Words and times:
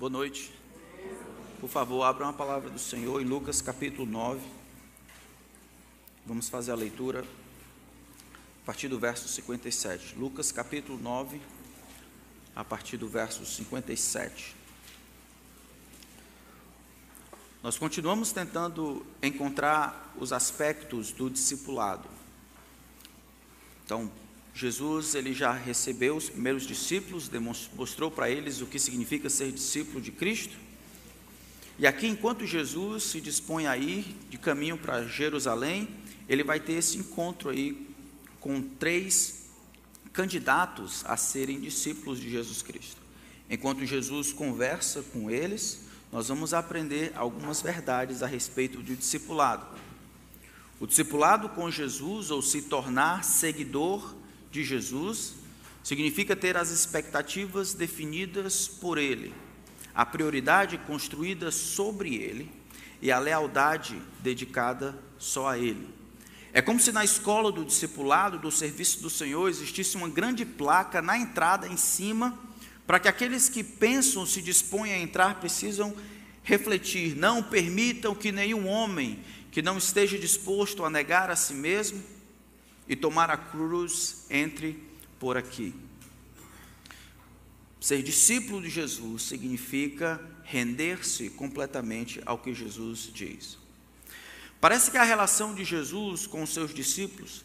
Boa 0.00 0.08
noite. 0.08 0.50
Por 1.60 1.68
favor, 1.68 2.04
abra 2.04 2.24
uma 2.24 2.32
palavra 2.32 2.70
do 2.70 2.78
Senhor 2.78 3.20
em 3.20 3.24
Lucas 3.26 3.60
capítulo 3.60 4.10
9. 4.10 4.40
Vamos 6.24 6.48
fazer 6.48 6.72
a 6.72 6.74
leitura 6.74 7.22
a 8.62 8.64
partir 8.64 8.88
do 8.88 8.98
verso 8.98 9.28
57. 9.28 10.18
Lucas 10.18 10.50
capítulo 10.50 10.98
9, 10.98 11.38
a 12.56 12.64
partir 12.64 12.96
do 12.96 13.06
verso 13.08 13.44
57. 13.44 14.56
Nós 17.62 17.76
continuamos 17.76 18.32
tentando 18.32 19.04
encontrar 19.22 20.14
os 20.16 20.32
aspectos 20.32 21.12
do 21.12 21.28
discipulado. 21.28 22.08
Então, 23.84 24.10
Jesus 24.60 25.14
ele 25.14 25.32
já 25.32 25.52
recebeu 25.52 26.14
os 26.14 26.28
primeiros 26.28 26.66
discípulos, 26.66 27.28
demonstrou 27.28 28.10
para 28.10 28.28
eles 28.28 28.60
o 28.60 28.66
que 28.66 28.78
significa 28.78 29.30
ser 29.30 29.50
discípulo 29.50 30.02
de 30.02 30.12
Cristo. 30.12 30.54
E 31.78 31.86
aqui, 31.86 32.06
enquanto 32.06 32.44
Jesus 32.44 33.04
se 33.04 33.22
dispõe 33.22 33.66
a 33.66 33.74
ir 33.78 34.04
de 34.28 34.36
caminho 34.36 34.76
para 34.76 35.06
Jerusalém, 35.06 35.88
ele 36.28 36.44
vai 36.44 36.60
ter 36.60 36.74
esse 36.74 36.98
encontro 36.98 37.48
aí 37.48 37.88
com 38.38 38.60
três 38.60 39.46
candidatos 40.12 41.06
a 41.06 41.16
serem 41.16 41.58
discípulos 41.58 42.20
de 42.20 42.28
Jesus 42.28 42.60
Cristo. 42.60 43.00
Enquanto 43.48 43.86
Jesus 43.86 44.30
conversa 44.30 45.02
com 45.10 45.30
eles, 45.30 45.80
nós 46.12 46.28
vamos 46.28 46.52
aprender 46.52 47.12
algumas 47.14 47.62
verdades 47.62 48.22
a 48.22 48.26
respeito 48.26 48.82
do 48.82 48.94
discipulado. 48.94 49.66
O 50.78 50.86
discipulado 50.86 51.48
com 51.48 51.70
Jesus, 51.70 52.30
ou 52.30 52.42
se 52.42 52.60
tornar 52.60 53.24
seguidor 53.24 54.19
de 54.50 54.64
Jesus, 54.64 55.34
significa 55.82 56.36
ter 56.36 56.56
as 56.56 56.70
expectativas 56.70 57.74
definidas 57.74 58.68
por 58.68 58.98
Ele, 58.98 59.32
a 59.94 60.04
prioridade 60.04 60.78
construída 60.78 61.50
sobre 61.50 62.14
Ele 62.16 62.50
e 63.00 63.10
a 63.10 63.18
lealdade 63.18 64.00
dedicada 64.20 64.98
só 65.18 65.48
a 65.48 65.58
Ele. 65.58 65.88
É 66.52 66.60
como 66.60 66.80
se 66.80 66.90
na 66.90 67.04
escola 67.04 67.52
do 67.52 67.64
discipulado, 67.64 68.38
do 68.38 68.50
serviço 68.50 69.00
do 69.00 69.08
Senhor, 69.08 69.48
existisse 69.48 69.96
uma 69.96 70.08
grande 70.08 70.44
placa 70.44 71.00
na 71.00 71.16
entrada 71.16 71.68
em 71.68 71.76
cima, 71.76 72.38
para 72.86 72.98
que 72.98 73.06
aqueles 73.06 73.48
que 73.48 73.62
pensam 73.62 74.26
se 74.26 74.42
dispõem 74.42 74.92
a 74.92 74.98
entrar 74.98 75.38
precisam 75.38 75.94
refletir: 76.42 77.16
não 77.16 77.40
permitam 77.40 78.16
que 78.16 78.32
nenhum 78.32 78.66
homem 78.66 79.20
que 79.52 79.62
não 79.62 79.78
esteja 79.78 80.18
disposto 80.18 80.84
a 80.84 80.90
negar 80.90 81.30
a 81.30 81.36
si 81.36 81.54
mesmo 81.54 82.02
e 82.90 82.96
tomar 82.96 83.30
a 83.30 83.36
cruz 83.36 84.26
entre 84.28 84.82
por 85.20 85.36
aqui. 85.36 85.72
Ser 87.80 88.02
discípulo 88.02 88.60
de 88.60 88.68
Jesus 88.68 89.22
significa 89.22 90.20
render-se 90.42 91.30
completamente 91.30 92.20
ao 92.26 92.36
que 92.36 92.52
Jesus 92.52 93.08
diz. 93.14 93.56
Parece 94.60 94.90
que 94.90 94.98
a 94.98 95.04
relação 95.04 95.54
de 95.54 95.64
Jesus 95.64 96.26
com 96.26 96.42
os 96.42 96.52
seus 96.52 96.74
discípulos 96.74 97.44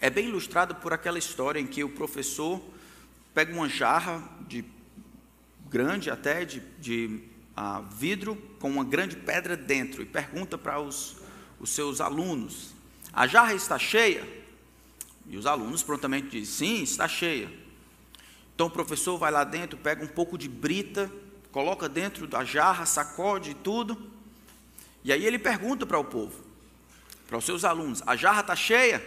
é 0.00 0.10
bem 0.10 0.26
ilustrada 0.26 0.74
por 0.74 0.92
aquela 0.92 1.20
história 1.20 1.60
em 1.60 1.66
que 1.66 1.84
o 1.84 1.88
professor 1.88 2.60
pega 3.32 3.54
uma 3.54 3.68
jarra 3.68 4.28
de 4.48 4.64
grande 5.70 6.10
até 6.10 6.44
de, 6.44 6.58
de 6.80 7.20
uh, 7.56 7.84
vidro 7.94 8.34
com 8.58 8.68
uma 8.68 8.84
grande 8.84 9.14
pedra 9.14 9.56
dentro 9.56 10.02
e 10.02 10.04
pergunta 10.04 10.58
para 10.58 10.80
os, 10.80 11.16
os 11.60 11.70
seus 11.70 12.00
alunos: 12.00 12.74
a 13.12 13.24
jarra 13.28 13.54
está 13.54 13.78
cheia? 13.78 14.37
E 15.28 15.36
os 15.36 15.46
alunos 15.46 15.82
prontamente 15.82 16.28
dizem: 16.28 16.76
sim, 16.76 16.82
está 16.82 17.06
cheia. 17.06 17.50
Então 18.54 18.66
o 18.66 18.70
professor 18.70 19.16
vai 19.18 19.30
lá 19.30 19.44
dentro, 19.44 19.78
pega 19.78 20.02
um 20.04 20.08
pouco 20.08 20.36
de 20.36 20.48
brita, 20.48 21.10
coloca 21.52 21.88
dentro 21.88 22.26
da 22.26 22.44
jarra, 22.44 22.84
sacode 22.86 23.54
tudo 23.54 24.18
e 25.08 25.12
aí 25.12 25.24
ele 25.24 25.38
pergunta 25.38 25.86
para 25.86 25.98
o 25.98 26.04
povo, 26.04 26.44
para 27.26 27.38
os 27.38 27.44
seus 27.46 27.64
alunos: 27.64 28.02
a 28.06 28.16
jarra 28.16 28.40
está 28.40 28.56
cheia? 28.56 29.02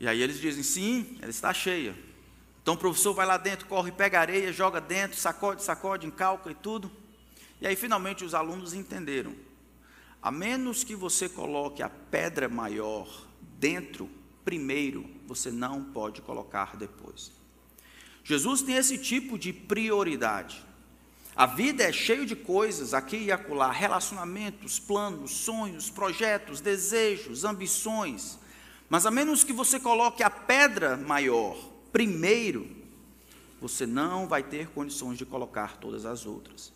E 0.00 0.08
aí 0.08 0.20
eles 0.22 0.40
dizem: 0.40 0.62
sim, 0.62 1.18
ela 1.20 1.30
está 1.30 1.52
cheia. 1.52 1.94
Então 2.62 2.74
o 2.74 2.78
professor 2.78 3.12
vai 3.12 3.26
lá 3.26 3.36
dentro, 3.36 3.66
corre, 3.66 3.90
pega 3.90 4.20
areia, 4.20 4.52
joga 4.52 4.80
dentro, 4.80 5.18
sacode, 5.18 5.62
sacode, 5.62 6.06
encalca 6.06 6.50
e 6.50 6.54
tudo. 6.54 6.90
E 7.60 7.66
aí 7.66 7.76
finalmente 7.76 8.24
os 8.24 8.34
alunos 8.34 8.72
entenderam. 8.72 9.34
A 10.22 10.30
menos 10.30 10.84
que 10.84 10.94
você 10.94 11.28
coloque 11.28 11.82
a 11.82 11.90
pedra 11.90 12.48
maior 12.48 13.08
dentro 13.58 14.08
primeiro, 14.44 15.08
você 15.26 15.50
não 15.50 15.84
pode 15.84 16.20
colocar 16.22 16.76
depois. 16.76 17.32
Jesus 18.24 18.62
tem 18.62 18.76
esse 18.76 18.98
tipo 18.98 19.38
de 19.38 19.52
prioridade. 19.52 20.64
A 21.34 21.46
vida 21.46 21.82
é 21.82 21.92
cheia 21.92 22.26
de 22.26 22.36
coisas 22.36 22.92
aqui 22.92 23.16
e 23.16 23.32
acolá, 23.32 23.72
relacionamentos, 23.72 24.78
planos, 24.78 25.30
sonhos, 25.30 25.88
projetos, 25.88 26.60
desejos, 26.60 27.44
ambições. 27.44 28.38
Mas 28.88 29.06
a 29.06 29.10
menos 29.10 29.42
que 29.42 29.52
você 29.52 29.80
coloque 29.80 30.22
a 30.22 30.30
pedra 30.30 30.96
maior 30.96 31.56
primeiro, 31.90 32.68
você 33.60 33.86
não 33.86 34.26
vai 34.26 34.42
ter 34.42 34.68
condições 34.68 35.16
de 35.18 35.24
colocar 35.24 35.76
todas 35.78 36.04
as 36.04 36.26
outras. 36.26 36.72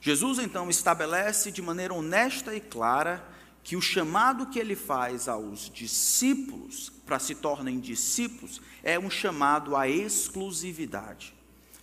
Jesus 0.00 0.38
então 0.38 0.68
estabelece 0.68 1.50
de 1.50 1.62
maneira 1.62 1.94
honesta 1.94 2.54
e 2.54 2.60
clara 2.60 3.26
que 3.64 3.76
o 3.76 3.80
chamado 3.80 4.46
que 4.46 4.58
ele 4.58 4.76
faz 4.76 5.26
aos 5.26 5.70
discípulos 5.70 6.92
para 7.06 7.18
se 7.18 7.34
tornem 7.34 7.80
discípulos 7.80 8.60
é 8.82 8.98
um 8.98 9.08
chamado 9.08 9.74
à 9.74 9.88
exclusividade. 9.88 11.34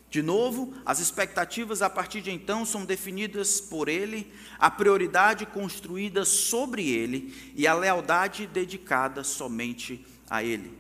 De 0.08 0.22
novo, 0.22 0.74
as 0.86 1.00
expectativas 1.00 1.82
a 1.82 1.90
partir 1.90 2.22
de 2.22 2.30
então 2.30 2.66
são 2.66 2.86
definidas 2.86 3.60
por 3.60 3.88
ele, 3.90 4.32
a 4.60 4.70
prioridade 4.70 5.46
construída 5.46 6.24
sobre 6.24 6.88
ele 6.88 7.54
e 7.56 7.66
a 7.66 7.74
lealdade 7.74 8.46
dedicada 8.46 9.24
somente 9.24 10.06
a 10.30 10.44
ele. 10.44 10.78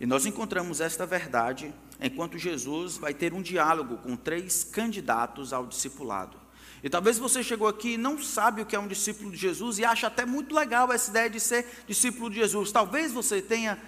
E 0.00 0.06
nós 0.06 0.24
encontramos 0.24 0.80
esta 0.80 1.04
verdade 1.04 1.74
enquanto 2.00 2.38
Jesus 2.38 2.96
vai 2.96 3.12
ter 3.12 3.34
um 3.34 3.42
diálogo 3.42 3.98
com 3.98 4.16
três 4.16 4.64
candidatos 4.64 5.52
ao 5.52 5.66
discipulado. 5.66 6.43
E 6.84 6.90
talvez 6.90 7.16
você 7.16 7.42
chegou 7.42 7.66
aqui 7.66 7.94
e 7.94 7.96
não 7.96 8.22
sabe 8.22 8.60
o 8.60 8.66
que 8.66 8.76
é 8.76 8.78
um 8.78 8.86
discípulo 8.86 9.30
de 9.30 9.38
Jesus 9.38 9.78
e 9.78 9.86
acha 9.86 10.06
até 10.06 10.26
muito 10.26 10.54
legal 10.54 10.92
essa 10.92 11.08
ideia 11.08 11.30
de 11.30 11.40
ser 11.40 11.66
discípulo 11.88 12.28
de 12.28 12.36
Jesus. 12.36 12.70
Talvez 12.70 13.10
você 13.10 13.40
tenha 13.40 13.82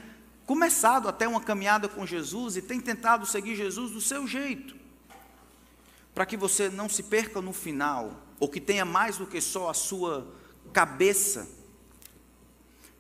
começado 0.47 1.07
até 1.07 1.29
uma 1.29 1.43
caminhada 1.43 1.91
com 1.91 2.07
Jesus 2.07 2.57
e 2.57 2.63
tem 2.63 2.81
tentado 2.81 3.27
seguir 3.27 3.55
Jesus 3.55 3.93
do 3.93 4.01
seu 4.01 4.27
jeito, 4.27 4.75
para 6.15 6.25
que 6.25 6.39
você 6.39 6.71
não 6.71 6.89
se 6.89 7.03
perca 7.03 7.43
no 7.43 7.53
final, 7.53 8.19
ou 8.41 8.49
que 8.49 8.63
tenha 8.63 8.87
mais 8.87 9.19
do 9.19 9.27
que 9.27 9.43
só 9.43 9.69
a 9.69 9.75
sua 9.75 10.27
cabeça 10.73 11.47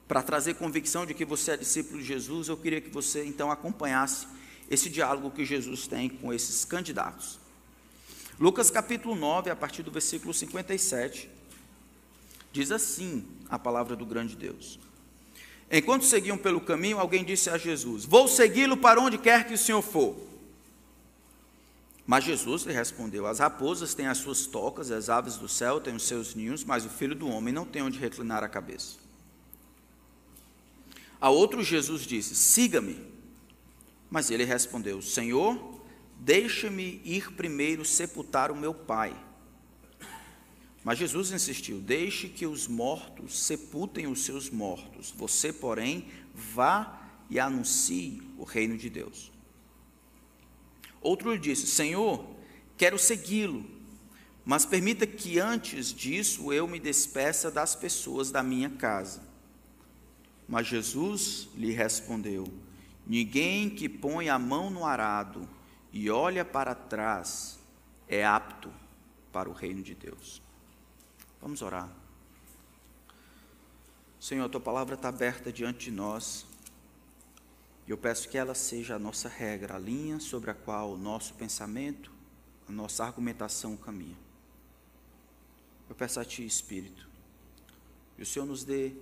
para 0.06 0.22
trazer 0.22 0.56
convicção 0.56 1.06
de 1.06 1.14
que 1.14 1.24
você 1.24 1.52
é 1.52 1.56
discípulo 1.56 2.00
de 2.00 2.04
Jesus, 2.04 2.48
eu 2.48 2.56
queria 2.58 2.82
que 2.82 2.90
você 2.90 3.24
então 3.24 3.50
acompanhasse 3.50 4.28
esse 4.70 4.90
diálogo 4.90 5.30
que 5.30 5.46
Jesus 5.46 5.86
tem 5.86 6.10
com 6.10 6.34
esses 6.34 6.66
candidatos. 6.66 7.45
Lucas 8.38 8.70
capítulo 8.70 9.14
9, 9.14 9.50
a 9.50 9.56
partir 9.56 9.82
do 9.82 9.90
versículo 9.90 10.34
57, 10.34 11.30
diz 12.52 12.70
assim 12.70 13.26
a 13.48 13.58
palavra 13.58 13.96
do 13.96 14.04
grande 14.04 14.36
Deus. 14.36 14.78
Enquanto 15.70 16.04
seguiam 16.04 16.36
pelo 16.36 16.60
caminho, 16.60 16.98
alguém 16.98 17.24
disse 17.24 17.48
a 17.48 17.56
Jesus: 17.56 18.04
Vou 18.04 18.28
segui-lo 18.28 18.76
para 18.76 19.00
onde 19.00 19.16
quer 19.16 19.46
que 19.46 19.54
o 19.54 19.58
Senhor 19.58 19.82
for. 19.82 20.16
Mas 22.06 22.24
Jesus 22.24 22.62
lhe 22.62 22.72
respondeu: 22.72 23.26
As 23.26 23.38
raposas 23.38 23.94
têm 23.94 24.06
as 24.06 24.18
suas 24.18 24.46
tocas, 24.46 24.90
as 24.90 25.08
aves 25.08 25.36
do 25.36 25.48
céu 25.48 25.80
têm 25.80 25.96
os 25.96 26.06
seus 26.06 26.34
ninhos, 26.34 26.62
mas 26.62 26.84
o 26.84 26.90
filho 26.90 27.14
do 27.14 27.28
homem 27.28 27.52
não 27.52 27.64
tem 27.64 27.82
onde 27.82 27.98
reclinar 27.98 28.44
a 28.44 28.48
cabeça. 28.48 28.96
A 31.20 31.30
outro 31.30 31.64
Jesus 31.64 32.02
disse: 32.02 32.34
Siga-me. 32.34 33.16
Mas 34.08 34.30
ele 34.30 34.44
respondeu: 34.44 35.02
Senhor, 35.02 35.75
deixa-me 36.18 37.00
ir 37.04 37.32
primeiro 37.32 37.84
sepultar 37.84 38.50
o 38.50 38.56
meu 38.56 38.74
pai. 38.74 39.16
Mas 40.84 40.98
Jesus 40.98 41.32
insistiu: 41.32 41.80
Deixe 41.80 42.28
que 42.28 42.46
os 42.46 42.68
mortos 42.68 43.38
sepultem 43.40 44.06
os 44.06 44.24
seus 44.24 44.50
mortos. 44.50 45.12
Você, 45.16 45.52
porém, 45.52 46.06
vá 46.34 47.02
e 47.28 47.40
anuncie 47.40 48.22
o 48.38 48.44
reino 48.44 48.76
de 48.76 48.88
Deus. 48.88 49.32
Outro 51.00 51.36
disse: 51.38 51.66
Senhor, 51.66 52.24
quero 52.76 52.98
segui-lo, 52.98 53.64
mas 54.44 54.64
permita 54.64 55.06
que 55.06 55.40
antes 55.40 55.92
disso 55.92 56.52
eu 56.52 56.68
me 56.68 56.78
despeça 56.78 57.50
das 57.50 57.74
pessoas 57.74 58.30
da 58.30 58.42
minha 58.42 58.70
casa. 58.70 59.22
Mas 60.48 60.68
Jesus 60.68 61.48
lhe 61.56 61.72
respondeu: 61.72 62.46
Ninguém 63.06 63.68
que 63.68 63.88
põe 63.88 64.28
a 64.28 64.38
mão 64.38 64.70
no 64.70 64.84
arado 64.84 65.48
e 65.96 66.10
olha 66.10 66.44
para 66.44 66.74
trás 66.74 67.58
é 68.06 68.22
apto 68.22 68.70
para 69.32 69.48
o 69.48 69.52
reino 69.54 69.82
de 69.82 69.94
Deus. 69.94 70.42
Vamos 71.40 71.62
orar. 71.62 71.90
Senhor, 74.20 74.44
a 74.44 74.48
tua 74.48 74.60
palavra 74.60 74.94
está 74.94 75.08
aberta 75.08 75.50
diante 75.50 75.86
de 75.86 75.90
nós. 75.90 76.44
E 77.86 77.90
eu 77.90 77.96
peço 77.96 78.28
que 78.28 78.36
ela 78.36 78.54
seja 78.54 78.96
a 78.96 78.98
nossa 78.98 79.26
regra, 79.26 79.76
a 79.76 79.78
linha 79.78 80.20
sobre 80.20 80.50
a 80.50 80.54
qual 80.54 80.92
o 80.92 80.98
nosso 80.98 81.32
pensamento, 81.32 82.12
a 82.68 82.72
nossa 82.72 83.02
argumentação 83.02 83.74
caminha. 83.74 84.18
Eu 85.88 85.94
peço 85.94 86.20
a 86.20 86.26
Ti, 86.26 86.44
Espírito, 86.44 87.08
que 88.16 88.22
o 88.22 88.26
Senhor 88.26 88.44
nos 88.44 88.64
dê 88.64 88.92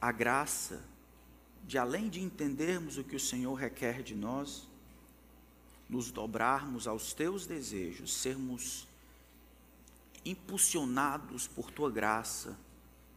a 0.00 0.10
graça 0.10 0.82
de, 1.62 1.78
além 1.78 2.08
de 2.08 2.20
entendermos 2.20 2.98
o 2.98 3.04
que 3.04 3.14
o 3.14 3.20
Senhor 3.20 3.54
requer 3.54 4.02
de 4.02 4.16
nós, 4.16 4.73
nos 5.94 6.10
dobrarmos 6.10 6.88
aos 6.88 7.12
Teus 7.12 7.46
desejos, 7.46 8.12
sermos 8.12 8.84
impulsionados 10.24 11.46
por 11.46 11.70
Tua 11.70 11.88
graça 11.88 12.58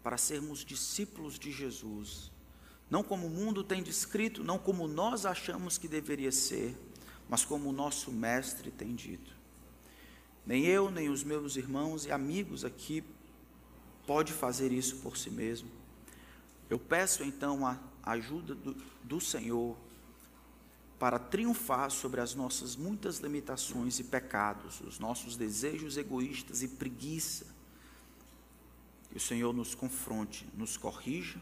para 0.03 0.15
sermos 0.15 0.63
discípulos 0.63 1.39
de 1.39 1.51
Jesus, 1.51 2.31
não 2.87 3.01
como 3.03 3.25
o 3.25 3.31
mundo 3.31 3.63
tem 3.63 3.81
descrito, 3.81 4.43
não 4.43 4.59
como 4.59 4.87
nós 4.87 5.25
achamos 5.25 5.79
que 5.79 5.87
deveria 5.87 6.31
ser, 6.31 6.77
mas 7.27 7.43
como 7.43 7.67
o 7.67 7.73
nosso 7.73 8.11
Mestre 8.11 8.69
tem 8.69 8.93
dito. 8.93 9.35
Nem 10.45 10.63
eu, 10.63 10.91
nem 10.91 11.09
os 11.09 11.23
meus 11.23 11.55
irmãos 11.55 12.05
e 12.05 12.11
amigos 12.11 12.63
aqui 12.63 13.03
pode 14.05 14.31
fazer 14.31 14.71
isso 14.71 14.97
por 14.97 15.17
si 15.17 15.31
mesmo. 15.31 15.69
Eu 16.69 16.77
peço 16.77 17.23
então 17.23 17.65
a 17.65 17.79
ajuda 18.03 18.53
do, 18.53 18.77
do 19.03 19.19
Senhor 19.19 19.75
para 20.99 21.19
triunfar 21.19 21.91
sobre 21.91 22.21
as 22.21 22.33
nossas 22.33 22.75
muitas 22.75 23.19
limitações 23.19 23.99
e 23.99 24.03
pecados, 24.03 24.81
os 24.81 24.99
nossos 24.99 25.35
desejos 25.35 25.97
egoístas 25.97 26.63
e 26.63 26.67
preguiça. 26.67 27.45
Que 29.11 29.17
o 29.17 29.21
Senhor 29.21 29.53
nos 29.53 29.75
confronte, 29.75 30.47
nos 30.55 30.75
corrija, 30.75 31.39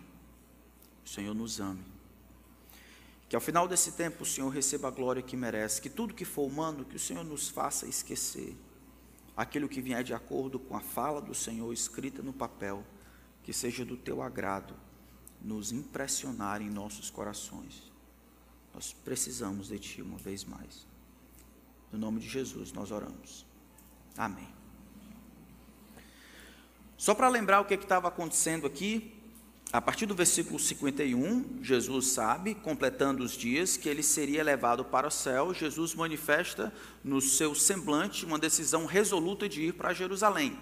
o 1.05 1.09
Senhor 1.09 1.33
nos 1.33 1.59
ame. 1.59 1.83
Que 3.27 3.35
ao 3.35 3.41
final 3.41 3.67
desse 3.67 3.93
tempo 3.93 4.23
o 4.23 4.25
Senhor 4.25 4.49
receba 4.49 4.87
a 4.87 4.91
glória 4.91 5.21
que 5.21 5.35
merece, 5.35 5.81
que 5.81 5.89
tudo 5.89 6.13
que 6.13 6.25
for 6.25 6.45
humano, 6.45 6.85
que 6.85 6.95
o 6.95 6.99
Senhor 6.99 7.23
nos 7.23 7.49
faça 7.49 7.87
esquecer 7.87 8.55
aquilo 9.35 9.67
que 9.67 9.81
vier 9.81 10.03
de 10.03 10.13
acordo 10.13 10.57
com 10.57 10.77
a 10.77 10.79
fala 10.79 11.21
do 11.21 11.35
Senhor 11.35 11.71
escrita 11.73 12.21
no 12.21 12.31
papel, 12.31 12.85
que 13.43 13.51
seja 13.51 13.83
do 13.83 13.97
teu 13.97 14.21
agrado, 14.21 14.73
nos 15.41 15.71
impressionar 15.71 16.61
em 16.61 16.69
nossos 16.69 17.09
corações. 17.09 17.91
Nós 18.75 18.93
precisamos 19.05 19.69
de 19.69 19.79
Ti 19.79 20.01
uma 20.01 20.17
vez 20.17 20.43
mais. 20.43 20.85
No 21.93 21.97
nome 21.97 22.19
de 22.19 22.27
Jesus 22.27 22.73
nós 22.73 22.91
oramos. 22.91 23.45
Amém. 24.17 24.49
Só 26.97 27.15
para 27.15 27.29
lembrar 27.29 27.61
o 27.61 27.65
que 27.65 27.73
estava 27.75 28.09
acontecendo 28.09 28.67
aqui, 28.67 29.13
a 29.71 29.79
partir 29.81 30.05
do 30.05 30.13
versículo 30.13 30.59
51, 30.59 31.63
Jesus 31.63 32.07
sabe, 32.07 32.53
completando 32.53 33.23
os 33.23 33.31
dias, 33.31 33.77
que 33.77 33.87
ele 33.87 34.03
seria 34.03 34.43
levado 34.43 34.83
para 34.83 35.07
o 35.07 35.11
céu. 35.11 35.53
Jesus 35.53 35.95
manifesta 35.95 36.73
no 37.01 37.21
seu 37.21 37.55
semblante 37.55 38.25
uma 38.25 38.37
decisão 38.37 38.85
resoluta 38.85 39.47
de 39.47 39.63
ir 39.63 39.73
para 39.73 39.93
Jerusalém. 39.93 40.57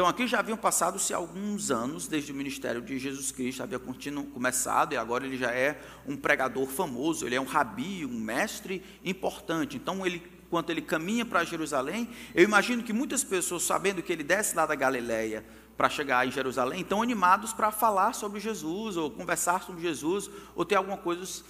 Então, 0.00 0.08
aqui 0.08 0.26
já 0.26 0.38
haviam 0.38 0.56
passado-se 0.56 1.12
alguns 1.12 1.70
anos 1.70 2.08
desde 2.08 2.32
o 2.32 2.34
ministério 2.34 2.80
de 2.80 2.98
Jesus 2.98 3.30
Cristo, 3.30 3.62
havia 3.62 3.78
começado 3.78 4.94
e 4.94 4.96
agora 4.96 5.26
ele 5.26 5.36
já 5.36 5.50
é 5.50 5.78
um 6.08 6.16
pregador 6.16 6.66
famoso, 6.66 7.26
ele 7.26 7.34
é 7.34 7.40
um 7.40 7.44
rabi, 7.44 8.06
um 8.06 8.18
mestre 8.18 8.82
importante. 9.04 9.76
Então, 9.76 10.06
ele, 10.06 10.22
quando 10.48 10.70
ele 10.70 10.80
caminha 10.80 11.26
para 11.26 11.44
Jerusalém, 11.44 12.08
eu 12.34 12.42
imagino 12.42 12.82
que 12.82 12.94
muitas 12.94 13.22
pessoas, 13.22 13.62
sabendo 13.62 14.02
que 14.02 14.10
ele 14.10 14.22
desce 14.24 14.56
lá 14.56 14.64
da 14.64 14.74
Galileia 14.74 15.44
para 15.76 15.90
chegar 15.90 16.26
em 16.26 16.30
Jerusalém, 16.30 16.80
estão 16.80 17.02
animados 17.02 17.52
para 17.52 17.70
falar 17.70 18.14
sobre 18.14 18.40
Jesus, 18.40 18.96
ou 18.96 19.10
conversar 19.10 19.62
sobre 19.64 19.82
Jesus, 19.82 20.30
ou 20.56 20.64
ter 20.64 20.76
alguma 20.76 20.96
coisa 20.96 21.44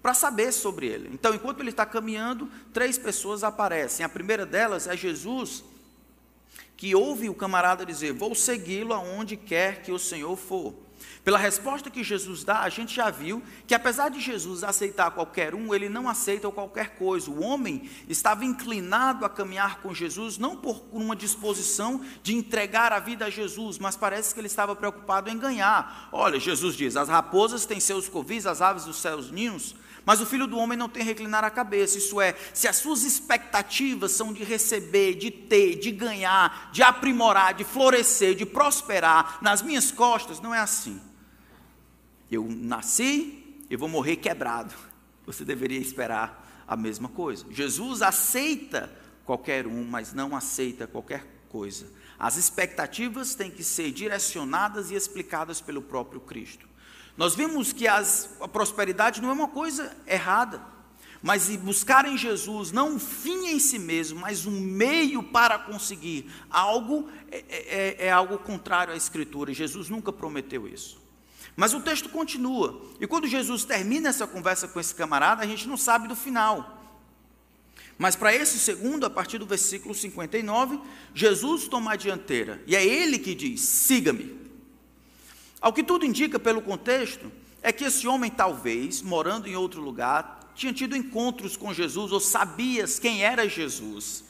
para 0.00 0.14
saber 0.14 0.52
sobre 0.52 0.86
ele. 0.86 1.10
Então, 1.12 1.34
enquanto 1.34 1.60
ele 1.60 1.68
está 1.68 1.84
caminhando, 1.84 2.48
três 2.72 2.96
pessoas 2.96 3.44
aparecem. 3.44 4.06
A 4.06 4.08
primeira 4.08 4.46
delas 4.46 4.86
é 4.86 4.96
Jesus 4.96 5.62
que 6.80 6.94
ouve 6.94 7.28
o 7.28 7.34
camarada 7.34 7.84
dizer: 7.84 8.14
Vou 8.14 8.34
segui-lo 8.34 8.94
aonde 8.94 9.36
quer 9.36 9.82
que 9.82 9.92
o 9.92 9.98
Senhor 9.98 10.34
for. 10.34 10.74
Pela 11.22 11.36
resposta 11.36 11.90
que 11.90 12.02
Jesus 12.02 12.42
dá, 12.42 12.60
a 12.60 12.70
gente 12.70 12.96
já 12.96 13.10
viu 13.10 13.42
que, 13.66 13.74
apesar 13.74 14.08
de 14.08 14.18
Jesus 14.18 14.64
aceitar 14.64 15.10
qualquer 15.10 15.54
um, 15.54 15.74
ele 15.74 15.90
não 15.90 16.08
aceita 16.08 16.50
qualquer 16.50 16.96
coisa. 16.96 17.30
O 17.30 17.42
homem 17.42 17.90
estava 18.08 18.46
inclinado 18.46 19.26
a 19.26 19.28
caminhar 19.28 19.82
com 19.82 19.92
Jesus, 19.92 20.38
não 20.38 20.56
por 20.56 20.82
uma 20.90 21.14
disposição 21.14 22.00
de 22.22 22.34
entregar 22.34 22.94
a 22.94 22.98
vida 22.98 23.26
a 23.26 23.30
Jesus, 23.30 23.78
mas 23.78 23.94
parece 23.94 24.32
que 24.32 24.40
ele 24.40 24.46
estava 24.46 24.74
preocupado 24.74 25.28
em 25.28 25.38
ganhar. 25.38 26.08
Olha, 26.10 26.40
Jesus 26.40 26.74
diz: 26.74 26.96
as 26.96 27.10
raposas 27.10 27.66
têm 27.66 27.78
seus 27.78 28.08
covis, 28.08 28.46
as 28.46 28.62
aves 28.62 28.86
dos 28.86 28.96
céus 28.96 29.30
ninhos, 29.30 29.74
mas 30.10 30.20
o 30.20 30.26
filho 30.26 30.48
do 30.48 30.58
homem 30.58 30.76
não 30.76 30.88
tem 30.88 31.04
reclinar 31.04 31.44
a 31.44 31.50
cabeça, 31.50 31.96
isso 31.96 32.20
é, 32.20 32.34
se 32.52 32.66
as 32.66 32.74
suas 32.78 33.04
expectativas 33.04 34.10
são 34.10 34.32
de 34.32 34.42
receber, 34.42 35.14
de 35.14 35.30
ter, 35.30 35.76
de 35.76 35.92
ganhar, 35.92 36.72
de 36.72 36.82
aprimorar, 36.82 37.54
de 37.54 37.62
florescer, 37.62 38.34
de 38.34 38.44
prosperar 38.44 39.38
nas 39.40 39.62
minhas 39.62 39.92
costas, 39.92 40.40
não 40.40 40.52
é 40.52 40.58
assim. 40.58 41.00
Eu 42.28 42.44
nasci, 42.44 43.56
eu 43.70 43.78
vou 43.78 43.88
morrer 43.88 44.16
quebrado. 44.16 44.74
Você 45.26 45.44
deveria 45.44 45.78
esperar 45.78 46.64
a 46.66 46.76
mesma 46.76 47.08
coisa. 47.08 47.46
Jesus 47.48 48.02
aceita 48.02 48.92
qualquer 49.24 49.64
um, 49.64 49.84
mas 49.84 50.12
não 50.12 50.34
aceita 50.34 50.88
qualquer 50.88 51.24
coisa. 51.48 51.86
As 52.18 52.36
expectativas 52.36 53.36
têm 53.36 53.48
que 53.48 53.62
ser 53.62 53.92
direcionadas 53.92 54.90
e 54.90 54.96
explicadas 54.96 55.60
pelo 55.60 55.80
próprio 55.80 56.20
Cristo. 56.20 56.68
Nós 57.20 57.34
vimos 57.34 57.70
que 57.70 57.86
as, 57.86 58.30
a 58.40 58.48
prosperidade 58.48 59.20
não 59.20 59.28
é 59.28 59.32
uma 59.34 59.48
coisa 59.48 59.94
errada, 60.06 60.62
mas 61.22 61.54
buscar 61.54 62.06
em 62.06 62.16
Jesus 62.16 62.72
não 62.72 62.94
um 62.94 62.98
fim 62.98 63.48
em 63.48 63.58
si 63.58 63.78
mesmo, 63.78 64.20
mas 64.20 64.46
um 64.46 64.58
meio 64.58 65.22
para 65.22 65.58
conseguir 65.58 66.32
algo, 66.48 67.10
é, 67.30 67.36
é, 67.36 67.44
é, 67.58 68.06
é 68.06 68.10
algo 68.10 68.38
contrário 68.38 68.94
à 68.94 68.96
Escritura. 68.96 69.52
Jesus 69.52 69.90
nunca 69.90 70.10
prometeu 70.10 70.66
isso. 70.66 70.98
Mas 71.54 71.74
o 71.74 71.82
texto 71.82 72.08
continua, 72.08 72.80
e 72.98 73.06
quando 73.06 73.28
Jesus 73.28 73.64
termina 73.64 74.08
essa 74.08 74.26
conversa 74.26 74.66
com 74.66 74.80
esse 74.80 74.94
camarada, 74.94 75.42
a 75.42 75.46
gente 75.46 75.68
não 75.68 75.76
sabe 75.76 76.08
do 76.08 76.16
final. 76.16 76.82
Mas 77.98 78.16
para 78.16 78.34
esse 78.34 78.58
segundo, 78.58 79.04
a 79.04 79.10
partir 79.10 79.36
do 79.36 79.44
versículo 79.44 79.94
59, 79.94 80.80
Jesus 81.14 81.68
toma 81.68 81.92
a 81.92 81.96
dianteira, 81.96 82.62
e 82.66 82.74
é 82.74 82.82
ele 82.82 83.18
que 83.18 83.34
diz: 83.34 83.60
siga-me. 83.60 84.39
Ao 85.60 85.72
que 85.72 85.82
tudo 85.82 86.06
indica 86.06 86.38
pelo 86.38 86.62
contexto, 86.62 87.30
é 87.62 87.70
que 87.70 87.84
esse 87.84 88.08
homem, 88.08 88.30
talvez, 88.30 89.02
morando 89.02 89.46
em 89.46 89.56
outro 89.56 89.80
lugar, 89.80 90.52
tinha 90.54 90.72
tido 90.72 90.96
encontros 90.96 91.56
com 91.56 91.72
Jesus, 91.72 92.12
ou 92.12 92.20
sabias 92.20 92.98
quem 92.98 93.22
era 93.22 93.48
Jesus. 93.48 94.24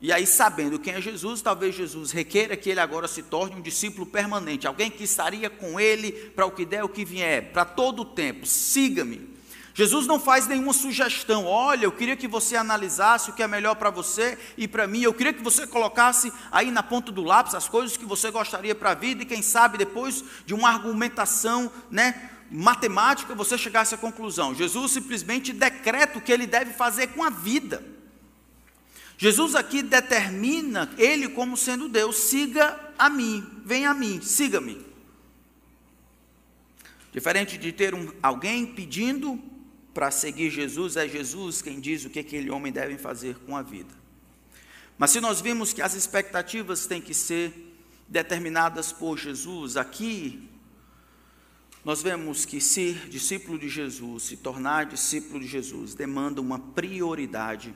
E 0.00 0.12
aí, 0.12 0.26
sabendo 0.26 0.78
quem 0.78 0.94
é 0.94 1.00
Jesus, 1.00 1.42
talvez 1.42 1.74
Jesus 1.74 2.12
requeira 2.12 2.56
que 2.56 2.70
ele 2.70 2.78
agora 2.78 3.08
se 3.08 3.22
torne 3.22 3.56
um 3.56 3.60
discípulo 3.60 4.06
permanente, 4.06 4.66
alguém 4.66 4.90
que 4.90 5.02
estaria 5.04 5.50
com 5.50 5.80
ele 5.80 6.12
para 6.12 6.46
o 6.46 6.52
que 6.52 6.64
der, 6.64 6.84
o 6.84 6.88
que 6.88 7.04
vier, 7.04 7.50
para 7.52 7.64
todo 7.64 8.02
o 8.02 8.04
tempo. 8.04 8.46
Siga-me. 8.46 9.37
Jesus 9.78 10.08
não 10.08 10.18
faz 10.18 10.48
nenhuma 10.48 10.72
sugestão. 10.72 11.44
Olha, 11.46 11.84
eu 11.84 11.92
queria 11.92 12.16
que 12.16 12.26
você 12.26 12.56
analisasse 12.56 13.30
o 13.30 13.32
que 13.32 13.44
é 13.44 13.46
melhor 13.46 13.76
para 13.76 13.90
você 13.90 14.36
e 14.56 14.66
para 14.66 14.88
mim. 14.88 15.02
Eu 15.02 15.14
queria 15.14 15.32
que 15.32 15.40
você 15.40 15.68
colocasse 15.68 16.32
aí 16.50 16.72
na 16.72 16.82
ponta 16.82 17.12
do 17.12 17.22
lápis 17.22 17.54
as 17.54 17.68
coisas 17.68 17.96
que 17.96 18.04
você 18.04 18.28
gostaria 18.32 18.74
para 18.74 18.90
a 18.90 18.94
vida 18.94 19.22
e 19.22 19.24
quem 19.24 19.40
sabe 19.40 19.78
depois 19.78 20.24
de 20.44 20.52
uma 20.52 20.68
argumentação, 20.68 21.70
né, 21.92 22.28
matemática, 22.50 23.36
você 23.36 23.56
chegasse 23.56 23.94
à 23.94 23.98
conclusão. 23.98 24.52
Jesus 24.52 24.90
simplesmente 24.90 25.52
decreta 25.52 26.18
o 26.18 26.20
que 26.20 26.32
ele 26.32 26.48
deve 26.48 26.72
fazer 26.72 27.06
com 27.10 27.22
a 27.22 27.30
vida. 27.30 27.80
Jesus 29.16 29.54
aqui 29.54 29.80
determina 29.80 30.90
ele 30.98 31.28
como 31.28 31.56
sendo 31.56 31.88
Deus, 31.88 32.16
siga 32.16 32.76
a 32.98 33.08
mim, 33.08 33.46
venha 33.64 33.90
a 33.90 33.94
mim, 33.94 34.20
siga-me. 34.20 34.84
Diferente 37.12 37.56
de 37.56 37.70
ter 37.70 37.94
um, 37.94 38.12
alguém 38.20 38.66
pedindo 38.66 39.40
para 39.98 40.12
seguir 40.12 40.48
Jesus, 40.48 40.96
é 40.96 41.08
Jesus 41.08 41.60
quem 41.60 41.80
diz 41.80 42.04
o 42.04 42.10
que 42.10 42.20
aquele 42.20 42.50
homem 42.50 42.72
deve 42.72 42.96
fazer 42.96 43.36
com 43.38 43.56
a 43.56 43.62
vida. 43.62 43.92
Mas 44.96 45.10
se 45.10 45.20
nós 45.20 45.40
vimos 45.40 45.72
que 45.72 45.82
as 45.82 45.94
expectativas 45.94 46.86
têm 46.86 47.00
que 47.00 47.12
ser 47.12 47.76
determinadas 48.06 48.92
por 48.92 49.18
Jesus, 49.18 49.76
aqui 49.76 50.48
nós 51.84 52.00
vemos 52.00 52.44
que 52.44 52.60
ser 52.60 53.08
discípulo 53.08 53.58
de 53.58 53.68
Jesus, 53.68 54.22
se 54.22 54.36
tornar 54.36 54.86
discípulo 54.86 55.40
de 55.40 55.48
Jesus, 55.48 55.96
demanda 55.96 56.40
uma 56.40 56.60
prioridade 56.60 57.74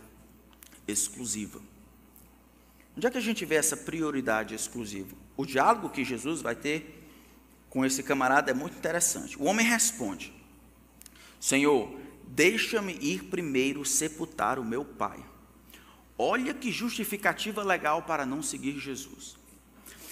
exclusiva. 0.87 1.61
Onde 2.97 3.05
é 3.05 3.11
que 3.11 3.19
a 3.19 3.21
gente 3.21 3.45
vê 3.45 3.57
essa 3.57 3.76
prioridade 3.76 4.55
exclusiva? 4.55 5.17
O 5.37 5.45
diálogo 5.45 5.91
que 5.91 6.05
Jesus 6.05 6.41
vai 6.41 6.55
ter 6.55 7.05
com 7.69 7.85
esse 7.85 8.00
camarada 8.00 8.52
é 8.52 8.55
muito 8.55 8.76
interessante. 8.76 9.37
O 9.37 9.47
homem 9.47 9.67
responde: 9.67 10.33
Senhor, 11.41 12.00
Deixa-me 12.35 12.95
ir 12.95 13.25
primeiro 13.25 13.85
sepultar 13.85 14.59
o 14.59 14.65
meu 14.65 14.87
pai. 14.87 15.23
Olha 16.17 16.55
que 16.55 16.73
justificativa 16.73 17.62
legal 17.62 18.05
para 18.05 18.25
não 18.25 18.43
seguir 18.43 18.79
Jesus. 18.79 19.37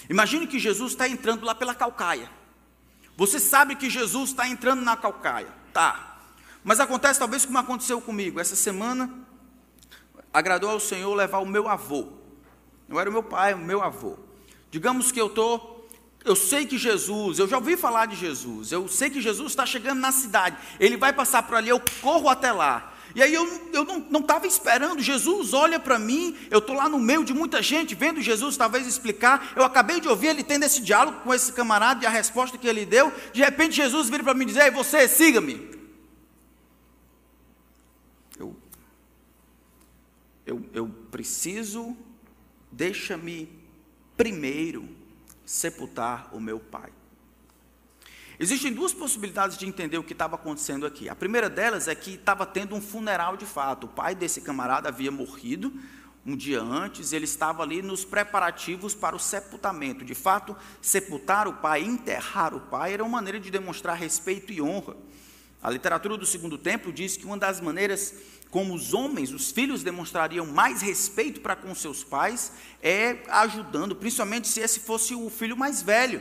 Imagine 0.08 0.46
que 0.46 0.58
Jesus 0.58 0.92
está 0.92 1.08
entrando 1.08 1.46
lá 1.46 1.54
pela 1.54 1.74
calcaia. 1.74 2.30
Você 3.16 3.40
sabe 3.40 3.74
que 3.74 3.88
Jesus 3.88 4.30
está 4.30 4.46
entrando 4.46 4.82
na 4.82 4.98
calcaia. 4.98 5.48
Tá. 5.72 6.20
Mas 6.62 6.78
acontece 6.78 7.18
talvez 7.18 7.46
como 7.46 7.56
aconteceu 7.56 8.02
comigo. 8.02 8.38
Essa 8.38 8.54
semana, 8.54 9.10
agradou 10.30 10.68
ao 10.68 10.80
Senhor 10.80 11.14
levar 11.14 11.38
o 11.38 11.46
meu 11.46 11.68
avô. 11.68 12.06
Não 12.86 13.00
era 13.00 13.08
o 13.08 13.12
meu 13.14 13.22
pai, 13.22 13.54
o 13.54 13.58
meu 13.58 13.82
avô. 13.82 14.18
Digamos 14.70 15.10
que 15.10 15.18
eu 15.18 15.28
estou 15.28 15.79
eu 16.24 16.36
sei 16.36 16.66
que 16.66 16.76
Jesus, 16.76 17.38
eu 17.38 17.48
já 17.48 17.56
ouvi 17.56 17.76
falar 17.76 18.06
de 18.06 18.14
Jesus, 18.14 18.72
eu 18.72 18.86
sei 18.88 19.08
que 19.08 19.20
Jesus 19.20 19.52
está 19.52 19.64
chegando 19.64 20.00
na 20.00 20.12
cidade, 20.12 20.56
ele 20.78 20.96
vai 20.96 21.12
passar 21.12 21.42
por 21.42 21.56
ali, 21.56 21.70
eu 21.70 21.80
corro 22.02 22.28
até 22.28 22.52
lá. 22.52 22.94
E 23.14 23.22
aí 23.22 23.34
eu, 23.34 23.44
eu 23.72 23.84
não 24.08 24.20
estava 24.20 24.46
esperando, 24.46 25.02
Jesus 25.02 25.52
olha 25.52 25.80
para 25.80 25.98
mim, 25.98 26.36
eu 26.50 26.58
estou 26.58 26.76
lá 26.76 26.88
no 26.88 26.98
meio 26.98 27.24
de 27.24 27.32
muita 27.32 27.60
gente, 27.62 27.94
vendo 27.94 28.20
Jesus 28.20 28.56
talvez 28.56 28.86
explicar, 28.86 29.52
eu 29.56 29.64
acabei 29.64 30.00
de 30.00 30.08
ouvir 30.08 30.28
ele 30.28 30.44
tendo 30.44 30.64
esse 30.64 30.80
diálogo 30.80 31.20
com 31.22 31.34
esse 31.34 31.52
camarada 31.52 32.04
e 32.04 32.06
a 32.06 32.10
resposta 32.10 32.58
que 32.58 32.68
ele 32.68 32.84
deu, 32.84 33.12
de 33.32 33.40
repente 33.40 33.76
Jesus 33.76 34.08
vira 34.08 34.22
para 34.22 34.34
mim 34.34 34.44
e 34.44 34.46
diz, 34.46 34.56
ei 34.56 34.70
você, 34.70 35.08
siga-me. 35.08 35.70
Eu, 38.38 38.56
eu, 40.46 40.64
eu 40.72 40.88
preciso, 41.10 41.96
deixa-me 42.70 43.48
primeiro 44.16 44.99
sepultar 45.50 46.28
o 46.32 46.38
meu 46.38 46.60
pai. 46.60 46.92
Existem 48.38 48.72
duas 48.72 48.94
possibilidades 48.94 49.58
de 49.58 49.66
entender 49.66 49.98
o 49.98 50.04
que 50.04 50.12
estava 50.12 50.36
acontecendo 50.36 50.86
aqui. 50.86 51.08
A 51.08 51.16
primeira 51.16 51.50
delas 51.50 51.88
é 51.88 51.94
que 51.94 52.14
estava 52.14 52.46
tendo 52.46 52.76
um 52.76 52.80
funeral 52.80 53.36
de 53.36 53.44
fato. 53.44 53.84
O 53.84 53.88
pai 53.88 54.14
desse 54.14 54.42
camarada 54.42 54.88
havia 54.88 55.10
morrido 55.10 55.72
um 56.24 56.36
dia 56.36 56.62
antes, 56.62 57.12
ele 57.12 57.24
estava 57.24 57.64
ali 57.64 57.82
nos 57.82 58.04
preparativos 58.04 58.94
para 58.94 59.16
o 59.16 59.18
sepultamento. 59.18 60.04
De 60.04 60.14
fato, 60.14 60.56
sepultar 60.80 61.48
o 61.48 61.54
pai, 61.54 61.82
enterrar 61.82 62.54
o 62.54 62.60
pai, 62.60 62.92
era 62.92 63.02
uma 63.02 63.10
maneira 63.10 63.40
de 63.40 63.50
demonstrar 63.50 63.96
respeito 63.96 64.52
e 64.52 64.62
honra. 64.62 64.96
A 65.62 65.70
literatura 65.70 66.16
do 66.16 66.24
Segundo 66.24 66.56
Templo 66.56 66.92
diz 66.92 67.16
que 67.16 67.26
uma 67.26 67.36
das 67.36 67.60
maneiras 67.60 68.14
como 68.50 68.74
os 68.74 68.92
homens, 68.92 69.32
os 69.32 69.50
filhos 69.50 69.82
demonstrariam 69.82 70.44
mais 70.44 70.82
respeito 70.82 71.40
para 71.40 71.54
com 71.54 71.74
seus 71.74 72.02
pais, 72.02 72.52
é 72.82 73.18
ajudando, 73.28 73.94
principalmente 73.94 74.48
se 74.48 74.60
esse 74.60 74.80
fosse 74.80 75.14
o 75.14 75.30
filho 75.30 75.56
mais 75.56 75.82
velho. 75.82 76.20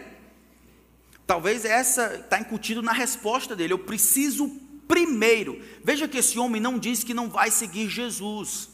Talvez 1.25 1.65
essa 1.65 2.15
está 2.15 2.39
incutido 2.39 2.81
na 2.81 2.91
resposta 2.91 3.55
dele. 3.55 3.73
Eu 3.73 3.79
preciso 3.79 4.47
primeiro. 4.87 5.61
Veja 5.83 6.07
que 6.07 6.17
esse 6.17 6.37
homem 6.39 6.61
não 6.61 6.77
diz 6.77 7.03
que 7.03 7.13
não 7.13 7.29
vai 7.29 7.51
seguir 7.51 7.89
Jesus. 7.89 8.69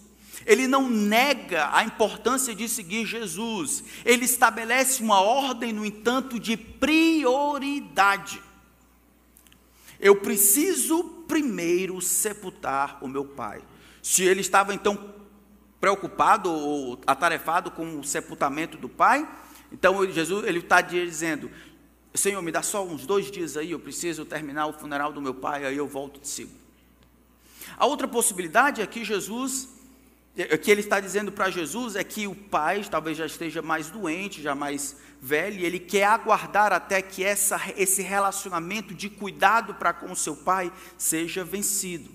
Ele 0.46 0.68
não 0.68 0.90
nega 0.90 1.70
a 1.74 1.84
importância 1.84 2.54
de 2.54 2.68
seguir 2.68 3.06
Jesus. 3.06 3.84
Ele 4.04 4.26
estabelece 4.26 5.02
uma 5.02 5.22
ordem, 5.22 5.74
no 5.74 5.86
entanto, 5.86 6.40
de 6.40 6.56
prioridade. 6.56 8.42
Eu 10.00 10.16
preciso 10.18 11.04
primeiro 11.28 12.02
sepultar 12.02 13.04
o 13.04 13.08
meu 13.08 13.26
pai. 13.26 13.62
Se 14.02 14.24
ele 14.24 14.42
estava 14.42 14.74
então 14.74 15.14
preocupado 15.80 16.52
ou 16.52 17.00
atarefado 17.06 17.72
com 17.72 18.00
o 18.00 18.04
sepultamento 18.04 18.78
do 18.78 18.90
pai, 18.90 19.28
então 19.72 20.10
Jesus 20.10 20.46
ele 20.46 20.60
está 20.60 20.82
dizendo: 20.82 21.50
Senhor, 22.14 22.42
me 22.42 22.52
dá 22.52 22.62
só 22.62 22.86
uns 22.86 23.06
dois 23.06 23.30
dias 23.30 23.58
aí, 23.58 23.72
eu 23.72 23.80
preciso 23.80 24.26
terminar 24.26 24.68
o 24.68 24.74
funeral 24.74 25.12
do 25.12 25.22
meu 25.22 25.34
pai, 25.34 25.66
aí 25.66 25.78
eu 25.78 25.88
volto 25.88 26.20
de 26.20 26.28
sigo. 26.28 26.52
A 27.78 27.86
outra 27.86 28.08
possibilidade 28.08 28.82
é 28.82 28.88
que 28.88 29.04
Jesus 29.04 29.75
o 30.38 30.58
que 30.58 30.70
ele 30.70 30.82
está 30.82 31.00
dizendo 31.00 31.32
para 31.32 31.50
Jesus 31.50 31.96
é 31.96 32.04
que 32.04 32.28
o 32.28 32.36
pai 32.36 32.86
talvez 32.90 33.18
já 33.18 33.26
esteja 33.26 33.62
mais 33.62 33.90
doente, 33.90 34.42
já 34.42 34.54
mais 34.54 34.98
velho, 35.22 35.60
e 35.60 35.66
ele 35.66 35.80
quer 35.80 36.04
aguardar 36.04 36.74
até 36.74 37.02
que 37.02 37.24
essa, 37.24 37.60
esse 37.78 38.02
relacionamento 38.02 38.94
de 38.94 39.10
cuidado 39.10 39.76
para 39.76 39.94
com 39.94 40.12
o 40.12 40.16
seu 40.16 40.36
pai 40.36 40.72
seja 40.98 41.44
vencido. 41.44 42.12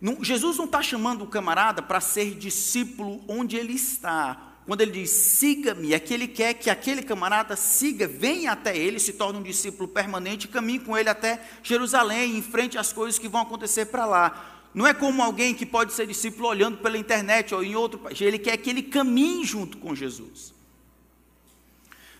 Não, 0.00 0.22
Jesus 0.22 0.58
não 0.58 0.66
está 0.66 0.82
chamando 0.82 1.22
o 1.22 1.26
camarada 1.26 1.80
para 1.80 2.00
ser 2.00 2.34
discípulo 2.34 3.24
onde 3.26 3.56
ele 3.56 3.72
está. 3.72 4.44
Quando 4.66 4.82
ele 4.82 4.92
diz 4.92 5.10
siga-me, 5.10 5.94
é 5.94 5.98
que 5.98 6.12
ele 6.12 6.28
quer 6.28 6.52
que 6.52 6.68
aquele 6.68 7.02
camarada 7.02 7.56
siga, 7.56 8.06
venha 8.06 8.52
até 8.52 8.76
ele, 8.76 9.00
se 9.00 9.14
torne 9.14 9.38
um 9.38 9.42
discípulo 9.42 9.88
permanente, 9.88 10.46
caminhe 10.46 10.78
com 10.78 10.96
ele 10.96 11.08
até 11.08 11.42
Jerusalém, 11.62 12.36
enfrente 12.36 12.76
as 12.76 12.92
coisas 12.92 13.18
que 13.18 13.28
vão 13.28 13.40
acontecer 13.40 13.86
para 13.86 14.04
lá. 14.04 14.57
Não 14.74 14.86
é 14.86 14.92
como 14.94 15.22
alguém 15.22 15.54
que 15.54 15.66
pode 15.66 15.92
ser 15.92 16.06
discípulo 16.06 16.48
olhando 16.48 16.78
pela 16.78 16.98
internet 16.98 17.54
ou 17.54 17.64
em 17.64 17.74
outro 17.74 17.98
país. 17.98 18.20
Ele 18.20 18.38
quer 18.38 18.56
que 18.56 18.70
ele 18.70 18.82
caminhe 18.82 19.44
junto 19.44 19.78
com 19.78 19.94
Jesus. 19.94 20.54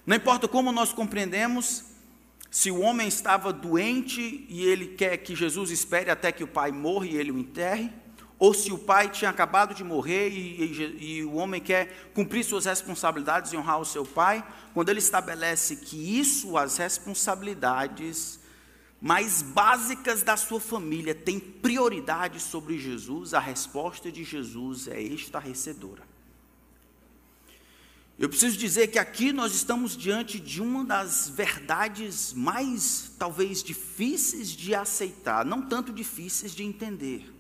Não 0.06 0.16
importa 0.16 0.48
como 0.48 0.72
nós 0.72 0.92
compreendemos, 0.92 1.84
se 2.50 2.70
o 2.70 2.80
homem 2.80 3.06
estava 3.06 3.52
doente 3.52 4.46
e 4.48 4.64
ele 4.64 4.88
quer 4.88 5.18
que 5.18 5.36
Jesus 5.36 5.70
espere 5.70 6.10
até 6.10 6.32
que 6.32 6.42
o 6.42 6.48
pai 6.48 6.72
morra 6.72 7.06
e 7.06 7.16
ele 7.16 7.30
o 7.30 7.38
enterre, 7.38 7.92
ou 8.38 8.54
se 8.54 8.72
o 8.72 8.78
pai 8.78 9.10
tinha 9.10 9.30
acabado 9.30 9.74
de 9.74 9.82
morrer 9.82 10.30
e, 10.30 10.64
e, 10.64 11.16
e, 11.18 11.24
o 11.24 11.34
homem 11.34 11.60
quer 11.60 12.10
cumprir 12.14 12.44
suas 12.44 12.66
responsabilidades 12.66 13.52
e 13.52 13.56
honrar 13.56 13.80
o 13.80 13.84
seu 13.84 14.04
pai, 14.04 14.46
quando 14.72 14.88
ele 14.88 15.00
estabelece 15.00 15.76
que 15.76 16.18
isso, 16.18 16.56
as 16.56 16.76
responsabilidades 16.76 18.38
mais 19.00 19.42
básicas 19.42 20.22
da 20.22 20.36
sua 20.36 20.60
família 20.60 21.14
têm 21.14 21.38
prioridade 21.38 22.40
sobre 22.40 22.78
Jesus, 22.78 23.32
a 23.32 23.38
resposta 23.38 24.10
de 24.10 24.24
Jesus 24.24 24.88
é 24.88 25.00
estarrecedora. 25.00 26.02
Eu 28.18 28.28
preciso 28.28 28.58
dizer 28.58 28.88
que 28.88 28.98
aqui 28.98 29.32
nós 29.32 29.54
estamos 29.54 29.96
diante 29.96 30.40
de 30.40 30.60
uma 30.60 30.84
das 30.84 31.28
verdades 31.28 32.32
mais, 32.32 33.12
talvez, 33.16 33.62
difíceis 33.62 34.48
de 34.50 34.74
aceitar, 34.74 35.44
não 35.44 35.62
tanto 35.62 35.92
difíceis 35.92 36.52
de 36.52 36.64
entender. 36.64 37.32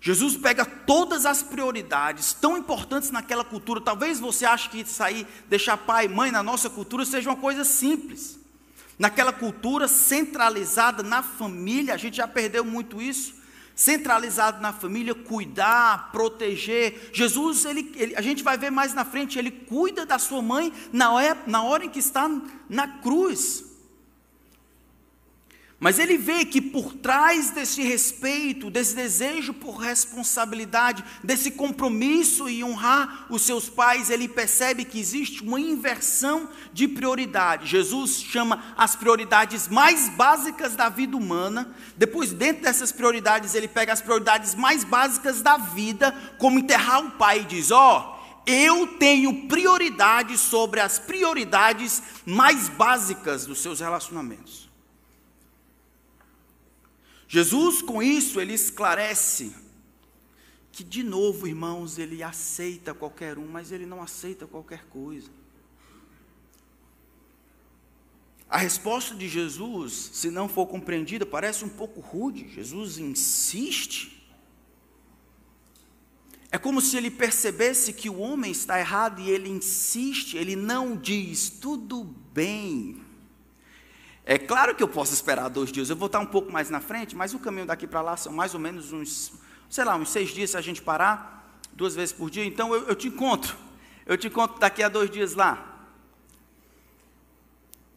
Jesus 0.00 0.36
pega 0.36 0.64
todas 0.64 1.26
as 1.26 1.42
prioridades 1.42 2.32
tão 2.34 2.56
importantes 2.56 3.10
naquela 3.10 3.42
cultura. 3.42 3.80
Talvez 3.80 4.20
você 4.20 4.44
ache 4.44 4.68
que 4.68 4.84
sair, 4.84 5.26
deixar 5.48 5.76
pai 5.78 6.04
e 6.04 6.08
mãe 6.08 6.30
na 6.30 6.42
nossa 6.42 6.70
cultura 6.70 7.04
seja 7.04 7.30
uma 7.30 7.36
coisa 7.36 7.64
simples. 7.64 8.38
Naquela 8.98 9.32
cultura 9.32 9.88
centralizada 9.88 11.02
na 11.02 11.22
família, 11.22 11.94
a 11.94 11.96
gente 11.96 12.18
já 12.18 12.28
perdeu 12.28 12.64
muito 12.64 13.02
isso. 13.02 13.34
Centralizado 13.74 14.62
na 14.62 14.72
família, 14.72 15.14
cuidar, 15.14 16.12
proteger. 16.12 17.10
Jesus, 17.12 17.64
ele, 17.64 17.92
ele, 17.96 18.14
a 18.14 18.20
gente 18.20 18.44
vai 18.44 18.56
ver 18.56 18.70
mais 18.70 18.94
na 18.94 19.04
frente, 19.04 19.36
ele 19.38 19.50
cuida 19.50 20.06
da 20.06 20.18
sua 20.18 20.40
mãe 20.40 20.72
na 20.92 21.10
hora, 21.10 21.36
na 21.46 21.62
hora 21.62 21.84
em 21.84 21.90
que 21.90 21.98
está 21.98 22.30
na 22.68 22.86
cruz. 22.98 23.63
Mas 25.84 25.98
ele 25.98 26.16
vê 26.16 26.46
que 26.46 26.62
por 26.62 26.94
trás 26.94 27.50
desse 27.50 27.82
respeito, 27.82 28.70
desse 28.70 28.96
desejo 28.96 29.52
por 29.52 29.76
responsabilidade, 29.76 31.04
desse 31.22 31.50
compromisso 31.50 32.48
em 32.48 32.64
honrar 32.64 33.26
os 33.28 33.42
seus 33.42 33.68
pais, 33.68 34.08
ele 34.08 34.26
percebe 34.26 34.86
que 34.86 34.98
existe 34.98 35.42
uma 35.42 35.60
inversão 35.60 36.48
de 36.72 36.88
prioridade. 36.88 37.66
Jesus 37.66 38.22
chama 38.22 38.64
as 38.78 38.96
prioridades 38.96 39.68
mais 39.68 40.08
básicas 40.08 40.74
da 40.74 40.88
vida 40.88 41.18
humana, 41.18 41.76
depois, 41.98 42.32
dentro 42.32 42.62
dessas 42.62 42.90
prioridades, 42.90 43.54
ele 43.54 43.68
pega 43.68 43.92
as 43.92 44.00
prioridades 44.00 44.54
mais 44.54 44.84
básicas 44.84 45.42
da 45.42 45.58
vida, 45.58 46.12
como 46.38 46.60
enterrar 46.60 47.04
o 47.04 47.10
pai, 47.10 47.40
e 47.40 47.44
diz: 47.44 47.70
Ó. 47.70 48.10
Oh, 48.10 48.14
eu 48.46 48.86
tenho 48.98 49.48
prioridade 49.48 50.38
sobre 50.38 50.80
as 50.80 50.98
prioridades 50.98 52.02
mais 52.24 52.70
básicas 52.70 53.44
dos 53.44 53.60
seus 53.60 53.80
relacionamentos. 53.80 54.64
Jesus, 57.26 57.82
com 57.82 58.02
isso, 58.02 58.40
ele 58.40 58.52
esclarece 58.52 59.54
que, 60.70 60.84
de 60.84 61.02
novo, 61.02 61.46
irmãos, 61.46 61.98
ele 61.98 62.22
aceita 62.22 62.92
qualquer 62.92 63.38
um, 63.38 63.46
mas 63.46 63.70
ele 63.72 63.86
não 63.86 64.02
aceita 64.02 64.46
qualquer 64.46 64.84
coisa. 64.86 65.30
A 68.48 68.58
resposta 68.58 69.14
de 69.14 69.28
Jesus, 69.28 70.10
se 70.12 70.30
não 70.30 70.48
for 70.48 70.66
compreendida, 70.66 71.24
parece 71.24 71.64
um 71.64 71.68
pouco 71.68 72.00
rude. 72.00 72.48
Jesus 72.48 72.98
insiste. 72.98 74.24
É 76.50 76.58
como 76.58 76.80
se 76.80 76.96
ele 76.96 77.10
percebesse 77.10 77.92
que 77.92 78.08
o 78.08 78.18
homem 78.18 78.52
está 78.52 78.78
errado 78.78 79.20
e 79.20 79.28
ele 79.28 79.48
insiste, 79.48 80.36
ele 80.36 80.54
não 80.54 80.96
diz, 80.96 81.50
tudo 81.50 82.04
bem, 82.32 83.03
é 84.26 84.38
claro 84.38 84.74
que 84.74 84.82
eu 84.82 84.88
posso 84.88 85.12
esperar 85.12 85.48
dois 85.48 85.70
dias, 85.70 85.90
eu 85.90 85.96
vou 85.96 86.06
estar 86.06 86.20
um 86.20 86.26
pouco 86.26 86.50
mais 86.50 86.70
na 86.70 86.80
frente, 86.80 87.14
mas 87.14 87.34
o 87.34 87.38
caminho 87.38 87.66
daqui 87.66 87.86
para 87.86 88.00
lá 88.00 88.16
são 88.16 88.32
mais 88.32 88.54
ou 88.54 88.60
menos 88.60 88.92
uns, 88.92 89.32
sei 89.68 89.84
lá, 89.84 89.96
uns 89.96 90.08
seis 90.08 90.30
dias 90.30 90.50
se 90.50 90.56
a 90.56 90.60
gente 90.60 90.80
parar, 90.80 91.60
duas 91.72 91.94
vezes 91.94 92.12
por 92.12 92.30
dia, 92.30 92.44
então 92.44 92.72
eu, 92.74 92.88
eu 92.88 92.94
te 92.94 93.08
encontro, 93.08 93.54
eu 94.06 94.16
te 94.16 94.28
encontro 94.28 94.58
daqui 94.58 94.82
a 94.82 94.88
dois 94.88 95.10
dias 95.10 95.34
lá. 95.34 95.72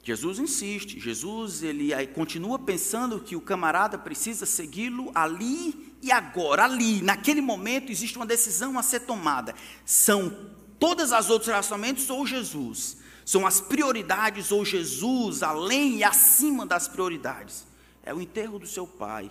Jesus 0.04 0.40
insiste, 0.40 1.00
Jesus 1.00 1.64
ele 1.64 1.92
continua 2.08 2.58
pensando 2.58 3.20
que 3.20 3.36
o 3.36 3.42
camarada 3.42 3.98
precisa 3.98 4.46
segui-lo 4.46 5.12
ali 5.14 5.96
e 6.02 6.12
agora, 6.12 6.64
ali, 6.64 7.02
naquele 7.02 7.42
momento 7.42 7.92
existe 7.92 8.18
uma 8.18 8.26
decisão 8.26 8.78
a 8.80 8.84
ser 8.84 9.02
tomada. 9.02 9.54
São 9.86 10.34
todas 10.80 11.12
as 11.12 11.30
outros 11.30 11.48
relacionamentos 11.48 12.10
ou 12.10 12.26
Jesus? 12.26 12.98
São 13.28 13.46
as 13.46 13.60
prioridades 13.60 14.54
ou 14.54 14.64
Jesus 14.64 15.44
além 15.44 15.98
e 15.98 16.04
acima 16.06 16.66
das 16.66 16.88
prioridades. 16.88 17.68
É 18.02 18.14
o 18.14 18.22
enterro 18.22 18.58
do 18.58 18.66
seu 18.66 18.88
pai 18.88 19.30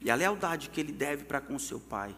e 0.00 0.10
a 0.10 0.14
lealdade 0.14 0.70
que 0.70 0.80
ele 0.80 0.90
deve 0.90 1.24
para 1.24 1.38
com 1.38 1.58
seu 1.58 1.78
pai. 1.78 2.16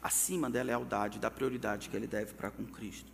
acima 0.00 0.48
da 0.48 0.62
lealdade, 0.62 1.18
da 1.18 1.28
prioridade 1.28 1.88
que 1.88 1.96
ele 1.96 2.06
deve 2.06 2.32
para 2.34 2.48
com 2.48 2.64
Cristo. 2.64 3.10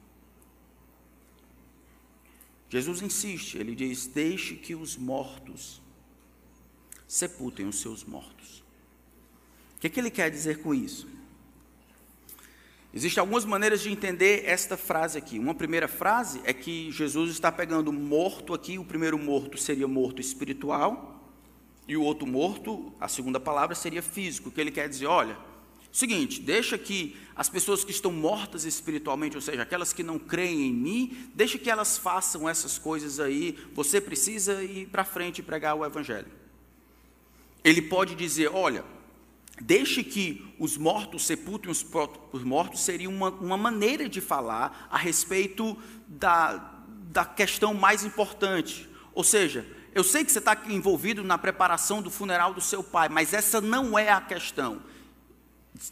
Jesus 2.68 3.00
insiste, 3.00 3.56
ele 3.56 3.74
diz: 3.74 4.06
Deixe 4.06 4.54
que 4.54 4.74
os 4.74 4.94
mortos 4.94 5.80
sepultem 7.08 7.66
os 7.66 7.80
seus 7.80 8.04
mortos. 8.04 8.62
O 9.76 9.80
que, 9.80 9.88
que 9.88 9.98
ele 9.98 10.10
quer 10.10 10.30
dizer 10.30 10.60
com 10.60 10.74
isso? 10.74 11.08
Existem 12.96 13.20
algumas 13.20 13.44
maneiras 13.44 13.80
de 13.80 13.90
entender 13.90 14.44
esta 14.46 14.76
frase 14.76 15.18
aqui. 15.18 15.36
Uma 15.36 15.52
primeira 15.52 15.88
frase 15.88 16.40
é 16.44 16.52
que 16.52 16.92
Jesus 16.92 17.32
está 17.32 17.50
pegando 17.50 17.92
morto 17.92 18.54
aqui, 18.54 18.78
o 18.78 18.84
primeiro 18.84 19.18
morto 19.18 19.58
seria 19.58 19.88
morto 19.88 20.20
espiritual, 20.20 21.28
e 21.88 21.96
o 21.96 22.02
outro 22.02 22.24
morto, 22.24 22.94
a 23.00 23.08
segunda 23.08 23.40
palavra, 23.40 23.74
seria 23.74 24.00
físico. 24.00 24.48
Que 24.48 24.60
ele 24.60 24.70
quer 24.70 24.88
dizer? 24.88 25.06
Olha, 25.06 25.36
seguinte, 25.90 26.40
deixa 26.40 26.78
que 26.78 27.16
as 27.34 27.48
pessoas 27.48 27.84
que 27.84 27.90
estão 27.90 28.12
mortas 28.12 28.64
espiritualmente, 28.64 29.34
ou 29.34 29.42
seja, 29.42 29.62
aquelas 29.62 29.92
que 29.92 30.04
não 30.04 30.16
creem 30.16 30.68
em 30.68 30.72
mim, 30.72 31.30
deixa 31.34 31.58
que 31.58 31.68
elas 31.68 31.98
façam 31.98 32.48
essas 32.48 32.78
coisas 32.78 33.18
aí. 33.18 33.58
Você 33.74 34.00
precisa 34.00 34.62
ir 34.62 34.86
para 34.86 35.04
frente 35.04 35.40
e 35.40 35.42
pregar 35.42 35.74
o 35.74 35.84
evangelho. 35.84 36.28
Ele 37.64 37.82
pode 37.82 38.14
dizer, 38.14 38.52
olha, 38.54 38.84
Deixe 39.61 40.02
que 40.02 40.54
os 40.58 40.76
mortos 40.76 41.25
sepultem 41.25 41.70
os, 41.70 41.87
os 42.32 42.42
mortos 42.42 42.80
seria 42.80 43.08
uma, 43.08 43.30
uma 43.30 43.56
maneira 43.56 44.08
de 44.08 44.20
falar 44.20 44.88
a 44.90 44.99
respeito 44.99 45.76
da, 46.08 46.82
da 47.11 47.25
questão 47.25 47.73
mais 47.73 48.04
importante. 48.04 48.88
Ou 49.14 49.23
seja, 49.23 49.64
eu 49.94 50.02
sei 50.02 50.25
que 50.25 50.32
você 50.32 50.40
está 50.40 50.61
envolvido 50.68 51.23
na 51.23 51.38
preparação 51.38 52.02
do 52.02 52.11
funeral 52.11 52.52
do 52.52 52.61
seu 52.61 52.82
pai, 52.82 53.08
mas 53.08 53.32
essa 53.32 53.61
não 53.61 53.96
é 53.96 54.11
a 54.11 54.20
questão. 54.20 54.82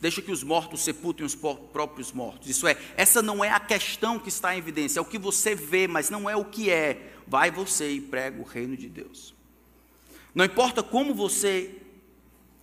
Deixa 0.01 0.21
que 0.21 0.33
os 0.33 0.43
mortos 0.43 0.83
sepultem 0.83 1.25
os 1.25 1.35
próprios 1.35 2.13
mortos. 2.13 2.49
Isso 2.49 2.67
é, 2.67 2.77
essa 2.97 3.23
não 3.23 3.45
é 3.45 3.51
a 3.51 3.61
questão 3.61 4.19
que 4.19 4.29
está 4.29 4.55
em 4.55 4.59
evidência, 4.59 4.99
é 4.99 5.03
o 5.03 5.05
que 5.05 5.19
você 5.19 5.55
vê, 5.55 5.87
mas 5.87 6.11
não 6.11 6.29
é 6.29 6.35
o 6.35 6.45
que 6.45 6.69
é. 6.69 7.15
Vai 7.29 7.51
você 7.51 7.93
e 7.93 8.01
prega 8.01 8.41
o 8.41 8.45
reino 8.45 8.77
de 8.77 8.89
Deus. 8.89 9.35
Não 10.35 10.45
importa 10.45 10.83
como 10.83 11.15
você 11.15 11.82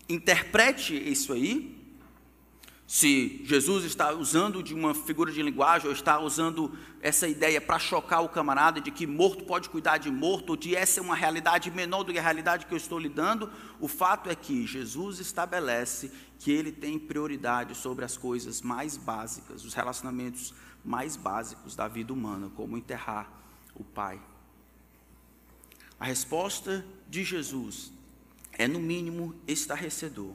interprete 0.10 0.96
isso 0.96 1.32
aí, 1.32 1.80
se 2.88 3.42
Jesus 3.46 3.86
está 3.86 4.12
usando 4.13 4.63
de 4.63 4.74
uma 4.74 4.96
figura 4.96 5.32
de 5.32 5.44
linguagem 5.44 5.88
ou 5.88 5.94
está 5.94 6.20
usando 6.20 6.75
essa 7.00 7.28
ideia 7.28 7.62
para 7.62 7.78
chocar 7.78 8.24
o 8.24 8.28
camarada 8.28 8.82
de 8.82 8.89
que 8.89 9.06
morto 9.06 9.44
pode 9.44 9.70
cuidar 9.70 10.00
de 10.00 10.10
morto, 10.10 10.50
ou 10.50 10.58
de 10.58 10.75
essa 10.75 11.00
é 11.00 11.04
uma 11.04 11.16
realidade 11.16 11.70
menor 11.70 12.01
do 12.01 12.12
que 12.12 12.18
a 12.18 12.22
realidade 12.24 12.66
que 12.66 12.74
eu 12.74 12.78
estou 12.78 12.98
lidando, 12.98 13.51
o 13.80 13.88
fato 13.88 14.28
é 14.28 14.34
que 14.34 14.66
Jesus 14.66 15.20
estabelece 15.20 16.12
que 16.39 16.51
ele 16.51 16.72
tem 16.72 16.98
prioridade 16.98 17.75
sobre 17.75 18.04
as 18.04 18.18
coisas 18.18 18.60
mais 18.63 18.98
básicas, 18.98 19.63
os 19.63 19.75
relacionamentos 19.75 20.51
mais 20.84 21.16
básicos 21.16 21.75
da 21.75 21.88
vida 21.88 22.12
humana, 22.12 22.50
como 22.56 22.75
enterrar 22.75 23.32
o 23.75 23.84
pai. 23.84 24.20
A 26.00 26.06
resposta 26.06 26.84
de 27.08 27.24
Jesus 27.24 27.94
é 28.60 28.68
no 28.68 28.80
mínimo 28.80 29.34
estarrecedor 29.48 30.34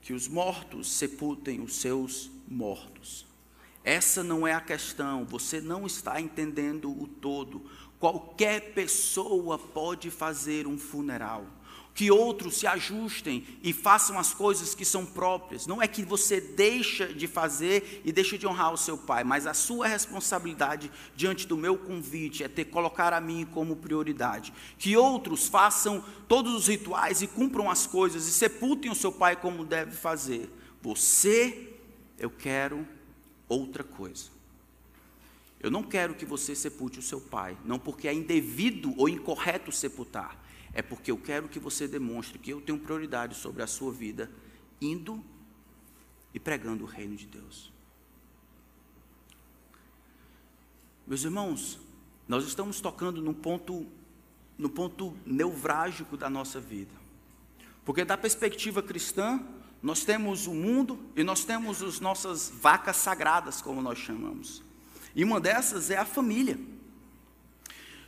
que 0.00 0.12
os 0.12 0.28
mortos 0.28 0.92
sepultem 0.92 1.60
os 1.60 1.76
seus 1.76 2.30
mortos. 2.46 3.26
Essa 3.82 4.22
não 4.22 4.46
é 4.46 4.52
a 4.52 4.60
questão, 4.60 5.24
você 5.24 5.60
não 5.60 5.86
está 5.86 6.20
entendendo 6.20 6.90
o 6.90 7.06
todo. 7.06 7.64
Qualquer 7.98 8.74
pessoa 8.74 9.58
pode 9.58 10.10
fazer 10.10 10.66
um 10.66 10.78
funeral 10.78 11.46
que 11.94 12.10
outros 12.10 12.58
se 12.58 12.66
ajustem 12.66 13.46
e 13.62 13.72
façam 13.72 14.18
as 14.18 14.34
coisas 14.34 14.74
que 14.74 14.84
são 14.84 15.06
próprias. 15.06 15.66
Não 15.66 15.80
é 15.80 15.86
que 15.86 16.04
você 16.04 16.40
deixa 16.40 17.06
de 17.06 17.28
fazer 17.28 18.02
e 18.04 18.10
deixa 18.10 18.36
de 18.36 18.46
honrar 18.46 18.72
o 18.72 18.76
seu 18.76 18.98
pai, 18.98 19.22
mas 19.22 19.46
a 19.46 19.54
sua 19.54 19.86
responsabilidade 19.86 20.90
diante 21.14 21.46
do 21.46 21.56
meu 21.56 21.78
convite 21.78 22.42
é 22.42 22.48
ter 22.48 22.64
colocar 22.64 23.12
a 23.12 23.20
mim 23.20 23.46
como 23.46 23.76
prioridade. 23.76 24.52
Que 24.76 24.96
outros 24.96 25.46
façam 25.46 26.04
todos 26.26 26.52
os 26.52 26.66
rituais 26.66 27.22
e 27.22 27.28
cumpram 27.28 27.70
as 27.70 27.86
coisas 27.86 28.26
e 28.26 28.32
sepultem 28.32 28.90
o 28.90 28.94
seu 28.94 29.12
pai 29.12 29.36
como 29.36 29.64
deve 29.64 29.92
fazer. 29.92 30.50
Você, 30.82 31.76
eu 32.18 32.28
quero 32.28 32.86
outra 33.48 33.84
coisa. 33.84 34.34
Eu 35.64 35.70
não 35.70 35.82
quero 35.82 36.14
que 36.14 36.26
você 36.26 36.54
sepulte 36.54 36.98
o 36.98 37.02
seu 37.02 37.20
pai, 37.20 37.56
não 37.64 37.78
porque 37.78 38.06
é 38.06 38.12
indevido 38.12 38.92
ou 38.98 39.08
incorreto 39.08 39.72
sepultar, 39.72 40.43
é 40.74 40.82
porque 40.82 41.10
eu 41.10 41.16
quero 41.16 41.48
que 41.48 41.60
você 41.60 41.86
demonstre 41.86 42.38
que 42.38 42.50
eu 42.50 42.60
tenho 42.60 42.78
prioridade 42.78 43.36
sobre 43.36 43.62
a 43.62 43.66
sua 43.66 43.92
vida, 43.92 44.30
indo 44.80 45.24
e 46.34 46.40
pregando 46.40 46.82
o 46.82 46.86
reino 46.86 47.14
de 47.14 47.26
Deus. 47.26 47.72
Meus 51.06 51.22
irmãos, 51.22 51.78
nós 52.26 52.44
estamos 52.44 52.80
tocando 52.80 53.22
no 53.22 53.32
ponto, 53.32 53.86
no 54.58 54.68
ponto 54.68 55.16
nevrálgico 55.24 56.16
da 56.16 56.28
nossa 56.28 56.60
vida. 56.60 56.92
Porque 57.84 58.04
da 58.04 58.16
perspectiva 58.16 58.82
cristã, 58.82 59.40
nós 59.80 60.04
temos 60.04 60.46
o 60.46 60.54
mundo 60.54 60.98
e 61.14 61.22
nós 61.22 61.44
temos 61.44 61.82
as 61.82 62.00
nossas 62.00 62.50
vacas 62.50 62.96
sagradas, 62.96 63.62
como 63.62 63.80
nós 63.80 63.98
chamamos. 63.98 64.62
E 65.14 65.22
uma 65.22 65.38
dessas 65.38 65.90
é 65.90 65.98
a 65.98 66.06
família. 66.06 66.58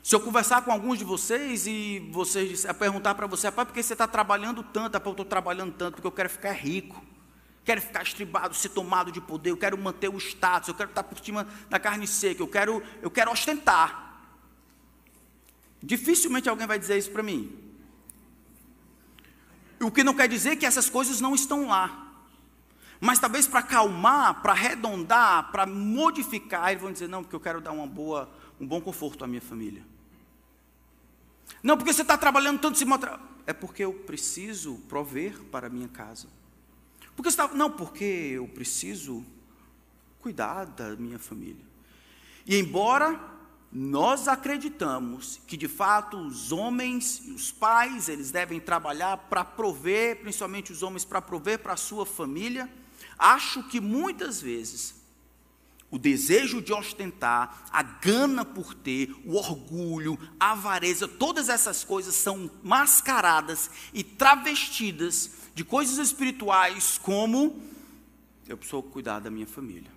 Se 0.07 0.15
eu 0.15 0.21
conversar 0.21 0.63
com 0.63 0.71
alguns 0.71 1.01
de 1.01 1.05
vocês 1.05 1.67
e 1.67 1.99
vocês 2.13 2.65
perguntar 2.79 3.17
para 3.17 3.27
você, 3.27 3.51
pai, 3.51 3.67
por 3.67 3.75
que 3.75 3.83
você 3.83 3.93
está 3.93 4.07
trabalhando 4.07 4.63
tanto? 4.63 4.93
Pai, 4.93 5.03
eu 5.05 5.11
estou 5.11 5.25
trabalhando 5.27 5.75
tanto 5.75 5.95
porque 5.95 6.07
eu 6.07 6.13
quero 6.13 6.31
ficar 6.31 6.53
rico, 6.53 7.05
quero 7.65 7.83
ficar 7.83 8.05
estribado, 8.05 8.55
ser 8.55 8.69
tomado 8.69 9.11
de 9.11 9.21
poder, 9.21 9.51
eu 9.51 9.57
quero 9.57 9.77
manter 9.77 10.09
o 10.09 10.17
status, 10.17 10.69
eu 10.69 10.77
quero 10.77 10.91
estar 10.91 11.03
por 11.03 11.19
cima 11.19 11.45
da 11.69 11.81
carne 11.81 12.07
seca, 12.07 12.41
eu 12.41 12.47
quero, 12.47 12.81
eu 13.03 13.11
quero 13.11 13.33
ostentar. 13.33 14.23
Dificilmente 15.83 16.49
alguém 16.49 16.69
vai 16.69 16.79
dizer 16.79 16.97
isso 16.97 17.11
para 17.11 17.25
mim. 17.25 17.53
O 19.81 19.91
que 19.91 20.05
não 20.05 20.15
quer 20.15 20.29
dizer 20.29 20.55
que 20.55 20.67
essas 20.67 20.89
coisas 20.89 21.21
não 21.21 21.35
estão 21.35 21.67
lá. 21.67 22.13
Mas 23.01 23.19
talvez 23.19 23.49
para 23.49 23.59
acalmar, 23.59 24.41
para 24.41 24.53
arredondar, 24.53 25.51
para 25.51 25.67
modificar, 25.67 26.71
eles 26.71 26.81
vão 26.81 26.93
dizer, 26.93 27.09
não, 27.09 27.25
porque 27.25 27.35
eu 27.35 27.41
quero 27.41 27.61
dar 27.61 27.73
uma 27.73 27.89
boa, 27.89 28.31
um 28.61 28.67
bom 28.69 28.81
conforto 28.81 29.25
à 29.25 29.27
minha 29.27 29.43
família. 29.43 29.96
Não, 31.63 31.77
porque 31.77 31.93
você 31.93 32.03
está 32.03 32.17
trabalhando 32.17 32.61
tanto, 32.61 32.79
se 32.79 32.85
mostra. 32.85 33.19
É 33.47 33.53
porque 33.53 33.85
eu 33.85 33.93
preciso 33.93 34.77
prover 34.89 35.41
para 35.45 35.69
a 35.69 35.71
minha 35.71 35.89
casa. 35.89 36.29
Porque 37.15 37.31
você 37.31 37.37
tá... 37.37 37.49
Não, 37.49 37.71
porque 37.71 38.05
eu 38.05 38.49
preciso 38.49 39.25
cuidar 40.19 40.65
da 40.65 40.97
minha 40.97 41.19
família. 41.19 41.65
E 42.45 42.59
embora 42.59 43.19
nós 43.71 44.27
acreditamos 44.27 45.41
que 45.47 45.57
de 45.57 45.69
fato 45.69 46.17
os 46.17 46.51
homens, 46.51 47.21
os 47.29 47.53
pais, 47.53 48.09
eles 48.09 48.31
devem 48.31 48.59
trabalhar 48.59 49.17
para 49.17 49.45
prover, 49.45 50.21
principalmente 50.21 50.73
os 50.73 50.83
homens 50.83 51.05
para 51.05 51.23
prover 51.23 51.61
para 51.61 51.75
a 51.75 51.77
sua 51.77 52.05
família, 52.05 52.69
acho 53.19 53.63
que 53.65 53.81
muitas 53.81 54.41
vezes 54.41 54.96
o 55.91 55.99
desejo 55.99 56.61
de 56.61 56.73
ostentar, 56.73 57.65
a 57.71 57.83
gana 57.83 58.45
por 58.45 58.75
ter, 58.75 59.15
o 59.25 59.35
orgulho, 59.37 60.19
a 60.39 60.53
avareza, 60.53 61.07
todas 61.07 61.49
essas 61.49 61.85
coisas 61.85 62.15
são 62.15 62.51
mascaradas 62.63 63.71
e 63.95 64.03
travestidas 64.03 65.31
de 65.55 65.65
coisas 65.65 65.99
espirituais 65.99 66.99
como 66.99 67.63
eu 68.49 68.57
preciso 68.57 68.83
cuidar 68.83 69.21
da 69.21 69.31
minha 69.31 69.47
família. 69.47 69.91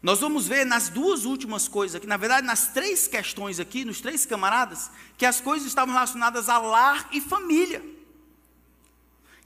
Nós 0.00 0.20
vamos 0.20 0.46
ver 0.46 0.64
nas 0.64 0.88
duas 0.88 1.24
últimas 1.24 1.66
coisas 1.66 1.96
aqui, 1.96 2.06
na 2.06 2.16
verdade, 2.16 2.46
nas 2.46 2.68
três 2.68 3.08
questões 3.08 3.58
aqui, 3.58 3.84
nos 3.84 4.00
três 4.00 4.24
camaradas, 4.24 4.90
que 5.16 5.26
as 5.26 5.40
coisas 5.40 5.66
estavam 5.66 5.92
relacionadas 5.92 6.48
a 6.48 6.58
lar 6.58 7.08
e 7.12 7.20
família. 7.20 7.82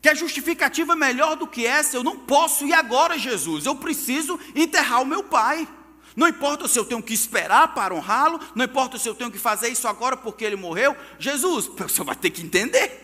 Que 0.02 0.08
a 0.08 0.14
justificativa 0.14 0.96
melhor 0.96 1.36
do 1.36 1.46
que 1.46 1.64
essa, 1.64 1.96
eu 1.96 2.02
não 2.02 2.18
posso 2.18 2.66
ir 2.66 2.72
agora, 2.72 3.16
Jesus, 3.16 3.64
eu 3.64 3.76
preciso 3.76 4.38
enterrar 4.54 5.00
o 5.00 5.06
meu 5.06 5.22
pai. 5.22 5.66
Não 6.16 6.26
importa 6.26 6.66
se 6.66 6.76
eu 6.78 6.84
tenho 6.84 7.02
que 7.02 7.14
esperar 7.14 7.72
para 7.72 7.94
honrá-lo, 7.94 8.40
não 8.54 8.64
importa 8.64 8.98
se 8.98 9.08
eu 9.08 9.14
tenho 9.14 9.30
que 9.30 9.38
fazer 9.38 9.68
isso 9.68 9.86
agora 9.86 10.16
porque 10.16 10.44
ele 10.44 10.56
morreu. 10.56 10.96
Jesus, 11.20 11.66
você 11.78 12.02
vai 12.02 12.16
ter 12.16 12.30
que 12.30 12.42
entender. 12.42 13.00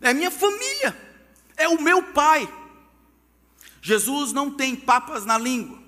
É 0.00 0.12
minha 0.12 0.30
família, 0.30 0.96
é 1.56 1.68
o 1.68 1.80
meu 1.80 2.02
pai. 2.02 2.52
Jesus 3.80 4.32
não 4.32 4.50
tem 4.50 4.74
papas 4.74 5.24
na 5.24 5.38
língua. 5.38 5.81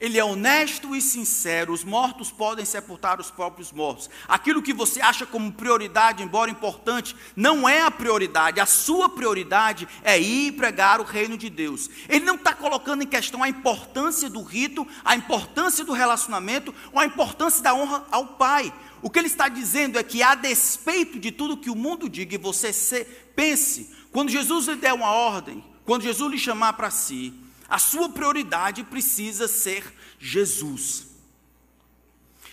Ele 0.00 0.16
é 0.16 0.24
honesto 0.24 0.94
e 0.94 1.00
sincero. 1.00 1.72
Os 1.72 1.82
mortos 1.82 2.30
podem 2.30 2.64
sepultar 2.64 3.20
os 3.20 3.30
próprios 3.30 3.72
mortos. 3.72 4.08
Aquilo 4.28 4.62
que 4.62 4.72
você 4.72 5.00
acha 5.00 5.26
como 5.26 5.52
prioridade, 5.52 6.22
embora 6.22 6.50
importante, 6.50 7.16
não 7.34 7.68
é 7.68 7.82
a 7.82 7.90
prioridade. 7.90 8.60
A 8.60 8.66
sua 8.66 9.08
prioridade 9.08 9.88
é 10.04 10.18
ir 10.18 10.52
pregar 10.52 11.00
o 11.00 11.04
reino 11.04 11.36
de 11.36 11.50
Deus. 11.50 11.90
Ele 12.08 12.24
não 12.24 12.36
está 12.36 12.54
colocando 12.54 13.02
em 13.02 13.08
questão 13.08 13.42
a 13.42 13.48
importância 13.48 14.30
do 14.30 14.42
rito, 14.42 14.86
a 15.04 15.16
importância 15.16 15.84
do 15.84 15.92
relacionamento 15.92 16.72
ou 16.92 17.00
a 17.00 17.06
importância 17.06 17.62
da 17.62 17.74
honra 17.74 18.06
ao 18.12 18.26
Pai. 18.26 18.72
O 19.02 19.10
que 19.10 19.18
ele 19.18 19.26
está 19.26 19.48
dizendo 19.48 19.98
é 19.98 20.02
que, 20.02 20.22
a 20.22 20.34
despeito 20.34 21.18
de 21.18 21.32
tudo 21.32 21.56
que 21.56 21.70
o 21.70 21.76
mundo 21.76 22.08
diga, 22.08 22.34
e 22.34 22.38
você 22.38 22.72
se, 22.72 23.04
pense, 23.34 23.92
quando 24.12 24.30
Jesus 24.30 24.66
lhe 24.66 24.76
der 24.76 24.92
uma 24.92 25.10
ordem, 25.10 25.64
quando 25.84 26.02
Jesus 26.02 26.30
lhe 26.30 26.38
chamar 26.38 26.72
para 26.74 26.90
si, 26.90 27.32
a 27.68 27.78
sua 27.78 28.08
prioridade 28.08 28.82
precisa 28.84 29.46
ser 29.46 29.84
Jesus. 30.18 31.06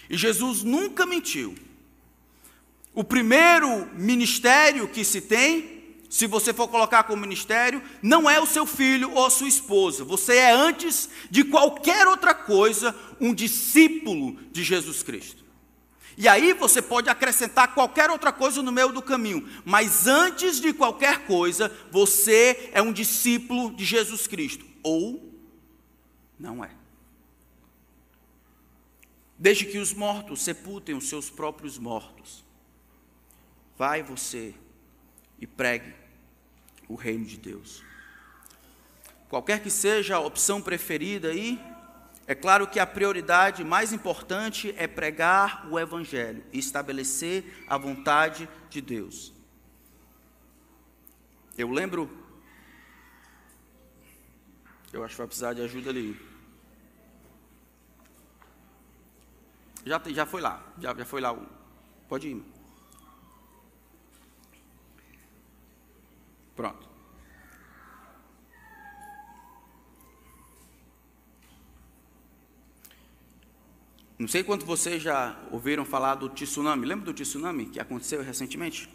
E 0.10 0.18
Jesus 0.18 0.64
nunca 0.64 1.06
mentiu. 1.06 1.56
O 2.94 3.04
primeiro 3.04 3.88
ministério 3.94 4.88
que 4.88 5.04
se 5.04 5.22
tem, 5.22 5.96
se 6.10 6.28
você 6.28 6.54
for 6.54 6.68
colocar 6.68 7.04
como 7.04 7.22
ministério, 7.22 7.82
não 8.02 8.30
é 8.30 8.40
o 8.40 8.46
seu 8.46 8.66
filho 8.66 9.12
ou 9.14 9.26
a 9.26 9.30
sua 9.30 9.48
esposa. 9.48 10.04
Você 10.04 10.36
é, 10.36 10.52
antes 10.52 11.10
de 11.30 11.44
qualquer 11.44 12.08
outra 12.08 12.34
coisa, 12.34 12.96
um 13.20 13.34
discípulo 13.34 14.38
de 14.52 14.64
Jesus 14.64 15.04
Cristo. 15.04 15.44
E 16.18 16.28
aí 16.28 16.54
você 16.54 16.82
pode 16.82 17.10
acrescentar 17.10 17.74
qualquer 17.74 18.10
outra 18.10 18.32
coisa 18.32 18.64
no 18.64 18.72
meio 18.72 18.94
do 18.94 19.02
caminho, 19.02 19.48
mas 19.66 20.08
antes 20.08 20.62
de 20.62 20.72
qualquer 20.72 21.26
coisa, 21.26 21.70
você 21.92 22.70
é 22.72 22.82
um 22.82 22.94
discípulo 22.94 23.76
de 23.76 23.84
Jesus 23.84 24.26
Cristo, 24.26 24.66
ou 24.86 25.34
não 26.40 26.64
é. 26.64 26.70
Desde 29.38 29.66
que 29.66 29.80
os 29.80 29.92
mortos 29.92 30.44
sepultem 30.44 30.96
os 30.96 31.10
seus 31.10 31.28
próprios 31.28 31.80
mortos, 31.80 32.46
vai 33.76 34.04
você 34.04 34.54
e 35.40 35.48
pregue 35.48 35.94
o 36.88 36.94
reino 36.94 37.26
de 37.26 37.38
Deus. 37.38 37.84
Qualquer 39.28 39.62
que 39.62 39.72
seja 39.72 40.18
a 40.18 40.20
opção 40.20 40.62
preferida 40.62 41.30
aí, 41.30 41.60
é 42.28 42.36
claro 42.36 42.68
que 42.68 42.80
a 42.80 42.86
prioridade 42.86 43.64
mais 43.64 43.92
importante 43.92 44.74
é 44.78 44.88
pregar 44.88 45.68
o 45.70 45.80
Evangelho 45.80 46.44
e 46.54 46.60
estabelecer 46.60 47.66
a 47.68 47.76
vontade 47.78 48.48
de 48.70 48.82
Deus. 48.82 49.34
Eu 51.58 51.72
lembro. 51.72 52.25
Eu 54.96 55.04
acho 55.04 55.14
que 55.14 55.18
vai 55.18 55.28
precisar 55.28 55.54
de 55.54 55.62
ajuda 55.62 55.90
ali. 55.90 56.18
Já, 59.86 60.02
já 60.08 60.26
foi 60.26 60.40
lá, 60.40 60.66
já, 60.80 60.96
já 60.96 61.06
foi 61.06 61.20
lá. 61.20 61.38
Pode 62.08 62.30
ir. 62.30 62.42
Pronto. 66.56 66.88
Não 74.18 74.30
sei 74.30 74.46
quantos 74.46 74.66
vocês 74.66 75.04
já 75.04 75.38
ouviram 75.52 75.84
falar 75.84 76.16
do 76.16 76.30
tsunami. 76.30 76.86
Lembra 76.88 77.08
do 77.08 77.14
tsunami 77.14 77.66
que 77.66 77.82
aconteceu 77.82 78.24
recentemente? 78.24 78.90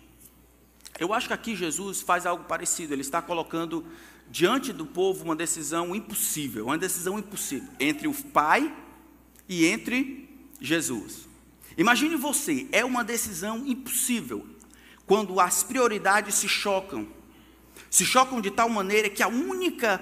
Eu 0.99 1.13
acho 1.13 1.27
que 1.27 1.35
aqui 1.35 1.55
Jesus 1.55 2.01
faz 2.01 2.25
algo 2.25 2.45
parecido. 2.45 2.95
Ele 2.95 3.03
está 3.03 3.21
colocando 3.21 3.85
diante 4.31 4.73
do 4.73 4.87
povo 4.87 5.25
uma 5.25 5.35
decisão 5.35 5.95
impossível, 5.95 6.67
uma 6.67 6.79
decisão 6.79 7.19
impossível 7.19 7.69
entre 7.81 8.07
o 8.07 8.15
Pai 8.15 8.75
e 9.49 9.67
entre 9.67 10.29
Jesus. 10.61 11.29
Imagine 11.77 12.17
você, 12.17 12.69
é 12.71 12.85
uma 12.85 13.03
decisão 13.03 13.67
impossível 13.67 14.47
quando 15.07 15.41
as 15.41 15.63
prioridades 15.63 16.37
se 16.37 16.49
chocam. 16.49 17.09
Se 17.91 18.07
chocam 18.07 18.41
de 18.41 18.51
tal 18.51 18.69
maneira 18.69 19.11
que 19.11 19.23
a 19.23 19.29
única 19.29 20.01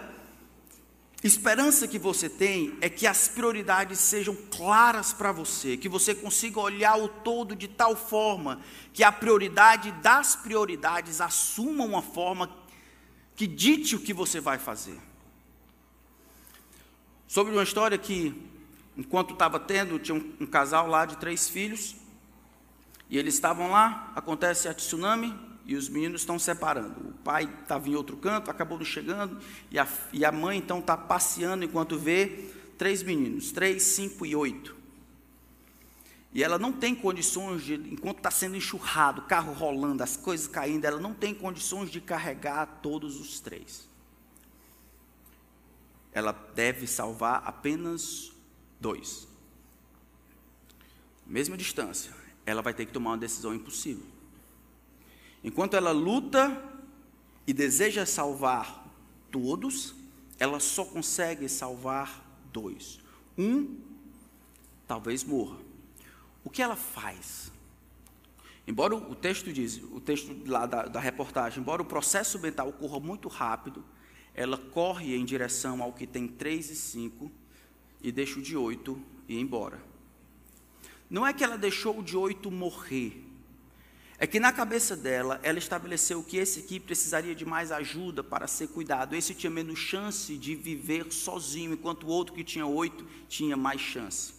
Esperança 1.23 1.89
que 1.89 1.99
você 1.99 2.29
tem 2.29 2.79
é 2.81 2.89
que 2.89 3.05
as 3.05 3.27
prioridades 3.27 3.99
sejam 3.99 4.37
claras 4.53 5.13
para 5.13 5.33
você, 5.33 5.77
que 5.77 5.89
você 5.89 6.15
consiga 6.15 6.61
olhar 6.61 6.97
o 6.97 7.09
todo 7.09 7.57
de 7.57 7.67
tal 7.67 7.97
forma 7.97 8.61
que 8.93 9.03
a 9.03 9.11
prioridade 9.11 9.91
das 10.01 10.37
prioridades 10.37 11.21
assuma 11.21 11.85
uma 11.85 12.03
forma 12.03 12.47
que 13.39 13.47
dite 13.47 13.95
o 13.95 14.01
que 14.01 14.13
você 14.13 14.41
vai 14.41 14.59
fazer. 14.59 14.99
Sobre 17.29 17.53
uma 17.53 17.63
história 17.63 17.97
que, 17.97 18.35
enquanto 18.97 19.33
estava 19.33 19.61
tendo, 19.61 19.97
tinha 20.01 20.17
um, 20.17 20.33
um 20.41 20.47
casal 20.47 20.89
lá 20.89 21.07
de 21.07 21.17
três 21.19 21.49
filhos, 21.49 21.95
e 23.09 23.17
eles 23.17 23.35
estavam 23.35 23.71
lá, 23.71 24.13
acontece 24.17 24.67
a 24.67 24.75
tsunami, 24.75 25.39
e 25.65 25.77
os 25.77 25.89
meninos 25.89 26.23
estão 26.23 26.37
separando. 26.37 27.11
O 27.11 27.13
pai 27.23 27.49
estava 27.63 27.89
em 27.89 27.95
outro 27.95 28.17
canto, 28.17 28.51
acabou 28.51 28.77
não 28.77 28.85
chegando, 28.85 29.39
e 29.71 29.79
a, 29.79 29.87
e 30.13 30.25
a 30.25 30.33
mãe 30.33 30.59
então 30.59 30.81
está 30.81 30.97
passeando 30.97 31.65
enquanto 31.65 31.97
vê 31.97 32.51
três 32.77 33.05
meninos, 33.05 33.53
três, 33.53 33.85
cinco 33.85 34.27
e 34.27 34.35
oito. 34.35 34.75
E 36.33 36.43
ela 36.45 36.59
não 36.59 36.73
tem 36.73 36.95
condições 36.95 37.63
de, 37.63 37.75
enquanto 37.75 38.19
está 38.19 38.31
sendo 38.31 38.57
enxurrado, 38.57 39.23
carro 39.23 39.53
rolando, 39.53 40.03
as 40.03 40.17
coisas 40.17 40.47
caindo, 40.47 40.85
ela 40.85 41.01
não 41.01 41.15
tem 41.15 41.35
condições 41.35 41.91
de 41.91 42.01
carregar 42.01 42.81
todos 42.83 43.19
os 43.19 43.41
três. 43.41 43.89
Ela 46.13 46.33
deve 46.55 46.87
salvar 46.87 47.43
apenas 47.47 48.33
dois. 48.79 49.27
Mesma 51.27 51.57
distância, 51.57 52.13
ela 52.45 52.63
vai 52.63 52.75
ter 52.75 52.87
que 52.87 52.93
tomar 52.93 53.11
uma 53.11 53.19
decisão 53.19 53.55
impossível. 53.55 54.07
Enquanto 55.43 55.75
ela 55.75 55.93
luta 55.93 56.63
e 57.47 57.53
deseja 57.53 58.05
salvar 58.05 58.87
todos, 59.31 59.95
ela 60.39 60.61
só 60.61 60.85
consegue 60.85 61.49
salvar 61.49 62.25
dois. 62.53 62.99
Um 63.37 63.79
talvez 64.87 65.25
morra. 65.25 65.68
O 66.45 66.51
que 66.51 66.63
ela 66.63 66.77
faz? 66.77 67.53
Embora 68.67 68.95
o 68.95 69.15
texto 69.15 69.53
diz, 69.53 69.81
o 69.83 70.01
texto 70.01 70.37
lá 70.47 70.67
da, 70.67 70.83
da 70.83 71.01
reportagem, 71.01 71.61
embora 71.61 71.81
o 71.81 71.87
processo 71.87 72.39
mental 72.39 72.69
ocorra 72.69 73.01
muito 73.01 73.29
rápido, 73.29 73.85
ela 74.35 74.59
corre 74.59 75.17
em 75.17 75.25
direção 75.25 75.83
ao 75.83 75.93
que 75.93 76.07
tem 76.07 76.29
três 76.29 76.71
e 76.71 76.77
cinco 76.77 77.31
e 78.03 78.13
deixa 78.13 78.39
o 78.39 78.43
de 78.43 78.57
oito 78.57 79.03
ir 79.27 79.41
embora. 79.41 79.83
Não 81.09 81.27
é 81.27 81.33
que 81.33 81.43
ela 81.43 81.57
deixou 81.57 81.99
o 81.99 82.03
de 82.03 82.17
oito 82.17 82.51
morrer, 82.51 83.29
é 84.21 84.27
que 84.27 84.41
na 84.41 84.53
cabeça 84.53 84.97
dela, 84.97 85.39
ela 85.45 85.61
estabeleceu 85.61 86.25
que 86.25 86.39
esse 86.39 86.59
aqui 86.59 86.81
precisaria 86.81 87.37
de 87.37 87.45
mais 87.45 87.71
ajuda 87.71 88.25
para 88.25 88.49
ser 88.49 88.67
cuidado. 88.67 89.15
Esse 89.15 89.33
tinha 89.33 89.49
menos 89.49 89.79
chance 89.79 90.37
de 90.37 90.57
viver 90.57 91.13
sozinho, 91.13 91.73
enquanto 91.73 92.03
o 92.03 92.09
outro 92.09 92.35
que 92.35 92.43
tinha 92.43 92.67
oito 92.67 93.07
tinha 93.29 93.57
mais 93.57 93.81
chance. 93.81 94.35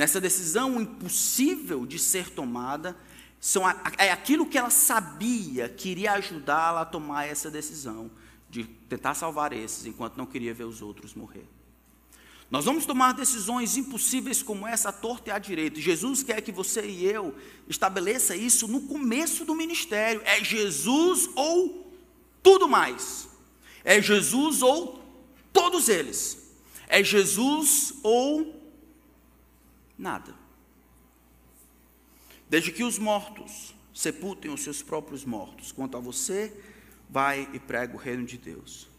Nessa 0.00 0.18
decisão 0.18 0.80
impossível 0.80 1.84
de 1.84 1.98
ser 1.98 2.30
tomada, 2.30 2.96
são, 3.38 3.68
é 3.98 4.10
aquilo 4.10 4.46
que 4.46 4.56
ela 4.56 4.70
sabia 4.70 5.68
que 5.68 5.90
iria 5.90 6.12
ajudá-la 6.12 6.80
a 6.80 6.84
tomar 6.86 7.26
essa 7.26 7.50
decisão, 7.50 8.10
de 8.48 8.64
tentar 8.64 9.12
salvar 9.12 9.52
esses, 9.52 9.84
enquanto 9.84 10.16
não 10.16 10.24
queria 10.24 10.54
ver 10.54 10.64
os 10.64 10.80
outros 10.80 11.12
morrer. 11.12 11.46
Nós 12.50 12.64
vamos 12.64 12.86
tomar 12.86 13.12
decisões 13.12 13.76
impossíveis 13.76 14.42
como 14.42 14.66
essa 14.66 14.88
à 14.88 14.92
torta 14.92 15.28
e 15.28 15.32
à 15.34 15.38
direita. 15.38 15.78
Jesus 15.78 16.22
quer 16.22 16.40
que 16.40 16.50
você 16.50 16.80
e 16.80 17.04
eu 17.04 17.34
estabeleça 17.68 18.34
isso 18.34 18.66
no 18.66 18.80
começo 18.80 19.44
do 19.44 19.54
ministério. 19.54 20.22
É 20.24 20.42
Jesus 20.42 21.28
ou 21.34 21.92
tudo 22.42 22.66
mais. 22.66 23.28
É 23.84 24.00
Jesus 24.00 24.62
ou 24.62 25.04
todos 25.52 25.90
eles. 25.90 26.38
É 26.88 27.04
Jesus 27.04 27.92
ou 28.02 28.59
nada. 30.00 30.34
Desde 32.48 32.72
que 32.72 32.82
os 32.82 32.98
mortos 32.98 33.74
sepultem 33.94 34.50
os 34.50 34.62
seus 34.62 34.82
próprios 34.82 35.24
mortos, 35.24 35.70
quanto 35.70 35.96
a 35.96 36.00
você, 36.00 36.52
vai 37.08 37.48
e 37.52 37.58
prega 37.58 37.94
o 37.94 37.98
reino 37.98 38.24
de 38.24 38.38
Deus 38.38 38.90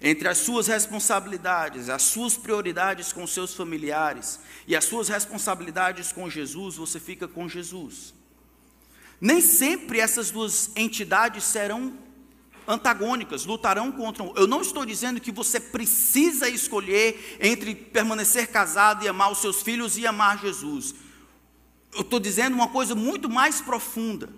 entre 0.00 0.28
as 0.28 0.38
suas 0.38 0.66
responsabilidades, 0.66 1.90
as 1.90 2.02
suas 2.02 2.36
prioridades 2.36 3.12
com 3.12 3.26
seus 3.26 3.54
familiares 3.54 4.40
e 4.66 4.74
as 4.74 4.84
suas 4.84 5.08
responsabilidades 5.08 6.10
com 6.10 6.30
Jesus, 6.30 6.76
você 6.76 6.98
fica 6.98 7.28
com 7.28 7.46
Jesus. 7.48 8.14
Nem 9.20 9.42
sempre 9.42 10.00
essas 10.00 10.30
duas 10.30 10.70
entidades 10.74 11.44
serão 11.44 11.98
antagônicas, 12.70 13.44
lutarão 13.44 13.90
contra. 13.90 14.24
Eu 14.36 14.46
não 14.46 14.62
estou 14.62 14.86
dizendo 14.86 15.20
que 15.20 15.32
você 15.32 15.58
precisa 15.58 16.48
escolher 16.48 17.38
entre 17.40 17.74
permanecer 17.74 18.46
casado 18.48 19.04
e 19.04 19.08
amar 19.08 19.32
os 19.32 19.38
seus 19.38 19.62
filhos 19.62 19.98
e 19.98 20.06
amar 20.06 20.40
Jesus. 20.40 20.94
Eu 21.92 22.02
estou 22.02 22.20
dizendo 22.20 22.54
uma 22.54 22.68
coisa 22.68 22.94
muito 22.94 23.28
mais 23.28 23.60
profunda. 23.60 24.28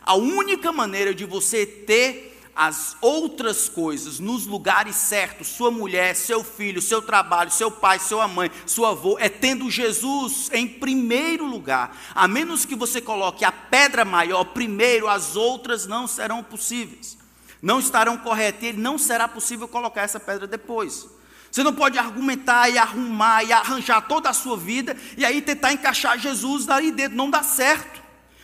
A 0.00 0.14
única 0.14 0.72
maneira 0.72 1.14
de 1.14 1.24
você 1.24 1.66
ter 1.66 2.30
as 2.54 2.96
outras 3.00 3.68
coisas 3.68 4.18
nos 4.18 4.46
lugares 4.46 4.96
certos, 4.96 5.48
sua 5.48 5.70
mulher, 5.70 6.14
seu 6.14 6.44
filho, 6.44 6.82
seu 6.82 7.00
trabalho, 7.00 7.50
seu 7.50 7.70
pai, 7.70 7.98
sua 7.98 8.28
mãe, 8.28 8.50
seu 8.66 8.84
avô, 8.84 9.16
é 9.18 9.28
tendo 9.28 9.70
Jesus 9.70 10.50
em 10.52 10.66
primeiro 10.66 11.46
lugar. 11.46 11.96
A 12.14 12.28
menos 12.28 12.64
que 12.64 12.74
você 12.74 13.00
coloque 13.00 13.44
a 13.44 13.52
pedra 13.52 14.04
maior 14.04 14.44
primeiro, 14.44 15.08
as 15.08 15.36
outras 15.36 15.86
não 15.86 16.06
serão 16.06 16.42
possíveis. 16.42 17.21
Não 17.62 17.78
estarão 17.78 18.18
corretas 18.18 18.70
e 18.70 18.72
não 18.72 18.98
será 18.98 19.28
possível 19.28 19.68
colocar 19.68 20.02
essa 20.02 20.18
pedra 20.18 20.48
depois. 20.48 21.08
Você 21.48 21.62
não 21.62 21.72
pode 21.72 21.96
argumentar 21.96 22.68
e 22.68 22.76
arrumar 22.76 23.44
e 23.44 23.52
arranjar 23.52 24.08
toda 24.08 24.28
a 24.28 24.32
sua 24.32 24.56
vida 24.56 24.96
e 25.16 25.24
aí 25.24 25.40
tentar 25.40 25.72
encaixar 25.72 26.18
Jesus 26.18 26.68
ali 26.68 26.90
dentro. 26.90 27.16
Não 27.16 27.30
dá 27.30 27.42
certo. 27.42 28.02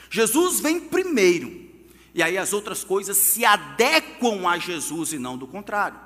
Jesus 0.09 0.61
vem 0.61 0.79
primeiro. 0.79 1.69
E 2.15 2.23
aí 2.23 2.39
as 2.39 2.53
outras 2.53 2.85
coisas 2.85 3.17
se 3.17 3.45
adequam 3.45 4.49
a 4.49 4.57
Jesus 4.57 5.13
e 5.13 5.19
não 5.19 5.37
do 5.37 5.47
contrário. 5.47 5.99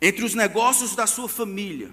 Entre 0.00 0.24
os 0.24 0.34
negócios 0.34 0.94
da 0.94 1.06
sua 1.06 1.28
família 1.28 1.90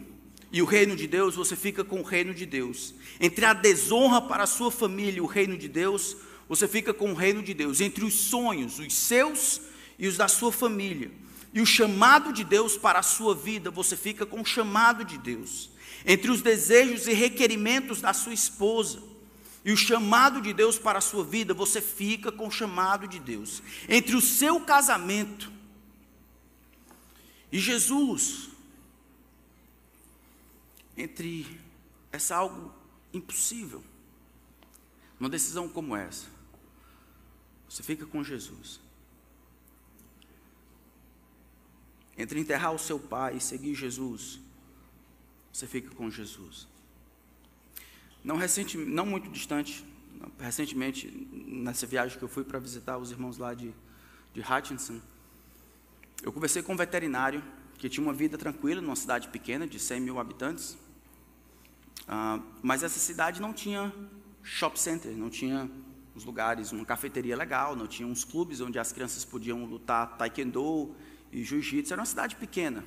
e 0.52 0.62
o 0.62 0.65
reino 0.65 0.95
de 0.95 1.08
Deus, 1.08 1.36
você 1.36 1.56
fica 1.56 1.84
com 1.84 2.00
o 2.00 2.04
reino 2.04 2.34
de 2.34 2.45
Deus. 2.45 2.93
Entre 3.19 3.45
a 3.45 3.54
desonra 3.54 4.21
para 4.21 4.43
a 4.43 4.48
sua 4.48 4.71
família 4.71 5.17
e 5.17 5.21
o 5.21 5.26
reino 5.26 5.58
de 5.58 5.67
Deus, 5.67 6.15
você 6.47 6.67
fica 6.67 6.93
com 6.93 7.12
o 7.12 7.15
reino 7.15 7.41
de 7.41 7.53
Deus. 7.53 7.81
Entre 7.81 8.05
os 8.05 8.13
sonhos, 8.13 8.79
os 8.79 8.93
seus 8.93 9.62
e 9.97 10.08
os 10.08 10.17
da 10.17 10.27
sua 10.27 10.51
família, 10.51 11.12
e 11.53 11.62
o 11.62 11.65
chamado 11.65 12.34
de 12.34 12.43
Deus 12.43 12.77
para 12.77 12.99
a 12.99 13.03
sua 13.03 13.34
vida, 13.34 13.71
você 13.71 13.95
fica 13.95 14.25
com 14.25 14.41
o 14.41 14.45
chamado 14.45 15.05
de 15.05 15.17
Deus. 15.17 15.69
Entre 16.05 16.29
os 16.29 16.41
desejos 16.41 17.08
e 17.08 17.13
requerimentos 17.13 18.01
da 18.01 18.13
sua 18.13 18.34
esposa, 18.34 19.01
e 19.63 19.71
o 19.71 19.77
chamado 19.77 20.41
de 20.41 20.53
Deus 20.53 20.77
para 20.77 20.99
a 20.99 21.01
sua 21.01 21.23
vida, 21.23 21.51
você 21.51 21.81
fica 21.81 22.31
com 22.31 22.47
o 22.47 22.51
chamado 22.51 23.08
de 23.08 23.19
Deus. 23.19 23.63
Entre 23.89 24.15
o 24.15 24.21
seu 24.21 24.60
casamento 24.62 25.51
e 27.51 27.58
Jesus, 27.58 28.49
entre 30.95 31.60
essa 32.12 32.36
algo 32.36 32.71
impossível, 33.12 33.84
uma 35.19 35.29
decisão 35.29 35.67
como 35.67 35.95
essa, 35.95 36.35
você 37.75 37.83
fica 37.83 38.05
com 38.05 38.23
Jesus. 38.23 38.79
Entre 42.17 42.39
enterrar 42.39 42.71
o 42.71 42.79
seu 42.79 42.97
pai 42.97 43.35
e 43.35 43.41
seguir 43.41 43.75
Jesus, 43.75 44.39
você 45.51 45.67
fica 45.67 45.93
com 45.93 46.09
Jesus. 46.09 46.69
Não, 48.23 48.38
recente, 48.38 48.77
não 48.77 49.05
muito 49.05 49.29
distante, 49.29 49.85
recentemente, 50.39 51.11
nessa 51.33 51.85
viagem 51.85 52.17
que 52.17 52.23
eu 52.23 52.29
fui 52.29 52.45
para 52.45 52.59
visitar 52.59 52.97
os 52.97 53.11
irmãos 53.11 53.38
lá 53.38 53.53
de, 53.53 53.73
de 54.33 54.39
Hutchinson, 54.39 55.01
eu 56.23 56.31
conversei 56.31 56.63
com 56.63 56.71
um 56.71 56.77
veterinário 56.77 57.43
que 57.77 57.89
tinha 57.89 58.05
uma 58.07 58.13
vida 58.13 58.38
tranquila 58.38 58.79
numa 58.79 58.95
cidade 58.95 59.27
pequena 59.27 59.67
de 59.67 59.81
100 59.81 59.99
mil 59.99 60.17
habitantes, 60.17 60.77
uh, 62.03 62.41
mas 62.63 62.83
essa 62.83 62.99
cidade 62.99 63.41
não 63.41 63.51
tinha 63.51 63.93
shop 64.41 64.79
center, 64.79 65.11
não 65.11 65.29
tinha 65.29 65.69
uns 66.15 66.23
lugares, 66.23 66.71
uma 66.71 66.86
cafeteria 66.86 67.36
legal, 67.36 67.75
não 67.75 67.88
tinha 67.88 68.08
uns 68.08 68.23
clubes 68.23 68.62
onde 68.62 68.80
as 68.80 68.91
crianças 68.91 69.25
podiam 69.25 69.65
lutar 69.65 70.17
taekwondo 70.17 70.95
e 71.32 71.43
jiu-jitsu. 71.43 71.93
Era 71.93 72.01
uma 72.01 72.06
cidade 72.06 72.36
pequena, 72.36 72.86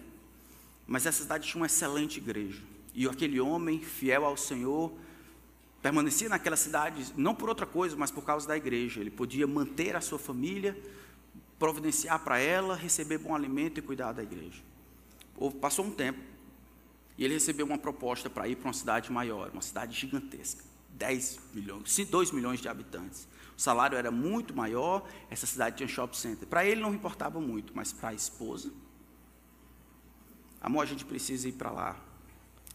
mas 0.87 1.05
essa 1.05 1.23
cidade 1.23 1.47
tinha 1.47 1.61
uma 1.61 1.67
excelente 1.67 2.19
igreja. 2.19 2.63
E 2.95 3.07
aquele 3.07 3.39
homem, 3.39 3.81
fiel 3.81 4.25
ao 4.25 4.37
Senhor, 4.37 4.93
permanecia 5.83 6.29
naquela 6.29 6.57
cidade, 6.57 7.13
não 7.17 7.35
por 7.35 7.49
outra 7.49 7.67
coisa, 7.67 7.95
mas 7.97 8.11
por 8.11 8.25
causa 8.25 8.49
da 8.49 8.57
igreja. 8.57 9.01
Ele 9.01 9.11
podia 9.11 9.47
manter 9.47 9.95
a 9.95 10.01
sua 10.01 10.19
família, 10.19 10.77
providenciar 11.59 12.19
para 12.25 12.39
ela, 12.39 12.75
receber 12.75 13.19
bom 13.19 13.35
alimento 13.35 13.79
e 13.79 13.83
cuidar 13.83 14.13
da 14.13 14.23
igreja. 14.23 14.63
Passou 15.61 15.85
um 15.85 15.91
tempo 15.91 16.19
e 17.17 17.25
ele 17.25 17.35
recebeu 17.35 17.67
uma 17.67 17.79
proposta 17.79 18.31
para 18.31 18.49
ir 18.49 18.57
para 18.57 18.69
uma 18.69 18.73
cidade 18.73 19.13
maior, 19.13 19.51
uma 19.53 19.63
cidade 19.63 19.95
gigantesca. 19.95 20.68
10 20.91 21.39
milhões, 21.55 21.97
2 22.11 22.31
milhões 22.31 22.61
de 22.61 22.69
habitantes. 22.69 23.29
O 23.57 23.61
salário 23.61 23.99
era 23.99 24.11
muito 24.11 24.55
maior, 24.55 25.05
essa 25.29 25.47
cidade 25.47 25.77
tinha 25.77 25.89
shopping 25.89 26.17
center. 26.17 26.49
Para 26.49 26.65
ele 26.65 26.81
não 26.81 26.95
importava 26.95 27.41
muito, 27.41 27.73
mas 27.75 27.93
para 27.93 28.11
a 28.11 28.15
esposa, 28.15 28.73
amor, 30.61 30.83
a 30.83 30.87
gente 30.87 31.05
precisa 31.05 31.49
ir 31.49 31.53
para 31.53 31.71
lá. 31.71 32.09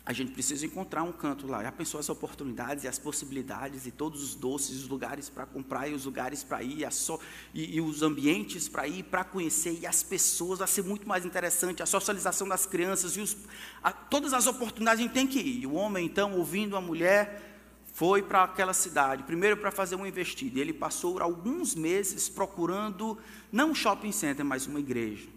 A 0.06 0.12
gente 0.12 0.34
precisa 0.34 0.66
encontrar 0.66 1.02
um 1.04 1.14
canto 1.14 1.48
lá. 1.48 1.64
Já 1.64 1.72
pensou 1.72 1.98
as 1.98 2.10
oportunidades 2.10 2.84
e 2.84 2.90
as 2.90 3.00
possibilidades 3.00 3.86
e 3.86 3.92
todos 3.92 4.22
os 4.22 4.36
doces, 4.36 4.82
os 4.82 4.90
lugares 4.90 5.30
para 5.30 5.46
comprar 5.46 5.88
e 5.88 5.94
os 5.94 6.04
lugares 6.04 6.44
para 6.44 6.62
ir, 6.62 6.92
so, 6.92 7.18
e, 7.54 7.78
e, 7.78 7.80
os 7.80 8.02
ambientes 8.02 8.68
para 8.68 8.86
ir, 8.86 9.04
para 9.04 9.24
conhecer 9.24 9.80
e 9.80 9.88
as 9.88 10.04
pessoas, 10.04 10.60
vai 10.60 10.68
ser 10.68 10.84
muito 10.84 11.08
mais 11.08 11.26
interessante. 11.26 11.82
A 11.82 11.86
socialização 11.86 12.46
das 12.46 12.66
crianças 12.66 13.16
e 13.16 13.22
os, 13.22 13.38
a, 13.82 13.94
todas 13.94 14.34
as 14.34 14.46
oportunidades 14.46 15.00
a 15.00 15.04
gente 15.04 15.14
tem 15.14 15.26
que 15.26 15.40
ir. 15.40 15.66
O 15.66 15.76
homem, 15.76 16.06
então, 16.06 16.38
ouvindo 16.38 16.76
a 16.76 16.82
mulher, 16.82 17.53
foi 17.94 18.24
para 18.24 18.44
aquela 18.44 18.74
cidade, 18.74 19.22
primeiro 19.24 19.56
para 19.56 19.72
fazer 19.72 19.96
uma 19.96 20.08
investida. 20.08 20.58
E 20.58 20.62
ele 20.62 20.74
passou 20.74 21.22
alguns 21.22 21.76
meses 21.76 22.28
procurando, 22.28 23.18
não 23.52 23.70
um 23.70 23.76
shopping 23.76 24.12
center, 24.12 24.44
mas 24.44 24.66
uma 24.66 24.80
igreja. 24.80 25.30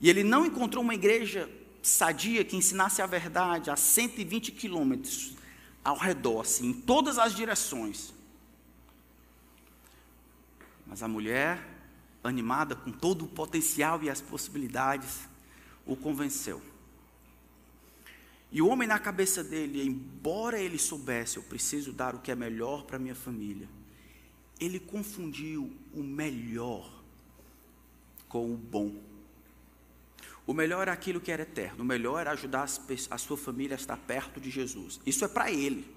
E 0.00 0.10
ele 0.10 0.24
não 0.24 0.44
encontrou 0.44 0.82
uma 0.82 0.94
igreja 0.94 1.48
sadia 1.80 2.44
que 2.44 2.56
ensinasse 2.56 3.00
a 3.00 3.06
verdade 3.06 3.70
a 3.70 3.76
120 3.76 4.50
quilômetros 4.50 5.34
ao 5.84 5.96
redor, 5.96 6.40
assim, 6.40 6.70
em 6.70 6.72
todas 6.72 7.16
as 7.16 7.32
direções. 7.34 8.12
Mas 10.84 11.00
a 11.00 11.06
mulher, 11.06 11.64
animada 12.24 12.74
com 12.74 12.90
todo 12.90 13.24
o 13.24 13.28
potencial 13.28 14.02
e 14.02 14.10
as 14.10 14.20
possibilidades, 14.20 15.28
o 15.86 15.94
convenceu. 15.94 16.60
E 18.52 18.60
o 18.60 18.68
homem 18.68 18.86
na 18.86 18.98
cabeça 18.98 19.42
dele, 19.42 19.82
embora 19.82 20.60
ele 20.60 20.78
soubesse, 20.78 21.38
eu 21.38 21.42
preciso 21.42 21.90
dar 21.90 22.14
o 22.14 22.20
que 22.20 22.30
é 22.30 22.34
melhor 22.34 22.84
para 22.84 22.98
minha 22.98 23.14
família, 23.14 23.66
ele 24.60 24.78
confundiu 24.78 25.74
o 25.94 26.02
melhor 26.02 27.02
com 28.28 28.52
o 28.52 28.56
bom. 28.56 28.94
O 30.46 30.52
melhor 30.52 30.82
era 30.82 30.92
aquilo 30.92 31.18
que 31.18 31.32
era 31.32 31.42
eterno, 31.42 31.82
o 31.82 31.86
melhor 31.86 32.20
era 32.20 32.32
ajudar 32.32 32.68
a 33.10 33.18
sua 33.18 33.38
família 33.38 33.74
a 33.74 33.80
estar 33.80 33.96
perto 33.96 34.38
de 34.38 34.50
Jesus. 34.50 35.00
Isso 35.06 35.24
é 35.24 35.28
para 35.28 35.50
ele. 35.50 35.90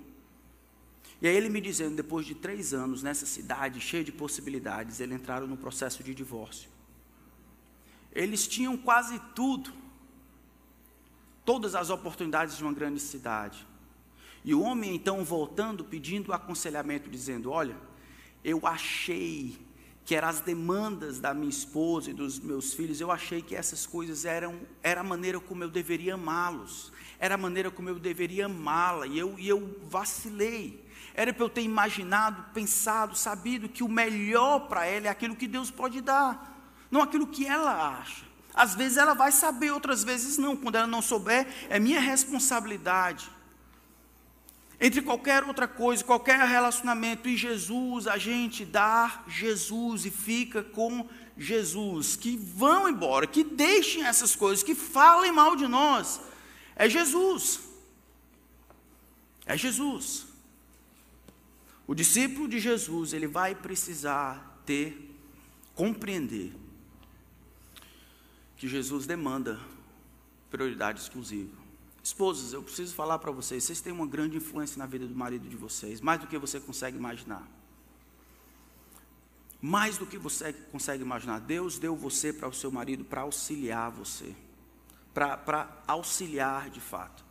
E 1.22 1.28
aí 1.28 1.36
ele 1.36 1.50
me 1.50 1.60
dizendo, 1.60 1.96
depois 1.96 2.26
de 2.26 2.36
três 2.36 2.74
anos 2.74 3.04
nessa 3.04 3.26
cidade 3.26 3.82
cheia 3.82 4.04
de 4.04 4.14
possibilidades, 4.14 5.02
eles 5.02 5.20
entraram 5.20 5.46
no 5.46 5.58
processo 5.58 6.02
de 6.04 6.16
divórcio. 6.16 6.70
Eles 8.14 8.48
tinham 8.48 8.78
quase 8.78 9.20
tudo 9.34 9.74
todas 11.46 11.76
as 11.76 11.90
oportunidades 11.90 12.58
de 12.58 12.64
uma 12.64 12.74
grande 12.74 13.00
cidade. 13.00 13.66
E 14.44 14.54
o 14.54 14.62
homem 14.62 14.94
então 14.94 15.24
voltando, 15.24 15.86
pedindo 15.86 16.34
aconselhamento, 16.34 17.10
dizendo: 17.10 17.52
Olha, 17.52 17.78
eu 18.44 18.66
achei 18.66 19.58
que 20.06 20.14
eram 20.14 20.28
as 20.28 20.40
demandas 20.40 21.20
da 21.20 21.34
minha 21.34 21.50
esposa 21.50 22.12
e 22.12 22.14
dos 22.14 22.40
meus 22.40 22.76
filhos, 22.76 23.02
eu 23.02 23.12
achei 23.12 23.42
que 23.42 23.56
essas 23.56 23.88
coisas 23.88 24.24
eram 24.24 24.60
era 24.84 25.02
a 25.02 25.04
maneira 25.04 25.40
como 25.40 25.64
eu 25.64 25.70
deveria 25.70 26.14
amá-los, 26.14 26.94
era 27.18 27.34
a 27.34 27.38
maneira 27.38 27.72
como 27.72 27.90
eu 27.90 27.98
deveria 27.98 28.46
amá-la, 28.46 29.08
e 29.08 29.18
eu, 29.18 29.38
e 29.40 29.48
eu 29.48 29.80
vacilei. 29.90 30.86
Era 31.16 31.34
para 31.34 31.46
eu 31.46 31.50
ter 31.50 31.62
imaginado, 31.62 32.54
pensado, 32.54 33.18
sabido 33.18 33.68
que 33.68 33.84
o 33.84 33.90
melhor 33.90 34.68
para 34.68 34.86
ela 34.86 35.08
é 35.08 35.10
aquilo 35.10 35.36
que 35.36 35.48
Deus 35.48 35.72
pode 35.72 36.02
dar, 36.02 36.76
não 36.92 37.02
aquilo 37.02 37.26
que 37.26 37.48
ela 37.48 37.98
acha. 38.00 38.25
Às 38.56 38.74
vezes 38.74 38.98
ela 38.98 39.14
vai 39.14 39.34
saber, 39.34 39.72
outras 39.72 40.04
vezes 40.04 40.38
não. 40.38 40.56
Quando 40.56 40.76
ela 40.76 40.88
não 40.88 41.02
souber, 41.02 41.46
é 41.70 41.78
minha 41.78 42.00
responsabilidade. 42.00 43.30
Entre 44.80 45.02
qualquer 45.02 45.44
outra 45.44 45.68
coisa, 45.68 46.04
qualquer 46.04 46.40
relacionamento 46.40 47.28
e 47.28 47.36
Jesus, 47.36 48.08
a 48.08 48.18
gente 48.18 48.64
dá 48.64 49.24
Jesus 49.28 50.06
e 50.06 50.12
fica 50.12 50.64
com 50.64 51.06
Jesus. 51.38 52.16
Que 52.16 52.38
vão 52.38 52.88
embora, 52.88 53.28
que 53.28 53.44
deixem 53.44 54.06
essas 54.06 54.36
coisas, 54.36 54.64
que 54.64 54.74
falem 54.74 55.34
mal 55.34 55.58
de 55.58 55.68
nós. 55.68 56.22
É 56.78 56.90
Jesus. 56.90 57.60
É 59.46 59.58
Jesus. 59.58 60.28
O 61.86 61.94
discípulo 61.94 62.48
de 62.48 62.60
Jesus, 62.60 63.12
ele 63.12 63.28
vai 63.28 63.54
precisar 63.54 64.62
ter, 64.66 65.14
compreender 65.76 66.54
que 68.66 68.70
Jesus 68.70 69.06
demanda 69.06 69.60
prioridade 70.50 71.00
exclusiva. 71.00 71.56
Esposas, 72.02 72.52
eu 72.52 72.64
preciso 72.64 72.96
falar 72.96 73.20
para 73.20 73.30
vocês, 73.30 73.64
vocês 73.64 73.80
têm 73.80 73.94
uma 73.94 74.08
grande 74.08 74.38
influência 74.38 74.80
na 74.80 74.88
vida 74.88 75.06
do 75.06 75.14
marido 75.14 75.48
de 75.48 75.56
vocês, 75.56 76.02
mais 76.02 76.20
do 76.20 76.26
que 76.26 76.36
você 76.36 76.60
consegue 76.60 76.98
imaginar. 76.98 77.48
Mais 79.62 80.00
do 80.00 80.08
que 80.08 80.18
você 80.18 80.52
consegue 80.72 81.04
imaginar. 81.04 81.42
Deus 81.42 81.78
deu 81.78 81.96
você 81.96 82.34
para 82.34 82.48
o 82.48 82.54
seu 82.54 82.72
marido 82.72 83.06
para 83.06 83.22
auxiliar 83.22 83.92
você, 83.92 84.36
para 85.14 85.84
auxiliar 85.86 86.72
de 86.72 86.82
fato. 86.82 87.24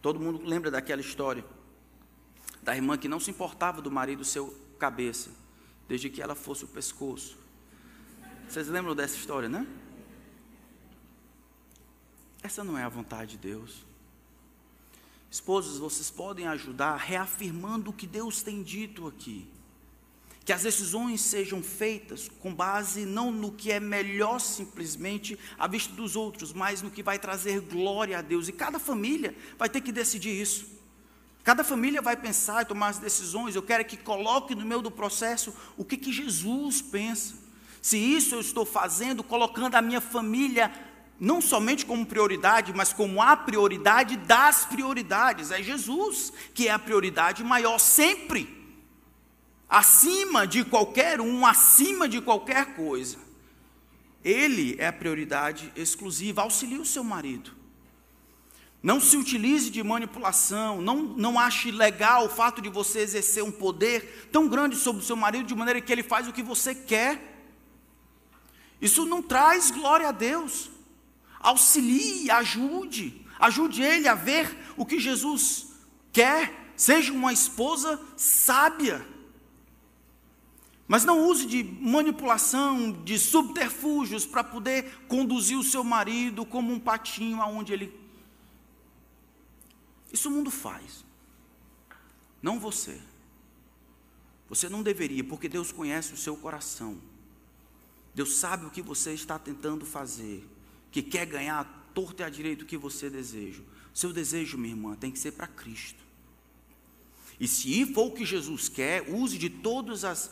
Todo 0.00 0.20
mundo 0.20 0.40
lembra 0.44 0.70
daquela 0.70 1.00
história 1.00 1.44
da 2.62 2.76
irmã 2.76 2.96
que 2.96 3.08
não 3.08 3.18
se 3.18 3.28
importava 3.28 3.82
do 3.82 3.90
marido 3.90 4.24
seu 4.24 4.56
cabeça, 4.78 5.30
desde 5.88 6.08
que 6.08 6.22
ela 6.22 6.36
fosse 6.36 6.64
o 6.64 6.68
pescoço. 6.68 7.36
Vocês 8.48 8.68
lembram 8.68 8.94
dessa 8.94 9.16
história, 9.16 9.48
né? 9.48 9.66
Essa 12.44 12.62
não 12.62 12.76
é 12.76 12.82
a 12.82 12.90
vontade 12.90 13.32
de 13.32 13.38
Deus. 13.38 13.86
Esposos, 15.30 15.78
vocês 15.78 16.10
podem 16.10 16.46
ajudar 16.46 16.94
reafirmando 16.96 17.88
o 17.88 17.92
que 17.92 18.06
Deus 18.06 18.42
tem 18.42 18.62
dito 18.62 19.06
aqui. 19.06 19.48
Que 20.44 20.52
as 20.52 20.62
decisões 20.62 21.22
sejam 21.22 21.62
feitas 21.62 22.28
com 22.40 22.54
base 22.54 23.06
não 23.06 23.32
no 23.32 23.50
que 23.50 23.72
é 23.72 23.80
melhor 23.80 24.38
simplesmente 24.40 25.38
à 25.58 25.66
vista 25.66 25.94
dos 25.94 26.16
outros, 26.16 26.52
mas 26.52 26.82
no 26.82 26.90
que 26.90 27.02
vai 27.02 27.18
trazer 27.18 27.62
glória 27.62 28.18
a 28.18 28.22
Deus. 28.22 28.46
E 28.46 28.52
cada 28.52 28.78
família 28.78 29.34
vai 29.56 29.70
ter 29.70 29.80
que 29.80 29.90
decidir 29.90 30.38
isso. 30.38 30.66
Cada 31.42 31.64
família 31.64 32.02
vai 32.02 32.14
pensar 32.14 32.60
e 32.60 32.66
tomar 32.66 32.88
as 32.88 32.98
decisões. 32.98 33.56
Eu 33.56 33.62
quero 33.62 33.86
que 33.86 33.96
coloque 33.96 34.54
no 34.54 34.66
meio 34.66 34.82
do 34.82 34.90
processo 34.90 35.54
o 35.78 35.84
que, 35.84 35.96
que 35.96 36.12
Jesus 36.12 36.82
pensa. 36.82 37.36
Se 37.80 37.96
isso 37.96 38.34
eu 38.34 38.40
estou 38.40 38.66
fazendo, 38.66 39.24
colocando 39.24 39.76
a 39.76 39.82
minha 39.82 40.00
família 40.02 40.70
não 41.18 41.40
somente 41.40 41.86
como 41.86 42.04
prioridade, 42.04 42.72
mas 42.74 42.92
como 42.92 43.22
a 43.22 43.36
prioridade 43.36 44.16
das 44.16 44.64
prioridades. 44.64 45.50
É 45.50 45.62
Jesus 45.62 46.32
que 46.52 46.68
é 46.68 46.72
a 46.72 46.78
prioridade 46.78 47.42
maior 47.44 47.78
sempre. 47.78 48.62
Acima 49.68 50.46
de 50.46 50.64
qualquer 50.64 51.20
um, 51.20 51.46
acima 51.46 52.08
de 52.08 52.20
qualquer 52.20 52.74
coisa. 52.74 53.18
Ele 54.24 54.76
é 54.78 54.86
a 54.86 54.92
prioridade 54.92 55.72
exclusiva. 55.76 56.42
Auxilie 56.42 56.78
o 56.78 56.84
seu 56.84 57.04
marido. 57.04 57.52
Não 58.82 59.00
se 59.00 59.16
utilize 59.16 59.70
de 59.70 59.82
manipulação, 59.82 60.82
não, 60.82 61.02
não 61.02 61.40
ache 61.40 61.70
legal 61.70 62.26
o 62.26 62.28
fato 62.28 62.60
de 62.60 62.68
você 62.68 63.00
exercer 63.00 63.42
um 63.42 63.50
poder 63.50 64.28
tão 64.30 64.46
grande 64.46 64.76
sobre 64.76 65.02
o 65.02 65.04
seu 65.04 65.16
marido, 65.16 65.46
de 65.46 65.54
maneira 65.54 65.80
que 65.80 65.90
ele 65.90 66.02
faz 66.02 66.28
o 66.28 66.32
que 66.34 66.42
você 66.42 66.74
quer. 66.74 67.34
Isso 68.82 69.06
não 69.06 69.22
traz 69.22 69.70
glória 69.70 70.08
a 70.08 70.12
Deus. 70.12 70.73
Auxilie, 71.44 72.30
ajude, 72.30 73.24
ajude 73.38 73.82
ele 73.82 74.08
a 74.08 74.14
ver 74.14 74.56
o 74.76 74.84
que 74.84 74.98
Jesus 74.98 75.68
quer. 76.12 76.72
Seja 76.76 77.12
uma 77.12 77.32
esposa 77.32 78.00
sábia. 78.16 79.06
Mas 80.88 81.04
não 81.04 81.26
use 81.28 81.46
de 81.46 81.62
manipulação, 81.62 82.92
de 83.04 83.18
subterfúgios 83.18 84.26
para 84.26 84.42
poder 84.42 85.04
conduzir 85.06 85.56
o 85.56 85.62
seu 85.62 85.84
marido 85.84 86.44
como 86.44 86.72
um 86.72 86.80
patinho 86.80 87.40
aonde 87.40 87.72
ele 87.72 88.04
isso 90.14 90.28
o 90.28 90.30
mundo 90.30 90.48
faz. 90.48 91.04
Não 92.40 92.60
você. 92.60 93.02
Você 94.48 94.68
não 94.68 94.80
deveria, 94.80 95.24
porque 95.24 95.48
Deus 95.48 95.72
conhece 95.72 96.14
o 96.14 96.16
seu 96.16 96.36
coração. 96.36 97.00
Deus 98.14 98.36
sabe 98.36 98.64
o 98.64 98.70
que 98.70 98.80
você 98.80 99.12
está 99.12 99.40
tentando 99.40 99.84
fazer, 99.84 100.48
que 100.94 101.02
quer 101.02 101.26
ganhar 101.26 101.58
a 101.58 101.64
torta 101.92 102.22
e 102.22 102.24
a 102.24 102.30
direito 102.30 102.62
o 102.62 102.66
que 102.66 102.76
você 102.76 103.10
deseja. 103.10 103.60
Seu 103.92 104.12
desejo, 104.12 104.56
minha 104.56 104.72
irmã, 104.72 104.94
tem 104.94 105.10
que 105.10 105.18
ser 105.18 105.32
para 105.32 105.48
Cristo. 105.48 105.98
E 107.40 107.48
se 107.48 107.84
for 107.92 108.06
o 108.06 108.10
que 108.12 108.24
Jesus 108.24 108.68
quer, 108.68 109.02
use 109.12 109.36
de 109.36 109.50
todas 109.50 110.04
as, 110.04 110.30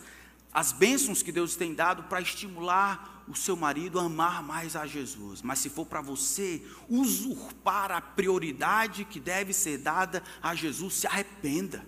as 0.55 0.70
bênçãos 0.70 1.20
que 1.20 1.33
Deus 1.33 1.57
tem 1.57 1.75
dado 1.75 2.05
para 2.05 2.20
estimular 2.20 3.25
o 3.27 3.35
seu 3.35 3.57
marido 3.57 3.98
a 3.98 4.05
amar 4.05 4.40
mais 4.40 4.77
a 4.77 4.87
Jesus, 4.87 5.42
mas 5.42 5.59
se 5.59 5.68
for 5.68 5.85
para 5.85 6.01
você 6.01 6.64
usurpar 6.88 7.90
a 7.90 8.01
prioridade 8.01 9.05
que 9.05 9.18
deve 9.18 9.53
ser 9.53 9.79
dada 9.79 10.22
a 10.40 10.55
Jesus, 10.55 10.94
se 10.94 11.09
arrependa. 11.09 11.85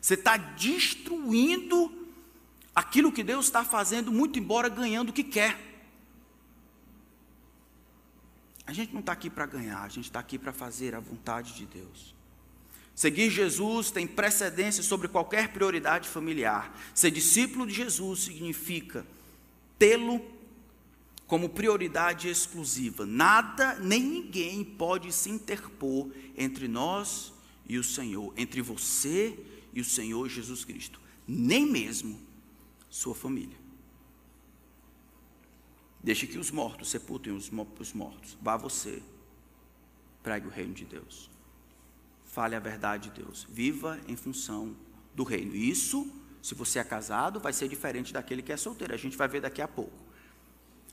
Você 0.00 0.14
está 0.14 0.36
destruindo 0.36 1.92
aquilo 2.74 3.12
que 3.12 3.22
Deus 3.22 3.46
está 3.46 3.64
fazendo, 3.64 4.10
muito 4.10 4.36
embora 4.36 4.68
ganhando 4.68 5.10
o 5.10 5.12
que 5.12 5.22
quer. 5.22 5.71
A 8.66 8.72
gente 8.72 8.92
não 8.92 9.00
está 9.00 9.12
aqui 9.12 9.28
para 9.28 9.46
ganhar, 9.46 9.82
a 9.82 9.88
gente 9.88 10.04
está 10.04 10.20
aqui 10.20 10.38
para 10.38 10.52
fazer 10.52 10.94
a 10.94 11.00
vontade 11.00 11.54
de 11.54 11.66
Deus. 11.66 12.14
Seguir 12.94 13.30
Jesus 13.30 13.90
tem 13.90 14.06
precedência 14.06 14.82
sobre 14.82 15.08
qualquer 15.08 15.52
prioridade 15.52 16.08
familiar. 16.08 16.78
Ser 16.94 17.10
discípulo 17.10 17.66
de 17.66 17.72
Jesus 17.72 18.20
significa 18.20 19.06
tê-lo 19.78 20.20
como 21.26 21.48
prioridade 21.48 22.28
exclusiva. 22.28 23.06
Nada 23.06 23.78
nem 23.78 24.02
ninguém 24.02 24.62
pode 24.62 25.10
se 25.12 25.30
interpor 25.30 26.10
entre 26.36 26.68
nós 26.68 27.32
e 27.66 27.78
o 27.78 27.84
Senhor, 27.84 28.32
entre 28.36 28.60
você 28.60 29.38
e 29.72 29.80
o 29.80 29.84
Senhor 29.84 30.28
Jesus 30.28 30.64
Cristo, 30.64 31.00
nem 31.26 31.64
mesmo 31.64 32.20
sua 32.90 33.14
família. 33.14 33.61
Deixe 36.02 36.26
que 36.26 36.38
os 36.38 36.50
mortos 36.50 36.90
sepultem 36.90 37.32
os 37.32 37.50
mortos. 37.50 38.36
Vá 38.40 38.56
você, 38.56 39.02
pregue 40.22 40.46
o 40.48 40.50
reino 40.50 40.74
de 40.74 40.84
Deus. 40.84 41.30
Fale 42.24 42.56
a 42.56 42.60
verdade 42.60 43.10
de 43.10 43.22
Deus. 43.22 43.46
Viva 43.48 44.00
em 44.08 44.16
função 44.16 44.74
do 45.14 45.22
reino. 45.22 45.54
Isso 45.54 46.10
se 46.42 46.56
você 46.56 46.80
é 46.80 46.84
casado, 46.84 47.38
vai 47.38 47.52
ser 47.52 47.68
diferente 47.68 48.12
daquele 48.12 48.42
que 48.42 48.52
é 48.52 48.56
solteiro. 48.56 48.92
A 48.92 48.96
gente 48.96 49.16
vai 49.16 49.28
ver 49.28 49.40
daqui 49.40 49.62
a 49.62 49.68
pouco. 49.68 49.96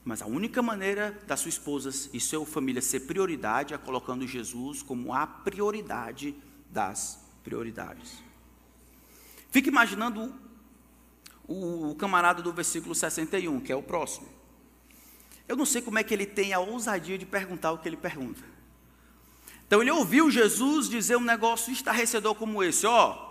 Mas 0.05 0.21
a 0.21 0.27
única 0.27 0.61
maneira 0.61 1.19
da 1.25 1.35
sua 1.35 1.49
esposa 1.49 1.89
e 2.13 2.19
sua 2.19 2.45
família 2.45 2.81
ser 2.81 3.01
prioridade 3.01 3.73
é 3.73 3.77
colocando 3.77 4.27
Jesus 4.27 4.83
como 4.83 5.11
a 5.11 5.25
prioridade 5.25 6.35
das 6.69 7.19
prioridades. 7.43 8.23
Fique 9.49 9.69
imaginando 9.69 10.33
o, 11.47 11.89
o 11.89 11.95
camarada 11.95 12.43
do 12.43 12.53
versículo 12.53 12.93
61, 12.93 13.59
que 13.59 13.71
é 13.71 13.75
o 13.75 13.81
próximo. 13.81 14.27
Eu 15.49 15.55
não 15.55 15.65
sei 15.65 15.81
como 15.81 15.97
é 15.97 16.03
que 16.03 16.13
ele 16.13 16.27
tem 16.27 16.53
a 16.53 16.59
ousadia 16.59 17.17
de 17.17 17.25
perguntar 17.25 17.71
o 17.71 17.79
que 17.79 17.89
ele 17.89 17.97
pergunta. 17.97 18.43
Então 19.65 19.81
ele 19.81 19.89
ouviu 19.89 20.29
Jesus 20.29 20.87
dizer 20.87 21.17
um 21.17 21.23
negócio 21.23 21.73
estarrecedor 21.73 22.35
como 22.35 22.61
esse: 22.63 22.85
ó, 22.85 23.15
oh, 23.15 23.29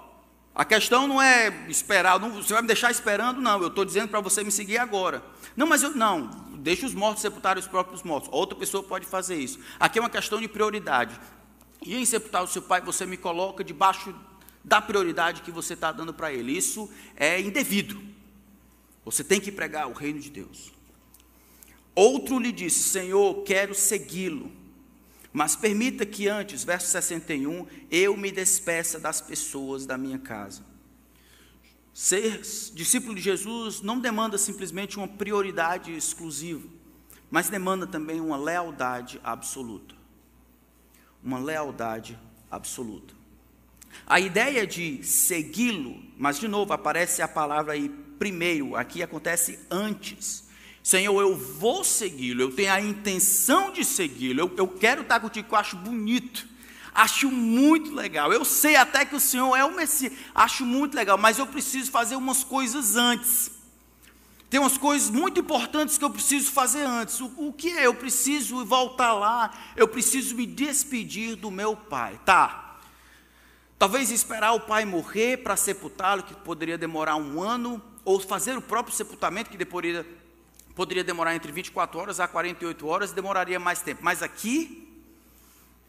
a 0.53 0.65
questão 0.65 1.07
não 1.07 1.23
é 1.23 1.67
esperar, 1.69 2.19
não, 2.19 2.33
você 2.33 2.53
vai 2.53 2.63
me 2.63 2.67
deixar 2.67 2.91
esperando, 2.91 3.41
não. 3.41 3.63
Eu 3.63 3.69
estou 3.69 3.85
dizendo 3.85 4.09
para 4.09 4.21
você 4.21 4.43
me 4.43 4.51
seguir 4.51 4.79
agora. 4.79 5.23
Não, 5.57 5.65
mas 5.65 5.85
eu 5.85 5.95
não. 5.95 6.27
Deixa 6.59 6.87
os 6.87 6.93
mortos 6.93 7.23
sepultarem 7.23 7.63
os 7.63 7.69
próprios 7.69 8.03
mortos. 8.03 8.29
Outra 8.33 8.59
pessoa 8.59 8.83
pode 8.83 9.07
fazer 9.07 9.37
isso. 9.37 9.61
Aqui 9.79 10.01
é 10.01 10.03
uma 10.03 10.11
questão 10.11 10.41
de 10.41 10.49
prioridade. 10.49 11.19
E 11.81 11.97
em 11.97 12.05
sepultar 12.05 12.43
o 12.43 12.49
seu 12.49 12.63
pai, 12.63 12.81
você 12.81 13.07
me 13.07 13.17
coloca 13.17 13.63
debaixo 13.63 14.13
da 14.65 14.83
prioridade 14.83 15.43
que 15.43 15.53
você 15.53 15.75
está 15.75 15.93
dando 15.93 16.13
para 16.13 16.33
ele. 16.33 16.51
Isso 16.59 16.91
é 17.15 17.41
indevido. 17.41 18.03
Você 19.05 19.23
tem 19.23 19.41
que 19.41 19.53
pregar 19.53 19.87
o 19.87 19.93
reino 19.93 20.19
de 20.19 20.31
Deus. 20.31 20.78
Outro 21.99 22.39
lhe 22.39 22.53
disse: 22.53 22.85
Senhor, 22.91 23.43
quero 23.43 23.75
segui-lo. 23.75 24.53
Mas 25.33 25.57
permita 25.57 26.07
que 26.07 26.29
antes, 26.29 26.63
verso 26.63 26.87
61, 26.87 27.67
eu 27.91 28.17
me 28.17 28.31
despeça 28.31 29.01
das 29.01 29.21
pessoas 29.21 29.85
da 29.85 29.99
minha 29.99 30.21
casa. 30.21 30.63
Ser 31.93 32.41
discípulo 32.73 33.17
de 33.17 33.21
Jesus 33.21 33.81
não 33.81 33.99
demanda 33.99 34.39
simplesmente 34.39 34.97
uma 34.97 35.09
prioridade 35.09 35.93
exclusiva, 35.93 36.69
mas 37.29 37.49
demanda 37.49 37.85
também 37.85 38.21
uma 38.21 38.37
lealdade 38.37 39.21
absoluta. 39.25 39.97
Uma 41.21 41.41
lealdade 41.41 42.17
absoluta. 42.49 43.13
A 44.07 44.21
ideia 44.21 44.65
de 44.65 45.03
segui-lo, 45.03 46.01
mas 46.17 46.39
de 46.39 46.47
novo 46.47 46.73
aparece 46.73 47.23
a 47.23 47.27
palavra 47.27 47.73
aí 47.73 47.89
primeiro, 48.21 48.77
aqui 48.77 49.03
acontece 49.03 49.59
antes. 49.69 50.48
Senhor, 50.89 51.21
eu 51.21 51.37
vou 51.37 51.85
segui-lo, 51.85 52.41
eu 52.41 52.51
tenho 52.51 52.73
a 52.73 52.81
intenção 52.81 53.71
de 53.71 53.85
segui-lo, 53.85 54.41
eu, 54.41 54.55
eu 54.57 54.67
quero 54.67 55.03
estar 55.03 55.21
contigo, 55.21 55.47
eu 55.51 55.59
acho 55.59 55.77
bonito, 55.77 56.49
acho 56.95 57.31
muito 57.31 57.95
legal. 57.95 58.33
Eu 58.33 58.43
sei 58.43 58.75
até 58.75 59.05
que 59.05 59.15
o 59.15 59.21
Senhor 59.21 59.55
é 59.55 59.63
o 59.63 59.77
Messias, 59.77 60.15
acho 60.35 60.65
muito 60.65 60.95
legal, 60.95 61.19
mas 61.19 61.39
eu 61.39 61.47
preciso 61.47 61.91
fazer 61.91 62.17
umas 62.17 62.43
coisas 62.43 62.97
antes. 62.97 63.51
Tem 64.49 64.59
umas 64.59 64.79
coisas 64.79 65.11
muito 65.11 65.39
importantes 65.39 65.99
que 65.99 66.05
eu 66.07 66.09
preciso 66.09 66.51
fazer 66.53 66.85
antes. 66.85 67.21
O, 67.21 67.31
o 67.37 67.53
que 67.53 67.69
é? 67.69 67.85
Eu 67.85 67.93
preciso 67.93 68.65
voltar 68.65 69.13
lá, 69.13 69.53
eu 69.77 69.87
preciso 69.87 70.35
me 70.35 70.47
despedir 70.47 71.37
do 71.37 71.51
meu 71.51 71.77
pai. 71.77 72.19
Tá. 72.25 72.79
Talvez 73.79 74.11
esperar 74.11 74.53
o 74.53 74.61
pai 74.61 74.87
morrer 74.87 75.37
para 75.37 75.55
sepultá-lo, 75.55 76.23
que 76.23 76.35
poderia 76.35 76.79
demorar 76.79 77.17
um 77.17 77.43
ano, 77.43 77.83
ou 78.07 78.19
fazer 78.19 78.57
o 78.57 78.63
próprio 78.63 78.97
sepultamento, 78.97 79.51
que 79.51 79.59
depois 79.59 80.03
poderia 80.79 81.03
demorar 81.03 81.35
entre 81.35 81.51
24 81.51 81.99
horas 81.99 82.21
a 82.21 82.29
48 82.29 82.87
horas, 82.87 83.11
demoraria 83.11 83.59
mais 83.59 83.83
tempo. 83.83 84.01
Mas 84.01 84.23
aqui 84.23 84.89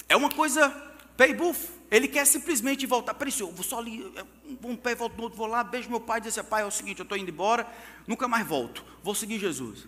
é 0.10 0.16
uma 0.16 0.32
coisa 0.32 0.68
pay 1.16 1.32
buff. 1.32 1.70
Ele 1.92 2.08
quer 2.08 2.26
simplesmente 2.26 2.88
voltar. 2.88 3.14
Peraí, 3.14 3.32
senhor, 3.32 3.52
vou 3.52 3.64
só 3.64 3.78
ali, 3.78 4.12
é, 4.16 4.26
um 4.64 4.76
pé 4.76 4.96
volto 4.96 5.16
no 5.16 5.22
outro, 5.22 5.38
vou 5.38 5.46
lá, 5.46 5.64
beijo 5.64 5.92
meu 5.92 6.02
pai 6.02 6.18
e 6.18 6.22
diz 6.24 6.36
assim, 6.36 6.50
pai, 6.50 6.64
é 6.64 6.66
o 6.66 6.72
seguinte, 6.72 6.98
eu 6.98 7.04
estou 7.04 7.16
indo 7.16 7.30
embora, 7.30 7.72
nunca 8.08 8.28
mais 8.28 8.48
volto, 8.48 8.84
vou 9.04 9.14
seguir 9.14 9.38
Jesus. 9.38 9.88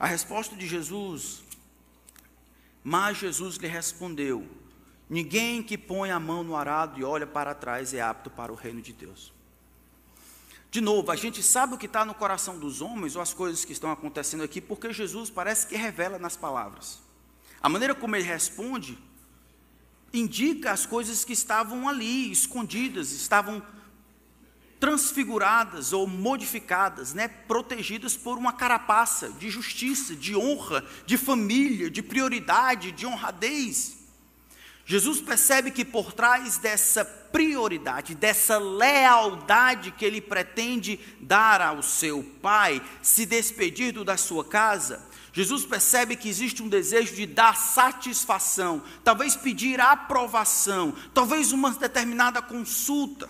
A 0.00 0.06
resposta 0.06 0.56
de 0.56 0.66
Jesus, 0.66 1.44
mas 2.82 3.18
Jesus 3.18 3.56
lhe 3.56 3.68
respondeu: 3.68 4.48
Ninguém 5.06 5.62
que 5.62 5.76
põe 5.76 6.10
a 6.10 6.18
mão 6.18 6.42
no 6.42 6.56
arado 6.56 6.98
e 6.98 7.04
olha 7.04 7.26
para 7.26 7.54
trás 7.54 7.92
é 7.92 8.00
apto 8.00 8.30
para 8.30 8.50
o 8.50 8.54
reino 8.54 8.80
de 8.80 8.94
Deus. 8.94 9.35
De 10.76 10.82
novo, 10.82 11.10
a 11.10 11.16
gente 11.16 11.42
sabe 11.42 11.72
o 11.72 11.78
que 11.78 11.86
está 11.86 12.04
no 12.04 12.12
coração 12.12 12.58
dos 12.58 12.82
homens 12.82 13.16
ou 13.16 13.22
as 13.22 13.32
coisas 13.32 13.64
que 13.64 13.72
estão 13.72 13.90
acontecendo 13.90 14.42
aqui, 14.42 14.60
porque 14.60 14.92
Jesus 14.92 15.30
parece 15.30 15.66
que 15.66 15.74
revela 15.74 16.18
nas 16.18 16.36
palavras. 16.36 17.00
A 17.62 17.68
maneira 17.70 17.94
como 17.94 18.14
ele 18.14 18.26
responde 18.26 18.98
indica 20.12 20.72
as 20.72 20.84
coisas 20.84 21.24
que 21.24 21.32
estavam 21.32 21.88
ali, 21.88 22.30
escondidas, 22.30 23.12
estavam 23.12 23.62
transfiguradas 24.78 25.94
ou 25.94 26.06
modificadas, 26.06 27.14
né, 27.14 27.26
protegidas 27.26 28.14
por 28.14 28.36
uma 28.36 28.52
carapaça 28.52 29.30
de 29.30 29.48
justiça, 29.48 30.14
de 30.14 30.36
honra, 30.36 30.84
de 31.06 31.16
família, 31.16 31.90
de 31.90 32.02
prioridade, 32.02 32.92
de 32.92 33.06
honradez. 33.06 33.96
Jesus 34.88 35.20
percebe 35.20 35.72
que 35.72 35.84
por 35.84 36.12
trás 36.12 36.58
dessa 36.58 37.04
prioridade, 37.04 38.14
dessa 38.14 38.56
lealdade 38.56 39.90
que 39.90 40.04
ele 40.04 40.20
pretende 40.20 41.00
dar 41.20 41.60
ao 41.60 41.82
seu 41.82 42.22
pai, 42.40 42.80
se 43.02 43.26
despedindo 43.26 44.04
da 44.04 44.16
sua 44.16 44.44
casa, 44.44 45.04
Jesus 45.32 45.66
percebe 45.66 46.14
que 46.14 46.28
existe 46.28 46.62
um 46.62 46.68
desejo 46.68 47.16
de 47.16 47.26
dar 47.26 47.56
satisfação, 47.56 48.80
talvez 49.02 49.34
pedir 49.34 49.80
aprovação, 49.80 50.94
talvez 51.12 51.50
uma 51.50 51.72
determinada 51.72 52.40
consulta, 52.40 53.28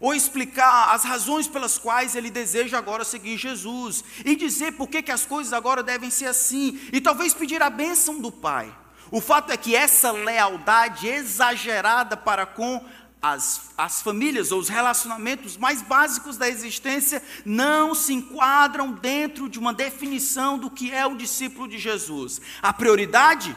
ou 0.00 0.14
explicar 0.14 0.94
as 0.94 1.02
razões 1.02 1.48
pelas 1.48 1.76
quais 1.76 2.14
ele 2.14 2.30
deseja 2.30 2.78
agora 2.78 3.04
seguir 3.04 3.36
Jesus, 3.36 4.04
e 4.24 4.36
dizer 4.36 4.72
por 4.72 4.88
que, 4.88 5.02
que 5.02 5.12
as 5.12 5.26
coisas 5.26 5.52
agora 5.52 5.82
devem 5.82 6.08
ser 6.08 6.26
assim, 6.26 6.80
e 6.92 7.00
talvez 7.00 7.34
pedir 7.34 7.60
a 7.60 7.68
bênção 7.68 8.20
do 8.20 8.30
Pai. 8.30 8.83
O 9.10 9.20
fato 9.20 9.52
é 9.52 9.56
que 9.56 9.74
essa 9.74 10.12
lealdade 10.12 11.06
exagerada 11.06 12.16
para 12.16 12.46
com 12.46 12.84
as, 13.24 13.70
as 13.78 14.02
famílias 14.02 14.52
ou 14.52 14.60
os 14.60 14.68
relacionamentos 14.68 15.56
mais 15.56 15.80
básicos 15.80 16.36
da 16.36 16.46
existência 16.46 17.22
não 17.44 17.94
se 17.94 18.12
enquadram 18.12 18.92
dentro 18.92 19.48
de 19.48 19.58
uma 19.58 19.72
definição 19.72 20.58
do 20.58 20.70
que 20.70 20.92
é 20.92 21.06
o 21.06 21.16
discípulo 21.16 21.66
de 21.66 21.78
Jesus. 21.78 22.40
A 22.60 22.70
prioridade 22.70 23.56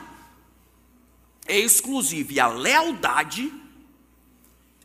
é 1.45 1.59
exclusiva 1.59 2.31
e 2.31 2.39
a 2.39 2.47
lealdade 2.47 3.51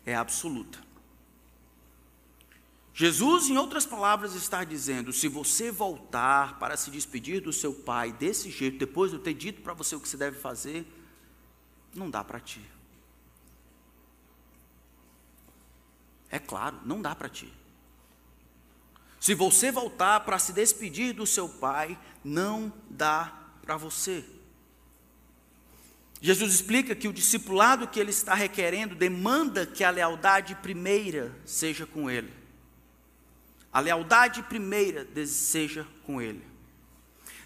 é 0.05 0.17
absoluta. 0.17 0.82
Jesus, 3.03 3.49
em 3.49 3.59
outras 3.59 3.85
palavras, 3.85 4.37
está 4.37 4.63
dizendo: 4.63 5.13
se 5.13 5.27
você 5.27 5.73
voltar 5.73 6.61
para 6.61 6.77
se 6.77 6.89
despedir 6.89 7.41
do 7.41 7.53
seu 7.53 7.75
pai 7.75 8.13
desse 8.13 8.49
jeito, 8.49 8.79
depois 8.79 9.11
de 9.11 9.17
eu 9.17 9.21
ter 9.21 9.35
dito 9.35 9.61
para 9.61 9.75
você 9.75 9.97
o 9.97 10.01
que 10.01 10.09
você 10.09 10.17
deve 10.17 10.39
fazer, 10.39 10.87
não 11.93 12.09
dá 12.09 12.23
para 12.23 12.39
ti. 12.39 12.65
É 16.31 16.39
claro, 16.39 16.79
não 16.85 17.03
dá 17.03 17.13
para 17.13 17.29
ti. 17.29 17.53
Se 19.19 19.35
você 19.35 19.73
voltar 19.73 20.21
para 20.21 20.39
se 20.39 20.53
despedir 20.53 21.13
do 21.13 21.27
seu 21.27 21.49
pai, 21.49 21.99
não 22.23 22.73
dá 22.89 23.37
para 23.63 23.77
você. 23.77 24.25
Jesus 26.21 26.55
explica 26.55 26.95
que 26.95 27.09
o 27.09 27.13
discipulado 27.13 27.89
que 27.89 27.99
ele 27.99 28.11
está 28.11 28.33
requerendo 28.33 28.95
demanda 28.95 29.67
que 29.67 29.83
a 29.83 29.91
lealdade 29.91 30.55
primeira 30.55 31.37
seja 31.45 31.85
com 31.85 32.09
ele. 32.09 32.42
A 33.73 33.81
lealdade 33.81 34.43
primeira 34.43 35.09
seja 35.27 35.87
com 36.05 36.21
ele. 36.21 36.45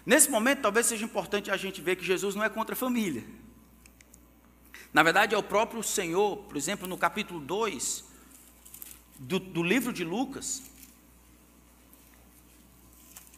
Nesse 0.05 0.29
momento, 0.29 0.61
talvez 0.61 0.85
seja 0.85 1.05
importante 1.05 1.49
a 1.49 1.57
gente 1.57 1.81
ver 1.81 1.95
que 1.95 2.05
Jesus 2.05 2.35
não 2.35 2.43
é 2.43 2.49
contra 2.49 2.73
a 2.73 2.77
família. 2.77 3.23
Na 4.93 5.03
verdade, 5.03 5.35
é 5.35 5.37
o 5.37 5.43
próprio 5.43 5.83
Senhor, 5.83 6.37
por 6.37 6.57
exemplo, 6.57 6.87
no 6.87 6.97
capítulo 6.97 7.39
2, 7.39 8.03
do, 9.19 9.39
do 9.39 9.63
livro 9.63 9.91
de 9.91 10.03
Lucas, 10.03 10.63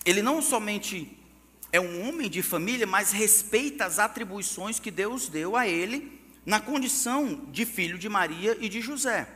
ele 0.06 0.22
não 0.22 0.42
somente 0.42 1.18
é 1.72 1.80
um 1.80 2.08
homem 2.08 2.30
de 2.30 2.42
família, 2.42 2.88
mas 2.88 3.12
respeita 3.12 3.86
as 3.86 4.00
atribuições 4.00 4.80
que 4.80 4.90
Deus 4.90 5.28
deu 5.28 5.56
a 5.56 5.68
ele 5.68 6.20
na 6.46 6.60
condição 6.60 7.46
de 7.52 7.66
filho 7.66 7.98
de 7.98 8.10
Maria 8.10 8.58
e 8.60 8.68
de 8.68 8.82
José. 8.82 9.28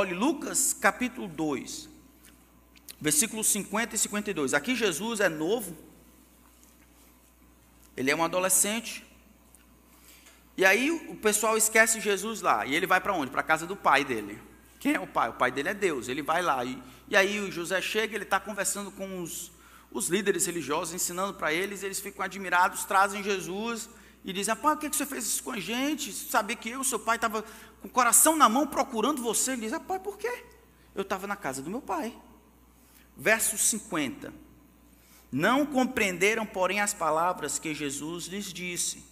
Olhe, 0.00 0.14
Lucas 0.14 0.72
capítulo 0.72 1.26
2, 1.26 1.88
versículos 3.00 3.48
50 3.48 3.96
e 3.96 3.98
52. 3.98 4.54
Aqui 4.54 4.76
Jesus 4.76 5.18
é 5.18 5.28
novo, 5.28 5.76
ele 7.96 8.08
é 8.08 8.14
um 8.14 8.22
adolescente, 8.22 9.04
e 10.56 10.64
aí 10.64 10.88
o 10.88 11.16
pessoal 11.16 11.56
esquece 11.56 12.00
Jesus 12.00 12.42
lá. 12.42 12.64
E 12.64 12.76
ele 12.76 12.86
vai 12.86 13.00
para 13.00 13.12
onde? 13.12 13.32
Para 13.32 13.40
a 13.40 13.42
casa 13.42 13.66
do 13.66 13.74
pai 13.74 14.04
dele. 14.04 14.40
Quem 14.78 14.94
é 14.94 15.00
o 15.00 15.06
pai? 15.08 15.30
O 15.30 15.32
pai 15.32 15.50
dele 15.50 15.70
é 15.70 15.74
Deus. 15.74 16.06
Ele 16.06 16.22
vai 16.22 16.42
lá. 16.42 16.64
E, 16.64 16.80
e 17.08 17.16
aí 17.16 17.40
o 17.40 17.50
José 17.50 17.82
chega, 17.82 18.14
ele 18.14 18.22
está 18.22 18.38
conversando 18.38 18.92
com 18.92 19.20
os, 19.20 19.50
os 19.90 20.08
líderes 20.08 20.46
religiosos, 20.46 20.94
ensinando 20.94 21.34
para 21.34 21.52
eles. 21.52 21.82
Eles 21.82 21.98
ficam 21.98 22.24
admirados, 22.24 22.84
trazem 22.84 23.20
Jesus 23.20 23.88
e 24.24 24.32
dizem: 24.32 24.54
Pai, 24.54 24.76
por 24.76 24.88
que 24.88 24.96
você 24.96 25.06
fez 25.06 25.26
isso 25.26 25.42
com 25.42 25.52
a 25.52 25.58
gente? 25.58 26.12
Sabia 26.12 26.54
que 26.54 26.70
eu, 26.70 26.84
seu 26.84 26.98
pai, 26.98 27.16
estava 27.16 27.44
com 27.80 27.88
o 27.88 27.90
coração 27.90 28.36
na 28.36 28.48
mão 28.48 28.66
procurando 28.66 29.22
você. 29.22 29.52
Ele 29.52 29.68
diz: 29.68 29.78
Pai, 29.86 29.98
por 29.98 30.18
quê? 30.18 30.44
Eu 30.94 31.02
estava 31.02 31.26
na 31.26 31.36
casa 31.36 31.62
do 31.62 31.70
meu 31.70 31.80
pai. 31.80 32.16
Verso 33.16 33.56
50. 33.58 34.32
Não 35.30 35.66
compreenderam, 35.66 36.46
porém, 36.46 36.80
as 36.80 36.94
palavras 36.94 37.58
que 37.58 37.74
Jesus 37.74 38.26
lhes 38.26 38.52
disse 38.52 39.04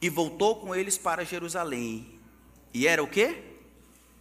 e 0.00 0.08
voltou 0.08 0.56
com 0.56 0.74
eles 0.74 0.96
para 0.96 1.24
Jerusalém. 1.24 2.18
E 2.72 2.86
era 2.86 3.02
o 3.02 3.08
quê? 3.08 3.42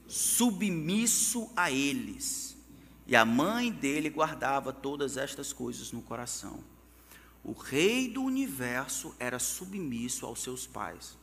Submisso 0.08 1.50
a 1.56 1.72
eles. 1.72 2.58
E 3.06 3.16
a 3.16 3.24
mãe 3.24 3.72
dele 3.72 4.10
guardava 4.10 4.74
todas 4.74 5.18
estas 5.18 5.54
coisas 5.54 5.92
no 5.92 6.02
coração. 6.02 6.64
O 7.44 7.54
rei 7.54 8.10
do 8.10 8.24
universo 8.24 9.16
era 9.20 9.40
submisso 9.40 10.26
aos 10.26 10.42
seus 10.42 10.68
pais. 10.68 11.18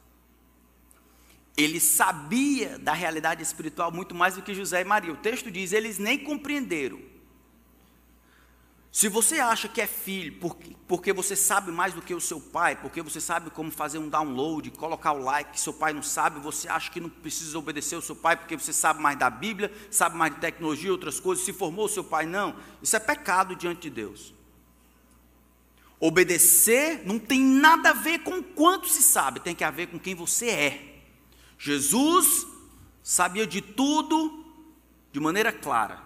Ele 1.57 1.81
sabia 1.81 2.79
da 2.79 2.93
realidade 2.93 3.43
espiritual 3.43 3.91
muito 3.91 4.15
mais 4.15 4.35
do 4.35 4.43
que 4.43 4.55
José 4.55 4.83
e 4.83 4.85
Maria. 4.85 5.13
O 5.13 5.17
texto 5.17 5.51
diz: 5.51 5.73
eles 5.73 5.99
nem 5.99 6.19
compreenderam 6.19 6.99
se 8.97 9.11
você 9.11 9.41
acha 9.41 9.69
que 9.69 9.79
é 9.79 9.87
filho 9.87 10.41
porque, 10.89 11.13
você 11.13 11.37
sabe 11.37 11.71
mais 11.71 11.93
do 11.93 12.01
que 12.01 12.15
o 12.15 12.21
seu 12.21 12.41
pai, 12.41 12.77
porque 12.77 13.03
você 13.03 13.21
sabe 13.21 13.51
como 13.51 13.71
fazer 13.71 13.99
um 13.99 14.09
download, 14.09 14.71
colocar 14.71 15.13
o 15.13 15.19
like, 15.19 15.51
que 15.53 15.61
seu 15.61 15.75
pai 15.75 15.93
não 15.93 16.03
sabe, 16.03 16.41
você 16.41 16.67
acha 16.67 16.91
que 16.91 16.99
não 16.99 17.11
precisa 17.11 17.59
obedecer 17.59 17.95
o 17.97 18.01
seu 18.01 18.17
pai 18.17 18.39
porque 18.39 18.57
você 18.57 18.73
sabe 18.73 19.03
mais 19.03 19.19
da 19.19 19.29
Bíblia, 19.29 19.71
sabe 19.91 20.17
mais 20.17 20.35
de 20.35 20.41
tecnologia 20.41 20.91
outras 20.91 21.21
coisas, 21.21 21.45
se 21.45 21.53
formou 21.53 21.85
o 21.85 21.89
seu 21.91 22.03
pai, 22.03 22.25
não. 22.25 22.57
Isso 22.83 22.97
é 22.97 22.99
pecado 22.99 23.55
diante 23.55 23.83
de 23.83 23.91
Deus. 23.91 24.33
Obedecer 26.01 27.03
não 27.05 27.19
tem 27.19 27.43
nada 27.43 27.91
a 27.91 27.93
ver 27.93 28.21
com 28.21 28.43
quanto 28.43 28.89
se 28.89 29.03
sabe, 29.03 29.41
tem 29.41 29.55
que 29.55 29.63
a 29.63 29.71
ver 29.71 29.89
com 29.89 29.99
quem 29.99 30.15
você 30.15 30.49
é. 30.49 30.96
Jesus 31.59 32.47
sabia 33.03 33.47
de 33.47 33.61
tudo 33.61 34.45
de 35.13 35.21
maneira 35.21 35.53
clara, 35.53 36.03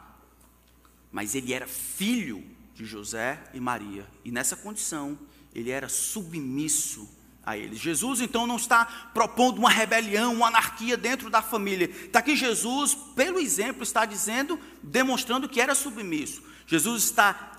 mas 1.11 1.35
ele 1.35 1.53
era 1.53 1.67
filho 1.67 2.45
de 2.75 2.85
José 2.85 3.43
e 3.53 3.61
Maria. 3.61 4.07
E 4.25 4.31
nessa 4.31 4.57
condição, 4.57 5.19
ele 5.55 5.71
era 5.71 5.89
submisso 5.89 7.09
a 7.45 7.57
eles. 7.57 7.79
Jesus 7.79 8.21
então 8.21 8.47
não 8.47 8.57
está 8.57 8.85
propondo 9.13 9.59
uma 9.59 9.71
rebelião, 9.71 10.35
uma 10.35 10.49
anarquia 10.49 10.97
dentro 10.97 11.31
da 11.31 11.43
família. 11.43 11.91
Está 11.91 12.21
aqui 12.21 12.37
Jesus, 12.37 12.95
pelo 13.17 13.39
exemplo, 13.41 13.83
está 13.83 14.05
dizendo, 14.05 14.59
demonstrando 14.83 15.49
que 15.49 15.61
era 15.61 15.75
submisso. 15.75 16.43
Jesus 16.67 17.05
está 17.05 17.51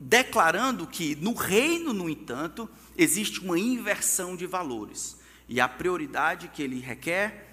declarando 0.00 0.86
que 0.86 1.16
no 1.16 1.34
reino, 1.34 1.92
no 1.92 2.08
entanto, 2.08 2.68
existe 2.96 3.40
uma 3.40 3.58
inversão 3.58 4.36
de 4.36 4.46
valores. 4.46 5.17
E 5.48 5.60
a 5.60 5.68
prioridade 5.68 6.48
que 6.48 6.62
ele 6.62 6.78
requer 6.78 7.48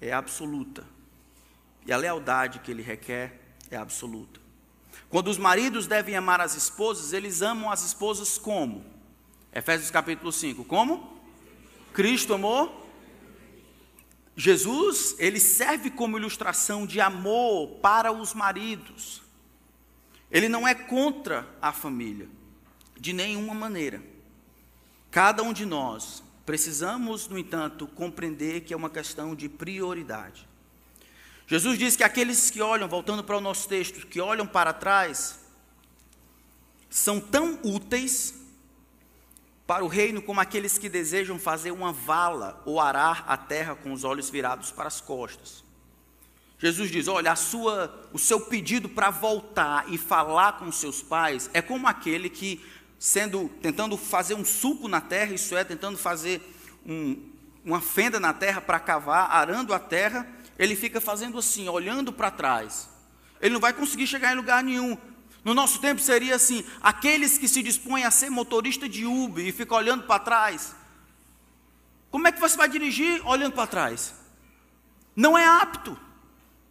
é 0.00 0.12
absoluta. 0.12 0.84
E 1.86 1.92
a 1.92 1.96
lealdade 1.96 2.60
que 2.60 2.70
ele 2.70 2.82
requer 2.82 3.38
é 3.70 3.76
absoluta. 3.76 4.40
Quando 5.10 5.28
os 5.28 5.36
maridos 5.36 5.86
devem 5.86 6.16
amar 6.16 6.40
as 6.40 6.56
esposas, 6.56 7.12
eles 7.12 7.42
amam 7.42 7.70
as 7.70 7.84
esposas 7.84 8.38
como? 8.38 8.84
Efésios 9.52 9.90
capítulo 9.90 10.32
5. 10.32 10.64
Como? 10.64 11.20
Cristo 11.92 12.34
amou? 12.34 12.82
Jesus, 14.36 15.14
ele 15.18 15.38
serve 15.38 15.90
como 15.90 16.18
ilustração 16.18 16.86
de 16.86 17.00
amor 17.00 17.78
para 17.80 18.10
os 18.10 18.34
maridos. 18.34 19.22
Ele 20.30 20.48
não 20.48 20.66
é 20.66 20.74
contra 20.74 21.48
a 21.62 21.72
família, 21.72 22.28
de 22.98 23.12
nenhuma 23.12 23.54
maneira. 23.54 24.02
Cada 25.12 25.44
um 25.44 25.52
de 25.52 25.64
nós 25.64 26.23
precisamos, 26.44 27.28
no 27.28 27.38
entanto, 27.38 27.86
compreender 27.86 28.62
que 28.62 28.72
é 28.72 28.76
uma 28.76 28.90
questão 28.90 29.34
de 29.34 29.48
prioridade. 29.48 30.48
Jesus 31.46 31.78
diz 31.78 31.96
que 31.96 32.02
aqueles 32.02 32.50
que 32.50 32.60
olham, 32.60 32.88
voltando 32.88 33.22
para 33.22 33.36
o 33.36 33.40
nosso 33.40 33.68
texto, 33.68 34.06
que 34.06 34.20
olham 34.20 34.46
para 34.46 34.72
trás, 34.72 35.40
são 36.88 37.20
tão 37.20 37.58
úteis 37.62 38.34
para 39.66 39.84
o 39.84 39.88
reino 39.88 40.22
como 40.22 40.40
aqueles 40.40 40.78
que 40.78 40.88
desejam 40.88 41.38
fazer 41.38 41.70
uma 41.70 41.92
vala 41.92 42.62
ou 42.64 42.80
arar 42.80 43.24
a 43.26 43.36
terra 43.36 43.74
com 43.74 43.92
os 43.92 44.04
olhos 44.04 44.30
virados 44.30 44.70
para 44.70 44.88
as 44.88 45.00
costas. 45.00 45.64
Jesus 46.58 46.90
diz: 46.90 47.08
Olha, 47.08 47.34
sua, 47.34 48.08
o 48.12 48.18
seu 48.18 48.40
pedido 48.40 48.88
para 48.88 49.10
voltar 49.10 49.92
e 49.92 49.98
falar 49.98 50.58
com 50.58 50.70
seus 50.70 51.02
pais 51.02 51.50
é 51.52 51.60
como 51.60 51.86
aquele 51.86 52.30
que, 52.30 52.64
sendo 52.98 53.48
tentando 53.60 53.96
fazer 53.96 54.34
um 54.34 54.44
suco 54.44 54.88
na 54.88 55.00
terra, 55.00 55.34
isso 55.34 55.56
é, 55.56 55.64
tentando 55.64 55.98
fazer 55.98 56.40
um, 56.86 57.20
uma 57.64 57.80
fenda 57.80 58.20
na 58.20 58.32
terra 58.32 58.60
para 58.60 58.78
cavar, 58.78 59.30
arando 59.30 59.72
a 59.72 59.78
terra, 59.78 60.26
ele 60.58 60.76
fica 60.76 61.00
fazendo 61.00 61.38
assim, 61.38 61.68
olhando 61.68 62.12
para 62.12 62.30
trás. 62.30 62.88
Ele 63.40 63.54
não 63.54 63.60
vai 63.60 63.72
conseguir 63.72 64.06
chegar 64.06 64.32
em 64.32 64.36
lugar 64.36 64.62
nenhum. 64.62 64.96
No 65.44 65.52
nosso 65.52 65.78
tempo 65.80 66.00
seria 66.00 66.36
assim: 66.36 66.64
aqueles 66.80 67.36
que 67.36 67.48
se 67.48 67.62
dispõem 67.62 68.04
a 68.04 68.10
ser 68.10 68.30
motorista 68.30 68.88
de 68.88 69.04
Uber 69.04 69.46
e 69.46 69.52
ficam 69.52 69.76
olhando 69.76 70.04
para 70.04 70.18
trás. 70.18 70.74
Como 72.10 72.26
é 72.28 72.32
que 72.32 72.40
você 72.40 72.56
vai 72.56 72.68
dirigir 72.68 73.20
olhando 73.26 73.52
para 73.52 73.66
trás? 73.66 74.14
Não 75.14 75.36
é 75.36 75.46
apto. 75.46 75.98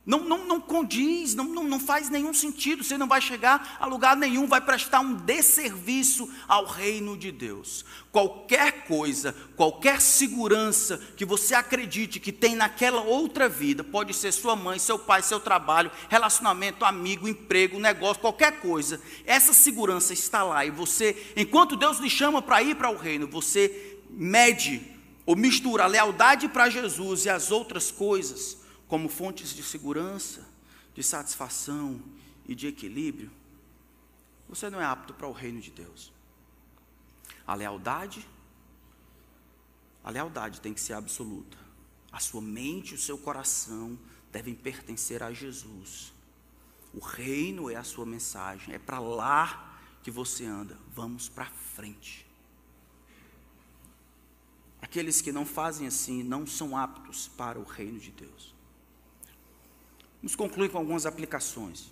Não, 0.05 0.19
não, 0.19 0.45
não 0.45 0.59
condiz, 0.59 1.33
não, 1.33 1.45
não, 1.45 1.63
não 1.63 1.79
faz 1.79 2.09
nenhum 2.09 2.33
sentido. 2.33 2.83
Você 2.83 2.97
não 2.97 3.07
vai 3.07 3.21
chegar 3.21 3.77
a 3.79 3.85
lugar 3.85 4.17
nenhum, 4.17 4.45
vai 4.45 4.59
prestar 4.59 4.99
um 4.99 5.13
desserviço 5.13 6.29
ao 6.45 6.65
reino 6.65 7.17
de 7.17 7.31
Deus. 7.31 7.85
Qualquer 8.11 8.83
coisa, 8.83 9.33
qualquer 9.55 10.01
segurança 10.01 10.97
que 11.15 11.23
você 11.23 11.55
acredite 11.55 12.19
que 12.19 12.33
tem 12.33 12.53
naquela 12.53 13.01
outra 13.01 13.47
vida, 13.47 13.81
pode 13.81 14.13
ser 14.13 14.33
sua 14.33 14.57
mãe, 14.57 14.77
seu 14.77 14.99
pai, 14.99 15.23
seu 15.23 15.39
trabalho, 15.39 15.89
relacionamento, 16.09 16.83
amigo, 16.83 17.25
emprego, 17.25 17.79
negócio, 17.79 18.21
qualquer 18.21 18.59
coisa. 18.59 18.99
Essa 19.25 19.53
segurança 19.53 20.11
está 20.11 20.43
lá 20.43 20.65
e 20.65 20.69
você, 20.69 21.31
enquanto 21.37 21.77
Deus 21.77 21.99
lhe 21.99 22.09
chama 22.09 22.41
para 22.41 22.61
ir 22.61 22.75
para 22.75 22.91
o 22.91 22.97
reino, 22.97 23.25
você 23.25 23.97
mede 24.09 24.81
ou 25.25 25.37
mistura 25.37 25.85
a 25.85 25.87
lealdade 25.87 26.49
para 26.49 26.69
Jesus 26.69 27.23
e 27.23 27.29
as 27.29 27.51
outras 27.51 27.89
coisas 27.89 28.62
como 28.93 29.09
fontes 29.09 29.55
de 29.55 29.63
segurança, 29.63 30.47
de 30.93 31.01
satisfação 31.01 31.99
e 32.47 32.53
de 32.53 32.67
equilíbrio, 32.67 33.31
você 34.47 34.69
não 34.69 34.79
é 34.79 34.85
apto 34.85 35.15
para 35.15 35.27
o 35.27 35.31
reino 35.31 35.59
de 35.59 35.71
Deus. 35.71 36.13
A 37.47 37.55
lealdade, 37.55 38.23
a 40.03 40.11
lealdade 40.11 40.61
tem 40.61 40.75
que 40.75 40.79
ser 40.79 40.93
absoluta. 40.93 41.57
A 42.11 42.19
sua 42.19 42.39
mente 42.39 42.91
e 42.91 42.93
o 42.93 42.99
seu 42.99 43.17
coração 43.17 43.97
devem 44.31 44.53
pertencer 44.53 45.23
a 45.23 45.33
Jesus. 45.33 46.13
O 46.93 46.99
reino 46.99 47.71
é 47.71 47.75
a 47.75 47.83
sua 47.83 48.05
mensagem, 48.05 48.75
é 48.75 48.77
para 48.77 48.99
lá 48.99 49.75
que 50.03 50.11
você 50.11 50.45
anda. 50.45 50.77
Vamos 50.93 51.27
para 51.27 51.47
frente. 51.47 52.27
Aqueles 54.79 55.19
que 55.19 55.31
não 55.31 55.47
fazem 55.47 55.87
assim 55.87 56.21
não 56.21 56.45
são 56.45 56.77
aptos 56.77 57.27
para 57.27 57.57
o 57.57 57.63
reino 57.63 57.99
de 57.99 58.11
Deus. 58.11 58.52
Vamos 60.23 60.37
concluir 60.37 60.69
com 60.69 60.77
algumas 60.77 61.05
aplicações. 61.05 61.91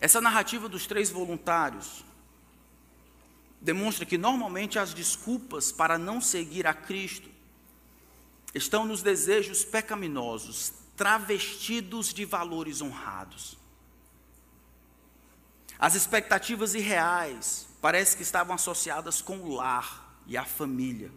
Essa 0.00 0.20
narrativa 0.20 0.68
dos 0.68 0.84
três 0.84 1.10
voluntários 1.10 2.04
demonstra 3.60 4.04
que 4.04 4.18
normalmente 4.18 4.80
as 4.80 4.92
desculpas 4.92 5.70
para 5.70 5.96
não 5.96 6.20
seguir 6.20 6.66
a 6.66 6.74
Cristo 6.74 7.30
estão 8.52 8.84
nos 8.84 9.00
desejos 9.00 9.64
pecaminosos, 9.64 10.72
travestidos 10.96 12.12
de 12.12 12.24
valores 12.24 12.82
honrados. 12.82 13.56
As 15.78 15.94
expectativas 15.94 16.74
irreais 16.74 17.68
parece 17.80 18.16
que 18.16 18.24
estavam 18.24 18.56
associadas 18.56 19.22
com 19.22 19.38
o 19.38 19.54
lar 19.54 20.20
e 20.26 20.36
a 20.36 20.44
família. 20.44 21.12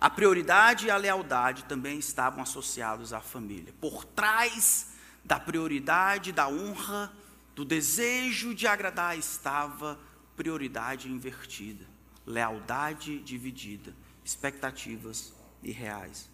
A 0.00 0.10
prioridade 0.10 0.86
e 0.86 0.90
a 0.90 0.96
lealdade 0.96 1.66
também 1.66 2.00
estavam 2.00 2.42
associados 2.42 3.12
à 3.12 3.20
família. 3.20 3.72
Por 3.80 4.04
trás 4.04 4.90
da 5.24 5.38
prioridade, 5.38 6.32
da 6.32 6.48
honra, 6.48 7.12
do 7.54 7.64
desejo 7.64 8.54
de 8.54 8.66
agradar, 8.66 9.18
estava 9.18 9.98
prioridade 10.36 11.10
invertida, 11.10 11.86
lealdade 12.26 13.18
dividida, 13.20 13.94
expectativas 14.24 15.32
irreais. 15.62 16.30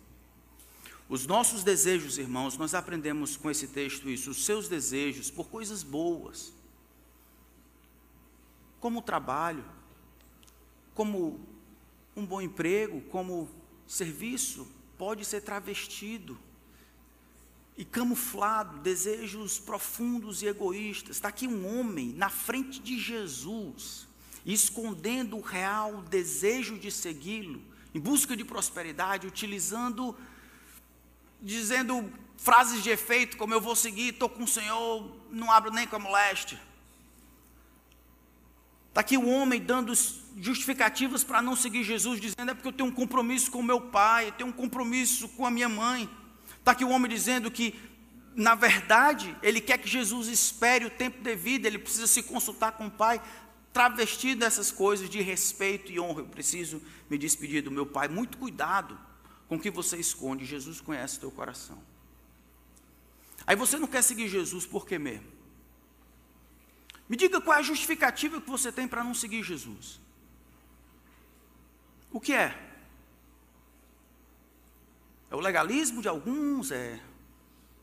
Os 1.09 1.27
nossos 1.27 1.63
desejos, 1.63 2.19
irmãos, 2.19 2.57
nós 2.57 2.75
aprendemos 2.75 3.37
com 3.37 3.51
esse 3.51 3.69
texto 3.69 4.09
isso, 4.09 4.31
os 4.31 4.45
seus 4.45 4.69
desejos 4.69 5.31
por 5.31 5.49
coisas 5.49 5.83
boas, 5.83 6.53
como 8.81 8.99
o 8.99 9.03
trabalho, 9.03 9.65
como 10.95 11.41
um 12.15 12.25
bom 12.25 12.41
emprego, 12.41 13.01
como 13.03 13.49
serviço, 13.87 14.67
pode 14.97 15.25
ser 15.25 15.43
travestido 15.43 16.39
e 17.77 17.85
camuflado 17.85 18.79
desejos 18.79 19.59
profundos 19.59 20.43
e 20.43 20.47
egoístas. 20.47 21.17
Está 21.17 21.29
aqui 21.29 21.47
um 21.47 21.79
homem 21.79 22.13
na 22.15 22.31
frente 22.31 22.81
de 22.81 22.99
Jesus, 22.99 24.09
escondendo 24.45 25.37
o 25.37 25.43
real 25.43 26.03
desejo 26.03 26.79
de 26.79 26.91
segui-lo, 26.91 27.61
em 27.95 28.01
busca 28.01 28.37
de 28.37 28.45
prosperidade, 28.45 29.27
utilizando, 29.27 30.17
dizendo 31.43 32.11
frases 32.37 32.83
de 32.83 32.91
efeito, 32.91 33.37
como 33.37 33.53
eu 33.53 33.61
vou 33.61 33.77
seguir, 33.77 34.13
estou 34.13 34.29
com 34.29 34.45
o 34.45 34.49
Senhor, 34.49 35.15
não 35.31 35.51
abro 35.51 35.71
nem 35.71 35.87
com 35.87 35.97
a 35.97 35.99
moléstia. 35.99 36.61
Está 38.89 39.03
aqui 39.03 39.19
o 39.19 39.29
homem 39.29 39.61
dando 39.61 39.93
justificativas 40.39 41.23
para 41.23 41.43
não 41.43 41.55
seguir 41.55 41.85
Jesus, 41.85 42.19
dizendo 42.19 42.51
é 42.51 42.55
porque 42.55 42.69
eu 42.69 42.73
tenho 42.73 42.89
um 42.89 42.93
compromisso 42.93 43.51
com 43.51 43.63
meu 43.63 43.79
pai, 43.79 44.29
eu 44.29 44.33
tenho 44.33 44.49
um 44.49 44.53
compromisso 44.53 45.29
com 45.29 45.45
a 45.45 45.51
minha 45.51 45.69
mãe. 45.69 46.09
Está 46.67 46.73
aqui 46.73 46.85
o 46.85 46.89
homem 46.89 47.09
dizendo 47.09 47.49
que, 47.49 47.79
na 48.35 48.57
verdade, 48.57 49.37
ele 49.41 49.61
quer 49.61 49.79
que 49.79 49.89
Jesus 49.89 50.27
espere 50.27 50.85
o 50.85 50.91
tempo 50.91 51.23
devido, 51.23 51.65
ele 51.65 51.79
precisa 51.79 52.09
se 52.09 52.25
consultar 52.25 52.73
com 52.73 52.89
o 52.89 52.91
Pai, 52.91 53.23
travestido 53.73 54.41
dessas 54.41 54.73
coisas 54.73 55.09
de 55.09 55.21
respeito 55.21 55.93
e 55.93 56.01
honra. 56.01 56.23
Eu 56.23 56.27
preciso 56.27 56.83
me 57.09 57.17
despedir 57.17 57.63
do 57.63 57.71
meu 57.71 57.87
Pai. 57.87 58.09
Muito 58.09 58.37
cuidado 58.37 58.99
com 59.47 59.55
o 59.55 59.61
que 59.61 59.71
você 59.71 59.97
esconde, 59.97 60.45
Jesus 60.45 60.81
conhece 60.81 61.19
o 61.19 61.21
teu 61.21 61.31
coração. 61.31 61.81
Aí 63.47 63.55
você 63.55 63.79
não 63.79 63.87
quer 63.87 64.03
seguir 64.03 64.27
Jesus 64.27 64.67
por 64.67 64.85
quê 64.85 64.99
mesmo? 64.99 65.29
Me 67.09 67.17
diga 67.17 67.41
qual 67.41 67.59
é 67.59 67.61
a 67.61 67.63
justificativa 67.63 68.41
que 68.41 68.51
você 68.51 68.73
tem 68.73 68.89
para 68.89 69.05
não 69.05 69.15
seguir 69.15 69.45
Jesus. 69.45 70.01
O 72.11 72.19
que 72.19 72.33
é? 72.33 72.66
É 75.31 75.37
o 75.37 75.41
legalismo 75.41 76.01
de 76.01 76.09
alguns, 76.09 76.71
é 76.71 77.01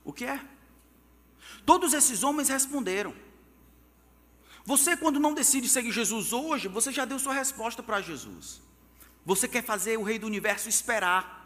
o 0.03 0.11
que 0.11 0.25
é? 0.25 0.39
Todos 1.65 1.93
esses 1.93 2.23
homens 2.23 2.49
responderam. 2.49 3.13
Você, 4.65 4.95
quando 4.95 5.19
não 5.19 5.33
decide 5.33 5.67
seguir 5.67 5.91
Jesus 5.91 6.31
hoje, 6.31 6.67
você 6.67 6.91
já 6.91 7.05
deu 7.05 7.19
sua 7.19 7.33
resposta 7.33 7.83
para 7.83 8.01
Jesus. 8.01 8.61
Você 9.25 9.47
quer 9.47 9.63
fazer 9.63 9.97
o 9.97 10.03
Rei 10.03 10.17
do 10.17 10.27
Universo 10.27 10.69
esperar. 10.69 11.41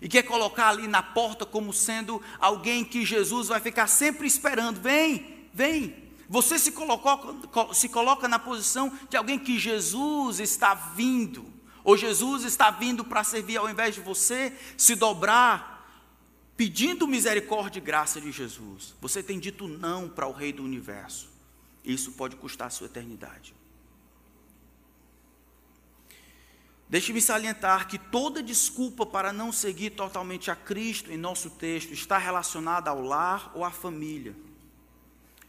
E 0.00 0.08
quer 0.08 0.22
colocar 0.22 0.68
ali 0.68 0.86
na 0.86 1.02
porta 1.02 1.44
como 1.44 1.72
sendo 1.72 2.22
alguém 2.38 2.84
que 2.84 3.04
Jesus 3.04 3.48
vai 3.48 3.60
ficar 3.60 3.86
sempre 3.86 4.26
esperando. 4.26 4.80
Vem, 4.80 5.48
vem. 5.52 6.10
Você 6.28 6.58
se, 6.58 6.72
colocou, 6.72 7.74
se 7.74 7.88
coloca 7.88 8.28
na 8.28 8.38
posição 8.38 8.92
de 9.08 9.16
alguém 9.16 9.38
que 9.38 9.58
Jesus 9.58 10.38
está 10.38 10.74
vindo. 10.74 11.44
Ou 11.84 11.96
Jesus 11.96 12.44
está 12.44 12.70
vindo 12.70 13.04
para 13.04 13.24
servir 13.24 13.56
ao 13.56 13.68
invés 13.68 13.94
de 13.94 14.00
você 14.00 14.56
se 14.76 14.94
dobrar, 14.94 15.78
pedindo 16.56 17.06
misericórdia 17.06 17.78
e 17.78 17.82
graça 17.82 18.20
de 18.20 18.30
Jesus. 18.30 18.94
Você 19.00 19.22
tem 19.22 19.38
dito 19.38 19.66
não 19.66 20.08
para 20.08 20.26
o 20.26 20.32
Rei 20.32 20.52
do 20.52 20.62
universo. 20.62 21.30
Isso 21.84 22.12
pode 22.12 22.36
custar 22.36 22.68
a 22.68 22.70
sua 22.70 22.86
eternidade. 22.86 23.54
Deixe-me 26.90 27.20
salientar 27.20 27.86
que 27.86 27.96
toda 27.96 28.42
desculpa 28.42 29.06
para 29.06 29.32
não 29.32 29.52
seguir 29.52 29.90
totalmente 29.90 30.50
a 30.50 30.56
Cristo 30.56 31.12
em 31.12 31.16
nosso 31.16 31.48
texto 31.50 31.92
está 31.92 32.18
relacionada 32.18 32.90
ao 32.90 33.00
lar 33.00 33.52
ou 33.54 33.64
à 33.64 33.70
família. 33.70 34.34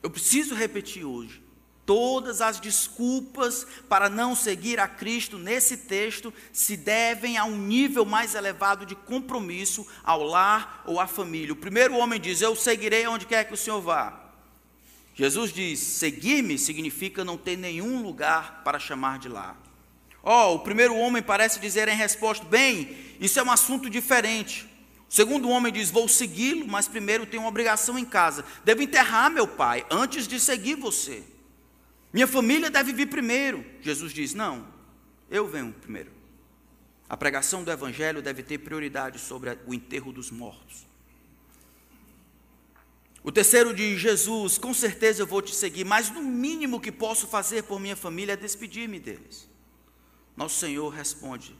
Eu 0.04 0.10
preciso 0.12 0.54
repetir 0.54 1.04
hoje. 1.04 1.42
Todas 1.86 2.42
as 2.42 2.60
desculpas 2.60 3.66
para 3.90 4.08
não 4.08 4.36
seguir 4.36 4.80
a 4.80 4.88
Cristo 4.88 5.38
nesse 5.38 5.78
texto 5.78 6.34
se 6.54 6.78
devem 6.78 7.38
a 7.38 7.46
um 7.46 7.58
nível 7.58 8.06
mais 8.06 8.36
elevado 8.36 8.86
de 8.86 8.96
compromisso 8.96 9.86
ao 10.04 10.24
lar 10.24 10.84
ou 10.86 11.00
à 11.00 11.08
família. 11.08 11.54
O 11.54 11.56
primeiro 11.56 11.96
homem 11.96 12.20
diz: 12.20 12.42
Eu 12.42 12.56
seguirei 12.56 13.08
onde 13.08 13.26
quer 13.26 13.46
que 13.46 13.54
o 13.54 13.58
Senhor 13.58 13.82
vá. 13.82 14.32
Jesus 15.16 15.52
diz: 15.52 15.80
Seguir-me 15.80 16.58
significa 16.58 17.26
não 17.26 17.38
ter 17.38 17.58
nenhum 17.58 18.02
lugar 18.02 18.62
para 18.64 18.80
chamar 18.80 19.18
de 19.18 19.28
lar. 19.28 19.58
Oh, 20.24 20.54
o 20.54 20.60
primeiro 20.60 20.96
homem 20.96 21.22
parece 21.22 21.60
dizer 21.60 21.88
em 21.88 21.96
resposta: 21.96 22.46
Bem, 22.46 22.96
isso 23.20 23.40
é 23.40 23.44
um 23.44 23.52
assunto 23.52 23.90
diferente. 23.90 24.70
O 25.10 25.14
segundo 25.14 25.50
homem 25.50 25.74
diz: 25.74 25.90
Vou 25.90 26.08
segui-lo, 26.08 26.68
mas 26.68 26.88
primeiro 26.88 27.26
tenho 27.26 27.42
uma 27.42 27.50
obrigação 27.50 27.98
em 27.98 28.06
casa. 28.06 28.46
Devo 28.64 28.84
enterrar 28.84 29.32
meu 29.32 29.48
pai 29.48 29.84
antes 29.90 30.28
de 30.28 30.40
seguir 30.40 30.76
você. 30.76 31.24
Minha 32.14 32.28
família 32.28 32.70
deve 32.70 32.92
vir 32.92 33.08
primeiro. 33.08 33.66
Jesus 33.82 34.12
diz: 34.12 34.34
Não, 34.34 34.68
eu 35.30 35.48
venho 35.48 35.72
primeiro. 35.72 36.12
A 37.08 37.16
pregação 37.16 37.64
do 37.64 37.72
Evangelho 37.72 38.22
deve 38.22 38.44
ter 38.44 38.58
prioridade 38.58 39.20
sobre 39.20 39.58
o 39.66 39.74
enterro 39.74 40.12
dos 40.12 40.30
mortos. 40.30 40.86
O 43.24 43.32
terceiro 43.32 43.74
diz: 43.74 44.00
Jesus, 44.00 44.58
com 44.58 44.74
certeza 44.74 45.22
eu 45.22 45.28
vou 45.28 45.42
te 45.42 45.56
seguir, 45.56 45.86
mas 45.86 46.10
no 46.10 46.22
mínimo 46.22 46.82
que 46.82 46.92
posso 46.92 47.28
fazer 47.28 47.64
por 47.64 47.80
minha 47.80 47.96
família 47.96 48.34
é 48.34 48.38
despedir-me 48.38 49.00
deles. 49.00 49.50
Nosso 50.36 50.60
Senhor 50.60 50.90
responde: 50.90 51.56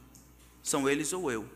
São 0.62 0.88
eles 0.88 1.12
ou 1.14 1.30
eu? 1.30 1.48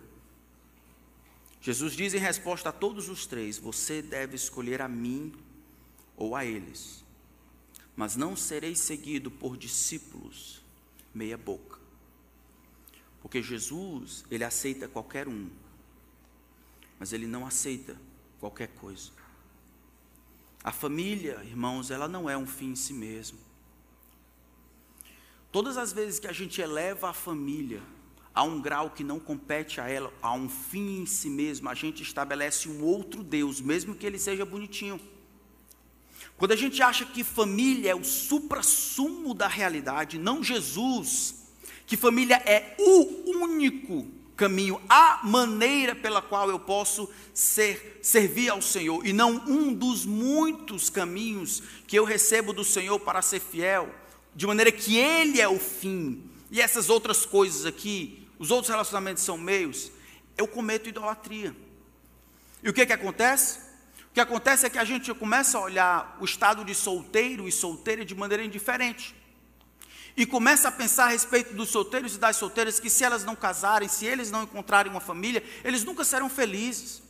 Jesus 1.60 1.94
diz 1.94 2.14
em 2.14 2.18
resposta 2.18 2.70
a 2.70 2.72
todos 2.72 3.10
os 3.10 3.26
três: 3.26 3.58
Você 3.58 4.00
deve 4.00 4.36
escolher 4.36 4.80
a 4.80 4.88
mim 4.88 5.34
ou 6.16 6.34
a 6.34 6.46
eles 6.46 7.05
mas 7.96 8.14
não 8.14 8.36
serei 8.36 8.76
seguido 8.76 9.30
por 9.30 9.56
discípulos 9.56 10.62
meia 11.14 11.38
boca. 11.38 11.78
Porque 13.22 13.42
Jesus, 13.42 14.24
ele 14.30 14.44
aceita 14.44 14.86
qualquer 14.86 15.26
um, 15.26 15.48
mas 16.98 17.12
ele 17.12 17.26
não 17.26 17.46
aceita 17.46 17.96
qualquer 18.38 18.68
coisa. 18.68 19.10
A 20.62 20.70
família, 20.70 21.42
irmãos, 21.44 21.90
ela 21.90 22.06
não 22.06 22.28
é 22.28 22.36
um 22.36 22.46
fim 22.46 22.70
em 22.70 22.76
si 22.76 22.92
mesmo. 22.92 23.38
Todas 25.50 25.76
as 25.76 25.92
vezes 25.92 26.18
que 26.18 26.26
a 26.26 26.32
gente 26.32 26.60
eleva 26.60 27.08
a 27.08 27.12
família 27.14 27.82
a 28.34 28.42
um 28.42 28.60
grau 28.60 28.90
que 28.90 29.02
não 29.02 29.18
compete 29.18 29.80
a 29.80 29.88
ela, 29.88 30.12
a 30.20 30.34
um 30.34 30.46
fim 30.46 31.00
em 31.00 31.06
si 31.06 31.30
mesmo, 31.30 31.70
a 31.70 31.74
gente 31.74 32.02
estabelece 32.02 32.68
um 32.68 32.84
outro 32.84 33.24
Deus, 33.24 33.62
mesmo 33.62 33.94
que 33.94 34.04
ele 34.04 34.18
seja 34.18 34.44
bonitinho. 34.44 35.00
Quando 36.36 36.52
a 36.52 36.56
gente 36.56 36.82
acha 36.82 37.04
que 37.04 37.24
família 37.24 37.90
é 37.90 37.94
o 37.94 38.04
supra-sumo 38.04 39.32
da 39.32 39.48
realidade, 39.48 40.18
não 40.18 40.42
Jesus, 40.42 41.46
que 41.86 41.96
família 41.96 42.36
é 42.44 42.74
o 42.78 43.30
único 43.44 44.06
caminho, 44.36 44.80
a 44.88 45.20
maneira 45.24 45.94
pela 45.94 46.20
qual 46.20 46.50
eu 46.50 46.58
posso 46.58 47.08
ser, 47.32 47.98
servir 48.02 48.50
ao 48.50 48.60
Senhor, 48.60 49.04
e 49.06 49.12
não 49.12 49.42
um 49.46 49.72
dos 49.72 50.04
muitos 50.04 50.90
caminhos 50.90 51.62
que 51.86 51.96
eu 51.98 52.04
recebo 52.04 52.52
do 52.52 52.62
Senhor 52.62 53.00
para 53.00 53.22
ser 53.22 53.40
fiel, 53.40 53.88
de 54.34 54.46
maneira 54.46 54.70
que 54.70 54.98
Ele 54.98 55.40
é 55.40 55.48
o 55.48 55.58
fim, 55.58 56.22
e 56.50 56.60
essas 56.60 56.90
outras 56.90 57.24
coisas 57.24 57.64
aqui, 57.64 58.26
os 58.38 58.50
outros 58.50 58.68
relacionamentos 58.68 59.22
são 59.22 59.38
meios, 59.38 59.90
eu 60.36 60.46
cometo 60.46 60.88
idolatria. 60.88 61.56
E 62.62 62.68
o 62.68 62.72
que, 62.72 62.84
que 62.84 62.92
acontece? 62.92 63.65
Que 64.16 64.20
acontece 64.22 64.64
é 64.64 64.70
que 64.70 64.78
a 64.78 64.84
gente 64.84 65.12
começa 65.12 65.58
a 65.58 65.60
olhar 65.60 66.16
o 66.18 66.24
estado 66.24 66.64
de 66.64 66.74
solteiro 66.74 67.46
e 67.46 67.52
solteira 67.52 68.02
de 68.02 68.14
maneira 68.14 68.42
indiferente 68.42 69.14
e 70.16 70.24
começa 70.24 70.68
a 70.68 70.72
pensar 70.72 71.04
a 71.04 71.08
respeito 71.08 71.52
dos 71.52 71.68
solteiros 71.68 72.14
e 72.14 72.18
das 72.18 72.36
solteiras 72.36 72.80
que 72.80 72.88
se 72.88 73.04
elas 73.04 73.24
não 73.24 73.36
casarem, 73.36 73.90
se 73.90 74.06
eles 74.06 74.30
não 74.30 74.44
encontrarem 74.44 74.90
uma 74.90 75.02
família, 75.02 75.44
eles 75.62 75.84
nunca 75.84 76.02
serão 76.02 76.30
felizes. 76.30 77.02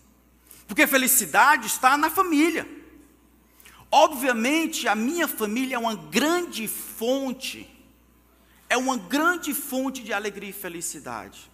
Porque 0.66 0.84
felicidade 0.84 1.68
está 1.68 1.96
na 1.96 2.10
família. 2.10 2.68
Obviamente, 3.88 4.88
a 4.88 4.96
minha 4.96 5.28
família 5.28 5.76
é 5.76 5.78
uma 5.78 5.94
grande 5.94 6.66
fonte, 6.66 7.72
é 8.68 8.76
uma 8.76 8.96
grande 8.96 9.54
fonte 9.54 10.02
de 10.02 10.12
alegria 10.12 10.50
e 10.50 10.52
felicidade. 10.52 11.48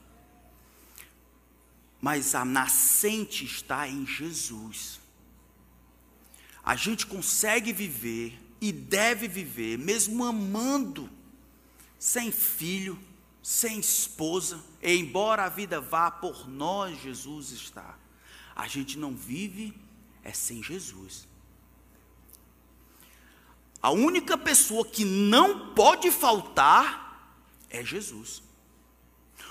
Mas 2.01 2.35
a 2.35 2.43
nascente 2.43 3.45
está 3.45 3.87
em 3.87 4.07
Jesus. 4.07 5.02
A 6.65 6.77
gente 6.77 7.07
consegue 7.07 7.73
viver 7.73 8.39
e 8.61 8.71
deve 8.71 9.27
viver, 9.27 9.79
mesmo 9.79 10.25
amando 10.25 11.11
sem 11.99 12.31
filho, 12.31 12.99
sem 13.43 13.79
esposa, 13.79 14.63
e 14.81 14.95
embora 14.97 15.45
a 15.45 15.49
vida 15.49 15.81
vá 15.81 16.11
por 16.11 16.49
nós, 16.49 17.01
Jesus 17.03 17.51
está. 17.51 17.99
A 18.55 18.69
gente 18.69 18.99
não 18.99 19.15
vive 19.15 19.75
é 20.23 20.33
sem 20.33 20.63
Jesus. 20.63 21.27
A 23.83 23.91
única 23.91 24.39
pessoa 24.39 24.85
que 24.85 25.05
não 25.05 25.75
pode 25.75 26.11
faltar 26.13 27.37
é 27.69 27.85
Jesus. 27.85 28.43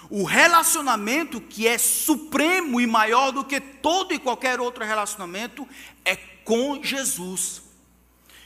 O 0.09 0.23
relacionamento 0.23 1.41
que 1.41 1.67
é 1.67 1.77
supremo 1.77 2.79
e 2.79 2.87
maior 2.87 3.31
do 3.31 3.43
que 3.43 3.59
todo 3.59 4.13
e 4.13 4.19
qualquer 4.19 4.59
outro 4.59 4.85
relacionamento 4.85 5.67
é 6.05 6.15
com 6.43 6.83
Jesus. 6.83 7.61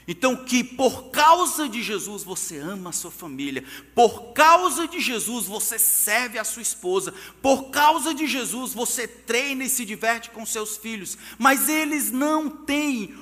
Então, 0.08 0.44
que 0.44 0.62
por 0.62 1.10
causa 1.10 1.68
de 1.68 1.82
Jesus 1.82 2.22
você 2.22 2.58
ama 2.58 2.90
a 2.90 2.92
sua 2.92 3.10
família, 3.10 3.64
por 3.92 4.32
causa 4.32 4.86
de 4.86 5.00
Jesus 5.00 5.46
você 5.46 5.78
serve 5.78 6.38
a 6.38 6.44
sua 6.44 6.62
esposa, 6.62 7.12
por 7.42 7.70
causa 7.70 8.14
de 8.14 8.26
Jesus 8.26 8.72
você 8.72 9.08
treina 9.08 9.64
e 9.64 9.68
se 9.68 9.84
diverte 9.84 10.30
com 10.30 10.46
seus 10.46 10.76
filhos, 10.76 11.18
mas 11.36 11.68
eles 11.68 12.12
não 12.12 12.48
têm 12.48 13.16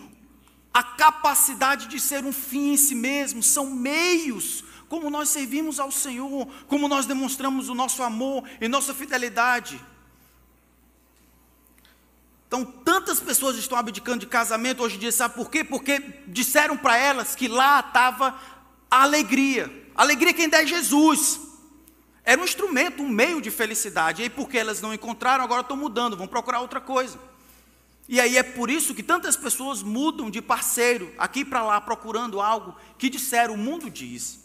a 0.74 0.82
capacidade 0.82 1.86
de 1.86 1.98
ser 1.98 2.22
um 2.22 2.32
fim 2.32 2.72
em 2.72 2.76
si 2.76 2.94
mesmos, 2.94 3.46
são 3.46 3.70
meios, 3.70 4.62
como 4.86 5.08
nós 5.08 5.30
servimos 5.30 5.80
ao 5.80 5.90
Senhor, 5.90 6.46
como 6.66 6.86
nós 6.86 7.06
demonstramos 7.06 7.70
o 7.70 7.74
nosso 7.74 8.02
amor 8.02 8.44
e 8.60 8.68
nossa 8.68 8.92
fidelidade. 8.92 9.80
Então, 12.54 12.64
tantas 12.64 13.18
pessoas 13.18 13.56
estão 13.56 13.76
abdicando 13.76 14.20
de 14.20 14.26
casamento 14.28 14.80
hoje 14.80 14.94
em 14.94 15.00
dia, 15.00 15.10
sabe 15.10 15.34
por 15.34 15.50
quê? 15.50 15.64
Porque 15.64 15.98
disseram 16.28 16.76
para 16.76 16.96
elas 16.96 17.34
que 17.34 17.48
lá 17.48 17.80
estava 17.80 18.40
a 18.88 19.02
alegria. 19.02 19.88
Alegria 19.92 20.32
quem 20.32 20.48
dá 20.48 20.62
é 20.62 20.66
Jesus. 20.66 21.40
Era 22.22 22.40
um 22.40 22.44
instrumento, 22.44 23.02
um 23.02 23.08
meio 23.08 23.40
de 23.40 23.50
felicidade. 23.50 24.22
E 24.22 24.24
aí, 24.24 24.30
porque 24.30 24.56
elas 24.56 24.80
não 24.80 24.94
encontraram, 24.94 25.42
agora 25.42 25.62
estão 25.62 25.76
mudando, 25.76 26.16
vão 26.16 26.28
procurar 26.28 26.60
outra 26.60 26.80
coisa. 26.80 27.18
E 28.08 28.20
aí 28.20 28.36
é 28.36 28.42
por 28.44 28.70
isso 28.70 28.94
que 28.94 29.02
tantas 29.02 29.36
pessoas 29.36 29.82
mudam 29.82 30.30
de 30.30 30.40
parceiro, 30.40 31.12
aqui 31.18 31.44
para 31.44 31.64
lá, 31.64 31.80
procurando 31.80 32.40
algo 32.40 32.76
que 32.96 33.10
disseram, 33.10 33.54
o 33.54 33.58
mundo 33.58 33.90
diz, 33.90 34.38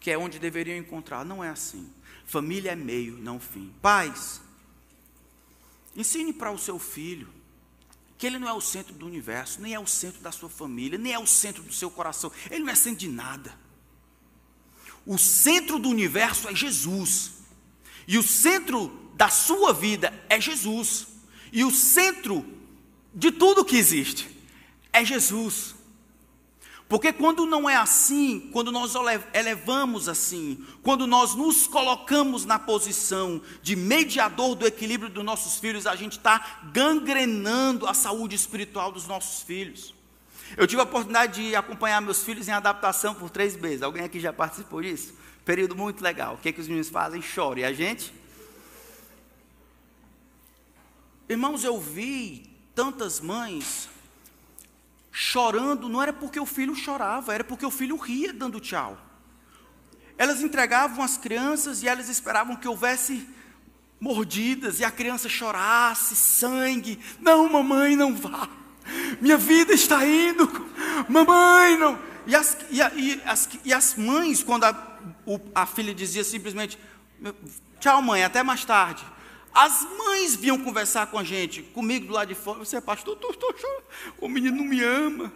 que 0.00 0.10
é 0.10 0.16
onde 0.16 0.38
deveriam 0.38 0.78
encontrar. 0.78 1.26
Não 1.26 1.44
é 1.44 1.50
assim. 1.50 1.92
Família 2.24 2.72
é 2.72 2.76
meio, 2.76 3.18
não 3.18 3.38
fim. 3.38 3.70
Pais, 3.82 4.40
Ensine 5.96 6.32
para 6.32 6.52
o 6.52 6.58
seu 6.58 6.78
filho 6.78 7.28
que 8.18 8.26
ele 8.26 8.38
não 8.38 8.48
é 8.48 8.52
o 8.52 8.60
centro 8.60 8.94
do 8.94 9.06
universo, 9.06 9.60
nem 9.60 9.74
é 9.74 9.80
o 9.80 9.86
centro 9.86 10.20
da 10.20 10.32
sua 10.32 10.48
família, 10.48 10.98
nem 10.98 11.12
é 11.12 11.18
o 11.18 11.26
centro 11.26 11.62
do 11.62 11.72
seu 11.72 11.90
coração. 11.90 12.32
Ele 12.50 12.64
não 12.64 12.72
é 12.72 12.74
centro 12.74 13.00
de 13.00 13.08
nada. 13.08 13.58
O 15.04 15.18
centro 15.18 15.78
do 15.78 15.88
universo 15.88 16.48
é 16.48 16.54
Jesus. 16.54 17.32
E 18.08 18.16
o 18.18 18.22
centro 18.22 18.88
da 19.14 19.28
sua 19.28 19.72
vida 19.72 20.12
é 20.28 20.40
Jesus. 20.40 21.06
E 21.52 21.64
o 21.64 21.70
centro 21.70 22.44
de 23.14 23.30
tudo 23.30 23.64
que 23.64 23.76
existe 23.76 24.28
é 24.92 25.04
Jesus. 25.04 25.75
Porque 26.88 27.12
quando 27.12 27.44
não 27.46 27.68
é 27.68 27.74
assim, 27.74 28.48
quando 28.52 28.70
nós 28.70 28.94
elevamos 29.34 30.08
assim, 30.08 30.64
quando 30.84 31.04
nós 31.04 31.34
nos 31.34 31.66
colocamos 31.66 32.44
na 32.44 32.60
posição 32.60 33.42
de 33.60 33.74
mediador 33.74 34.54
do 34.54 34.64
equilíbrio 34.64 35.10
dos 35.10 35.24
nossos 35.24 35.58
filhos, 35.58 35.84
a 35.84 35.96
gente 35.96 36.12
está 36.16 36.60
gangrenando 36.72 37.88
a 37.88 37.94
saúde 37.94 38.36
espiritual 38.36 38.92
dos 38.92 39.08
nossos 39.08 39.42
filhos. 39.42 39.96
Eu 40.56 40.64
tive 40.64 40.80
a 40.80 40.84
oportunidade 40.84 41.48
de 41.48 41.56
acompanhar 41.56 42.00
meus 42.00 42.22
filhos 42.22 42.46
em 42.46 42.52
adaptação 42.52 43.16
por 43.16 43.30
três 43.30 43.56
meses. 43.56 43.82
Alguém 43.82 44.04
aqui 44.04 44.20
já 44.20 44.32
participou 44.32 44.80
disso? 44.80 45.12
Período 45.44 45.74
muito 45.74 46.00
legal. 46.02 46.34
O 46.34 46.38
que, 46.38 46.50
é 46.50 46.52
que 46.52 46.60
os 46.60 46.68
meninos 46.68 46.88
fazem? 46.88 47.20
Choram. 47.20 47.62
E 47.62 47.64
a 47.64 47.72
gente? 47.72 48.14
Irmãos, 51.28 51.64
eu 51.64 51.80
vi 51.80 52.48
tantas 52.76 53.20
mães 53.20 53.88
chorando, 55.18 55.88
não 55.88 56.02
era 56.02 56.12
porque 56.12 56.38
o 56.38 56.44
filho 56.44 56.74
chorava, 56.74 57.32
era 57.32 57.42
porque 57.42 57.64
o 57.64 57.70
filho 57.70 57.96
ria 57.96 58.34
dando 58.34 58.60
tchau. 58.60 58.98
Elas 60.18 60.42
entregavam 60.42 61.02
as 61.02 61.16
crianças 61.16 61.82
e 61.82 61.88
elas 61.88 62.10
esperavam 62.10 62.54
que 62.54 62.68
houvesse 62.68 63.26
mordidas 63.98 64.78
e 64.78 64.84
a 64.84 64.90
criança 64.90 65.26
chorasse, 65.26 66.14
sangue. 66.14 67.00
Não, 67.18 67.48
mamãe, 67.48 67.96
não 67.96 68.14
vá. 68.14 68.46
Minha 69.18 69.38
vida 69.38 69.72
está 69.72 70.06
indo. 70.06 70.46
Mamãe, 71.08 71.78
não. 71.78 71.98
E 72.26 72.36
as, 72.36 72.58
e, 72.70 72.76
e 72.76 73.22
as, 73.24 73.48
e 73.64 73.72
as 73.72 73.94
mães, 73.94 74.42
quando 74.42 74.64
a, 74.64 74.98
o, 75.24 75.40
a 75.54 75.64
filha 75.64 75.94
dizia 75.94 76.24
simplesmente: 76.24 76.78
Tchau, 77.80 78.02
mãe, 78.02 78.22
até 78.22 78.42
mais 78.42 78.66
tarde. 78.66 79.02
As 79.56 79.88
mães 79.96 80.36
vinham 80.36 80.58
conversar 80.58 81.06
com 81.06 81.18
a 81.18 81.24
gente, 81.24 81.62
comigo 81.62 82.08
do 82.08 82.12
lado 82.12 82.28
de 82.28 82.34
fora. 82.34 82.58
Você 82.58 82.76
é 82.76 82.80
pastor, 82.82 83.14
estou, 83.14 83.30
estou 83.30 83.56
chorando. 83.56 83.84
O 84.20 84.28
menino 84.28 84.58
não 84.58 84.64
me 84.66 84.84
ama. 84.84 85.32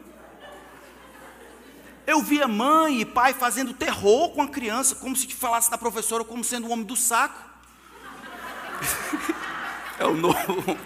Eu 2.07 2.21
via 2.21 2.47
mãe 2.47 3.01
e 3.01 3.07
pai 3.07 3.33
fazendo 3.33 3.73
terror 3.73 4.29
com 4.33 4.43
a 4.43 4.49
criança, 4.49 4.95
como 4.97 5.17
se 5.17 5.27
te 5.27 5.35
falasse 5.35 5.71
da 5.71 5.79
professora 5.79 6.23
como 6.23 6.45
sendo 6.45 6.67
o 6.67 6.71
homem 6.71 6.85
do 6.85 6.95
saco. 6.95 7.43
é 9.99 10.05
o 10.05 10.15
novo. 10.15 10.77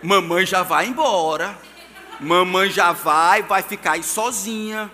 Mamãe 0.00 0.46
já 0.46 0.62
vai 0.62 0.86
embora. 0.86 1.58
Mamãe 2.20 2.70
já 2.70 2.92
vai, 2.92 3.42
vai 3.42 3.64
ficar 3.64 3.92
aí 3.92 4.04
sozinha. 4.04 4.88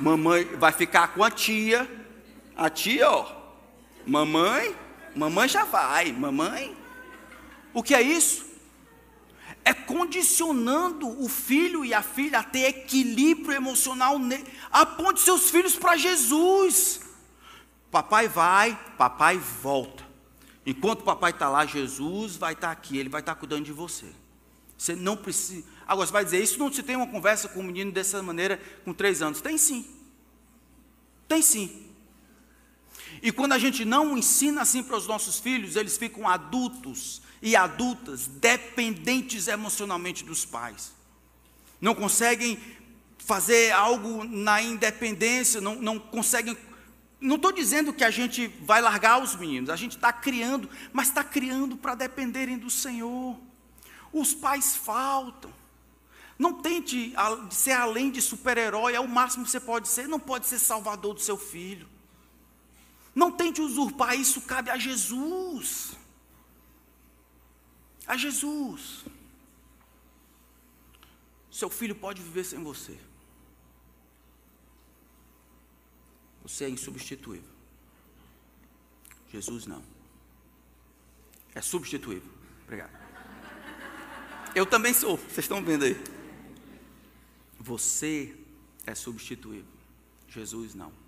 Mamãe 0.00 0.44
vai 0.56 0.72
ficar 0.72 1.08
com 1.08 1.22
a 1.22 1.30
tia. 1.30 1.86
A 2.56 2.70
tia, 2.70 3.10
ó. 3.10 3.30
Mamãe 4.06 4.85
Mamãe 5.16 5.48
já 5.48 5.64
vai, 5.64 6.12
mamãe. 6.12 6.76
O 7.72 7.82
que 7.82 7.94
é 7.94 8.02
isso? 8.02 8.44
É 9.64 9.72
condicionando 9.72 11.08
o 11.22 11.28
filho 11.28 11.84
e 11.84 11.94
a 11.94 12.02
filha 12.02 12.40
a 12.40 12.42
ter 12.42 12.66
equilíbrio 12.66 13.52
emocional. 13.52 14.20
Aponte 14.70 15.22
seus 15.22 15.50
filhos 15.50 15.74
para 15.74 15.96
Jesus. 15.96 17.00
Papai 17.90 18.28
vai, 18.28 18.78
papai 18.98 19.38
volta. 19.38 20.04
Enquanto 20.66 21.02
papai 21.02 21.30
está 21.30 21.48
lá, 21.48 21.64
Jesus 21.64 22.36
vai 22.36 22.52
estar 22.52 22.68
tá 22.68 22.72
aqui, 22.72 22.98
ele 22.98 23.08
vai 23.08 23.20
estar 23.22 23.34
tá 23.34 23.40
cuidando 23.40 23.64
de 23.64 23.72
você. 23.72 24.06
Você 24.76 24.94
não 24.94 25.16
precisa. 25.16 25.66
Agora 25.86 26.06
você 26.06 26.12
vai 26.12 26.24
dizer, 26.24 26.42
isso 26.42 26.58
não 26.58 26.70
se 26.70 26.82
tem 26.82 26.96
uma 26.96 27.06
conversa 27.06 27.48
com 27.48 27.60
um 27.60 27.62
menino 27.62 27.90
dessa 27.90 28.22
maneira 28.22 28.60
com 28.84 28.92
três 28.92 29.22
anos. 29.22 29.40
Tem 29.40 29.56
sim. 29.56 29.86
Tem 31.26 31.40
sim. 31.40 31.85
E 33.22 33.32
quando 33.32 33.52
a 33.52 33.58
gente 33.58 33.84
não 33.84 34.16
ensina 34.16 34.62
assim 34.62 34.82
para 34.82 34.96
os 34.96 35.06
nossos 35.06 35.38
filhos, 35.38 35.76
eles 35.76 35.96
ficam 35.96 36.28
adultos 36.28 37.22
e 37.42 37.54
adultas 37.54 38.26
dependentes 38.26 39.48
emocionalmente 39.48 40.24
dos 40.24 40.44
pais. 40.44 40.94
não 41.80 41.94
conseguem 41.94 42.58
fazer 43.18 43.72
algo 43.72 44.24
na 44.24 44.62
independência, 44.62 45.60
não, 45.60 45.74
não 45.76 45.98
conseguem. 45.98 46.56
Não 47.20 47.36
estou 47.36 47.50
dizendo 47.50 47.92
que 47.92 48.04
a 48.04 48.10
gente 48.10 48.46
vai 48.62 48.80
largar 48.80 49.20
os 49.20 49.34
meninos, 49.34 49.68
a 49.68 49.76
gente 49.76 49.96
está 49.96 50.12
criando, 50.12 50.68
mas 50.92 51.08
está 51.08 51.24
criando 51.24 51.76
para 51.76 51.94
dependerem 51.94 52.56
do 52.56 52.70
Senhor. 52.70 53.36
Os 54.12 54.32
pais 54.32 54.76
faltam. 54.76 55.52
Não 56.38 56.52
tente 56.52 57.14
ser 57.50 57.72
além 57.72 58.10
de 58.10 58.20
super-herói, 58.20 58.94
é 58.94 59.00
o 59.00 59.08
máximo 59.08 59.44
que 59.44 59.50
você 59.50 59.60
pode 59.60 59.88
ser, 59.88 60.06
não 60.06 60.20
pode 60.20 60.46
ser 60.46 60.58
salvador 60.58 61.14
do 61.14 61.20
seu 61.20 61.36
filho. 61.36 61.88
Não 63.16 63.32
tente 63.32 63.62
usurpar 63.62 64.14
isso, 64.14 64.42
cabe 64.42 64.68
a 64.68 64.76
Jesus. 64.76 65.96
A 68.06 68.14
Jesus. 68.14 69.06
Seu 71.50 71.70
filho 71.70 71.94
pode 71.94 72.20
viver 72.20 72.44
sem 72.44 72.62
você. 72.62 73.00
Você 76.42 76.66
é 76.66 76.68
insubstituível. 76.68 77.48
Jesus 79.32 79.66
não. 79.66 79.82
É 81.54 81.62
substituível. 81.62 82.30
Obrigado. 82.64 82.92
Eu 84.54 84.66
também 84.66 84.92
sou, 84.92 85.16
vocês 85.16 85.38
estão 85.38 85.64
vendo 85.64 85.86
aí. 85.86 85.96
Você 87.58 88.36
é 88.84 88.94
substituível. 88.94 89.72
Jesus 90.28 90.74
não. 90.74 91.05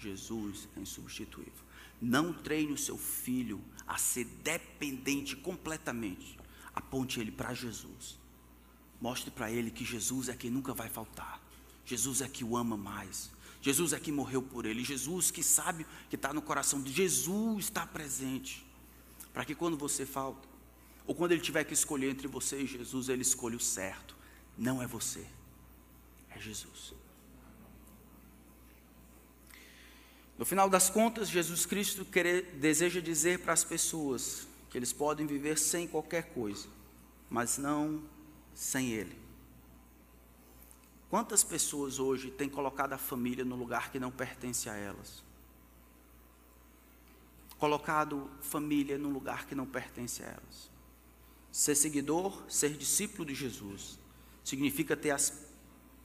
Jesus 0.00 0.68
é 0.76 0.80
insubstituível. 0.80 1.64
Não 2.00 2.32
treine 2.32 2.72
o 2.72 2.78
seu 2.78 2.96
filho 2.96 3.60
a 3.86 3.98
ser 3.98 4.24
dependente 4.24 5.36
completamente. 5.36 6.38
Aponte 6.74 7.20
ele 7.20 7.30
para 7.30 7.52
Jesus. 7.52 8.18
Mostre 9.00 9.30
para 9.30 9.50
ele 9.50 9.70
que 9.70 9.84
Jesus 9.84 10.28
é 10.28 10.36
quem 10.36 10.50
nunca 10.50 10.72
vai 10.72 10.88
faltar. 10.88 11.42
Jesus 11.84 12.20
é 12.20 12.28
que 12.28 12.44
o 12.44 12.56
ama 12.56 12.76
mais. 12.76 13.30
Jesus 13.60 13.92
é 13.92 14.00
que 14.00 14.10
morreu 14.10 14.42
por 14.42 14.64
ele. 14.64 14.82
Jesus 14.82 15.30
que 15.30 15.42
sabe 15.42 15.86
que 16.08 16.16
está 16.16 16.32
no 16.32 16.40
coração 16.40 16.80
de 16.80 16.92
Jesus 16.92 17.64
está 17.66 17.86
presente. 17.86 18.66
Para 19.32 19.44
que 19.44 19.54
quando 19.54 19.76
você 19.76 20.06
falta, 20.06 20.48
ou 21.06 21.14
quando 21.14 21.32
ele 21.32 21.40
tiver 21.40 21.64
que 21.64 21.74
escolher 21.74 22.10
entre 22.10 22.28
você 22.28 22.62
e 22.62 22.66
Jesus, 22.66 23.08
ele 23.08 23.22
escolha 23.22 23.56
o 23.56 23.60
certo. 23.60 24.16
Não 24.56 24.82
é 24.82 24.86
você, 24.86 25.26
é 26.30 26.38
Jesus. 26.38 26.94
No 30.40 30.46
final 30.46 30.70
das 30.70 30.88
contas, 30.88 31.28
Jesus 31.28 31.66
Cristo 31.66 32.02
deseja 32.54 32.98
dizer 32.98 33.40
para 33.40 33.52
as 33.52 33.62
pessoas 33.62 34.48
que 34.70 34.78
eles 34.78 34.90
podem 34.90 35.26
viver 35.26 35.58
sem 35.58 35.86
qualquer 35.86 36.32
coisa, 36.32 36.66
mas 37.28 37.58
não 37.58 38.02
sem 38.54 38.88
Ele. 38.88 39.14
Quantas 41.10 41.44
pessoas 41.44 41.98
hoje 41.98 42.30
têm 42.30 42.48
colocado 42.48 42.94
a 42.94 42.96
família 42.96 43.44
no 43.44 43.54
lugar 43.54 43.92
que 43.92 44.00
não 44.00 44.10
pertence 44.10 44.70
a 44.70 44.74
elas? 44.74 45.22
Colocado 47.58 48.30
família 48.40 48.96
no 48.96 49.10
lugar 49.10 49.46
que 49.46 49.54
não 49.54 49.66
pertence 49.66 50.22
a 50.22 50.28
elas. 50.28 50.70
Ser 51.52 51.74
seguidor, 51.74 52.50
ser 52.50 52.78
discípulo 52.78 53.26
de 53.26 53.34
Jesus, 53.34 53.98
significa 54.42 54.96
ter 54.96 55.10
as 55.10 55.46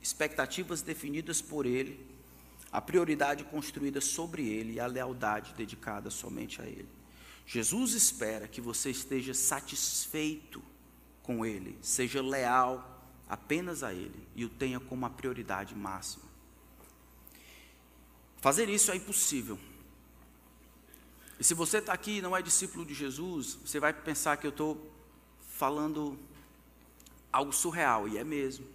expectativas 0.01 0.81
definidas 0.81 1.41
por 1.41 1.65
Ele, 1.65 2.14
a 2.75 2.81
prioridade 2.81 3.45
construída 3.45 4.01
sobre 4.01 4.49
Ele 4.49 4.73
e 4.73 4.79
a 4.81 4.85
lealdade 4.85 5.53
dedicada 5.53 6.09
somente 6.09 6.61
a 6.61 6.65
Ele. 6.65 6.89
Jesus 7.47 7.93
espera 7.93 8.49
que 8.49 8.59
você 8.59 8.89
esteja 8.89 9.33
satisfeito 9.33 10.61
com 11.23 11.45
Ele, 11.45 11.77
seja 11.81 12.21
leal 12.21 13.01
apenas 13.29 13.81
a 13.81 13.93
Ele 13.93 14.27
e 14.35 14.43
o 14.43 14.49
tenha 14.49 14.77
como 14.77 15.05
a 15.05 15.09
prioridade 15.09 15.73
máxima. 15.73 16.25
Fazer 18.41 18.67
isso 18.67 18.91
é 18.91 18.97
impossível. 18.97 19.57
E 21.39 21.45
se 21.45 21.53
você 21.53 21.77
está 21.77 21.93
aqui 21.93 22.17
e 22.17 22.21
não 22.21 22.35
é 22.35 22.41
discípulo 22.41 22.85
de 22.85 22.93
Jesus, 22.93 23.57
você 23.65 23.79
vai 23.79 23.93
pensar 23.93 24.35
que 24.35 24.47
eu 24.47 24.51
estou 24.51 24.93
falando 25.39 26.19
algo 27.31 27.53
surreal, 27.53 28.05
e 28.09 28.17
é 28.17 28.23
mesmo. 28.25 28.74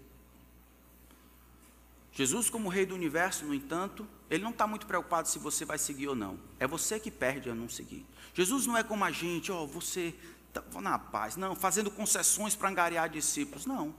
Jesus, 2.20 2.50
como 2.50 2.68
Rei 2.68 2.84
do 2.84 2.94
universo, 2.94 3.46
no 3.46 3.54
entanto, 3.54 4.06
ele 4.28 4.44
não 4.44 4.50
está 4.50 4.66
muito 4.66 4.86
preocupado 4.86 5.26
se 5.26 5.38
você 5.38 5.64
vai 5.64 5.78
seguir 5.78 6.06
ou 6.06 6.14
não. 6.14 6.38
É 6.58 6.66
você 6.66 7.00
que 7.00 7.10
perde 7.10 7.48
a 7.48 7.54
não 7.54 7.66
seguir. 7.66 8.04
Jesus 8.34 8.66
não 8.66 8.76
é 8.76 8.82
como 8.82 9.02
a 9.06 9.10
gente, 9.10 9.50
ó, 9.50 9.62
oh, 9.62 9.66
você 9.66 10.14
está 10.46 10.62
na 10.82 10.98
paz, 10.98 11.36
não, 11.36 11.56
fazendo 11.56 11.90
concessões 11.90 12.54
para 12.54 12.68
angariar 12.68 13.08
discípulos. 13.08 13.64
Não. 13.64 13.94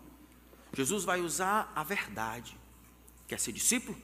Jesus 0.71 1.03
vai 1.03 1.19
usar 1.19 1.73
a 1.75 1.83
verdade. 1.83 2.55
Quer 3.27 3.39
ser 3.39 3.53
discípulo? 3.53 3.97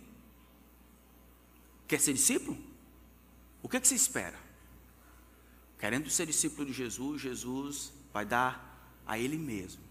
Quer 1.88 2.02
ser 2.02 2.14
discípulo? 2.14 2.58
O 3.62 3.70
que, 3.70 3.78
é 3.78 3.80
que 3.80 3.88
você 3.88 3.94
espera? 3.94 4.40
Querendo 5.78 6.10
ser 6.10 6.26
discípulo 6.26 6.66
de 6.66 6.74
Jesus, 6.74 7.22
Jesus 7.22 7.94
vai 8.12 8.26
dar 8.26 8.82
a 9.06 9.20
Ele 9.20 9.38
mesmo. 9.38 9.84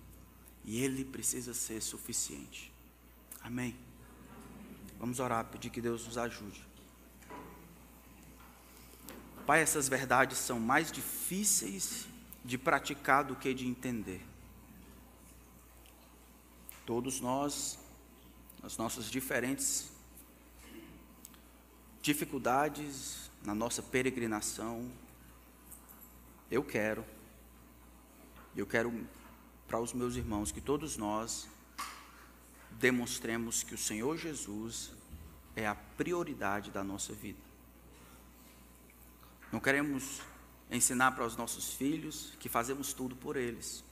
E 0.64 0.82
Ele 0.82 1.04
precisa 1.04 1.54
ser 1.54 1.80
suficiente. 1.80 2.72
Amém. 3.40 3.85
Vamos 4.98 5.20
orar, 5.20 5.44
pedir 5.44 5.70
que 5.70 5.80
Deus 5.80 6.06
nos 6.06 6.16
ajude. 6.16 6.64
Pai, 9.46 9.62
essas 9.62 9.88
verdades 9.88 10.38
são 10.38 10.58
mais 10.58 10.90
difíceis 10.90 12.06
de 12.44 12.56
praticar 12.56 13.24
do 13.24 13.36
que 13.36 13.52
de 13.52 13.66
entender. 13.66 14.20
Todos 16.84 17.20
nós, 17.20 17.78
as 18.62 18.76
nossas 18.76 19.10
diferentes 19.10 19.90
dificuldades 22.00 23.30
na 23.42 23.54
nossa 23.54 23.82
peregrinação, 23.82 24.90
eu 26.50 26.62
quero, 26.62 27.04
eu 28.56 28.66
quero 28.66 29.06
para 29.66 29.80
os 29.80 29.92
meus 29.92 30.14
irmãos 30.16 30.52
que 30.52 30.60
todos 30.60 30.96
nós 30.96 31.48
demonstremos 32.78 33.62
que 33.62 33.74
o 33.74 33.78
Senhor 33.78 34.16
Jesus 34.16 34.92
é 35.54 35.66
a 35.66 35.74
prioridade 35.74 36.70
da 36.70 36.84
nossa 36.84 37.12
vida. 37.12 37.40
Não 39.50 39.60
queremos 39.60 40.20
ensinar 40.70 41.12
para 41.12 41.24
os 41.24 41.36
nossos 41.36 41.74
filhos 41.74 42.34
que 42.38 42.48
fazemos 42.48 42.92
tudo 42.92 43.16
por 43.16 43.36
eles. 43.36 43.84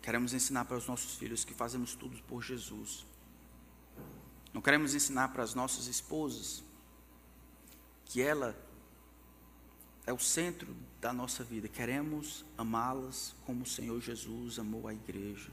Queremos 0.00 0.32
ensinar 0.32 0.64
para 0.64 0.76
os 0.76 0.86
nossos 0.86 1.16
filhos 1.16 1.44
que 1.44 1.52
fazemos 1.52 1.94
tudo 1.94 2.20
por 2.24 2.42
Jesus. 2.42 3.04
Não 4.52 4.62
queremos 4.62 4.94
ensinar 4.94 5.28
para 5.28 5.42
as 5.42 5.54
nossas 5.54 5.86
esposas 5.86 6.62
que 8.06 8.20
ela 8.22 8.56
é 10.06 10.12
o 10.12 10.18
centro 10.18 10.74
da 11.00 11.12
nossa 11.12 11.44
vida. 11.44 11.68
Queremos 11.68 12.44
amá-las 12.56 13.34
como 13.44 13.62
o 13.62 13.66
Senhor 13.66 14.00
Jesus 14.00 14.58
amou 14.58 14.88
a 14.88 14.94
igreja 14.94 15.50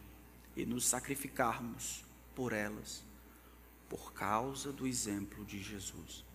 e 0.60 0.66
nos 0.66 0.86
sacrificarmos 0.86 2.03
por 2.36 2.51
elas, 2.51 3.03
por 3.88 4.12
causa 4.12 4.74
do 4.74 4.86
exemplo 4.86 5.45
de 5.45 5.62
Jesus. 5.64 6.26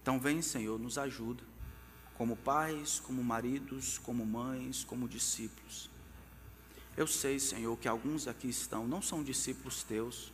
Então, 0.00 0.20
vem, 0.20 0.40
Senhor, 0.40 0.78
nos 0.78 0.98
ajuda, 0.98 1.42
como 2.14 2.36
pais, 2.36 3.00
como 3.00 3.22
maridos, 3.22 3.98
como 3.98 4.24
mães, 4.24 4.84
como 4.84 5.08
discípulos. 5.08 5.90
Eu 6.96 7.06
sei, 7.06 7.40
Senhor, 7.40 7.76
que 7.76 7.88
alguns 7.88 8.28
aqui 8.28 8.48
estão, 8.48 8.86
não 8.86 9.02
são 9.02 9.22
discípulos 9.22 9.82
teus, 9.82 10.32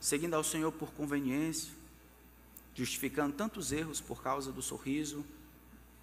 seguindo 0.00 0.34
ao 0.34 0.42
Senhor 0.42 0.72
por 0.72 0.92
conveniência, 0.92 1.72
justificando 2.74 3.36
tantos 3.36 3.70
erros 3.70 4.00
por 4.00 4.22
causa 4.22 4.50
do 4.50 4.62
sorriso 4.62 5.24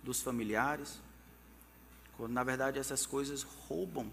dos 0.04 0.22
familiares, 0.22 1.02
quando 2.16 2.34
na 2.34 2.44
verdade 2.44 2.78
essas 2.78 3.06
coisas 3.06 3.42
roubam 3.42 4.12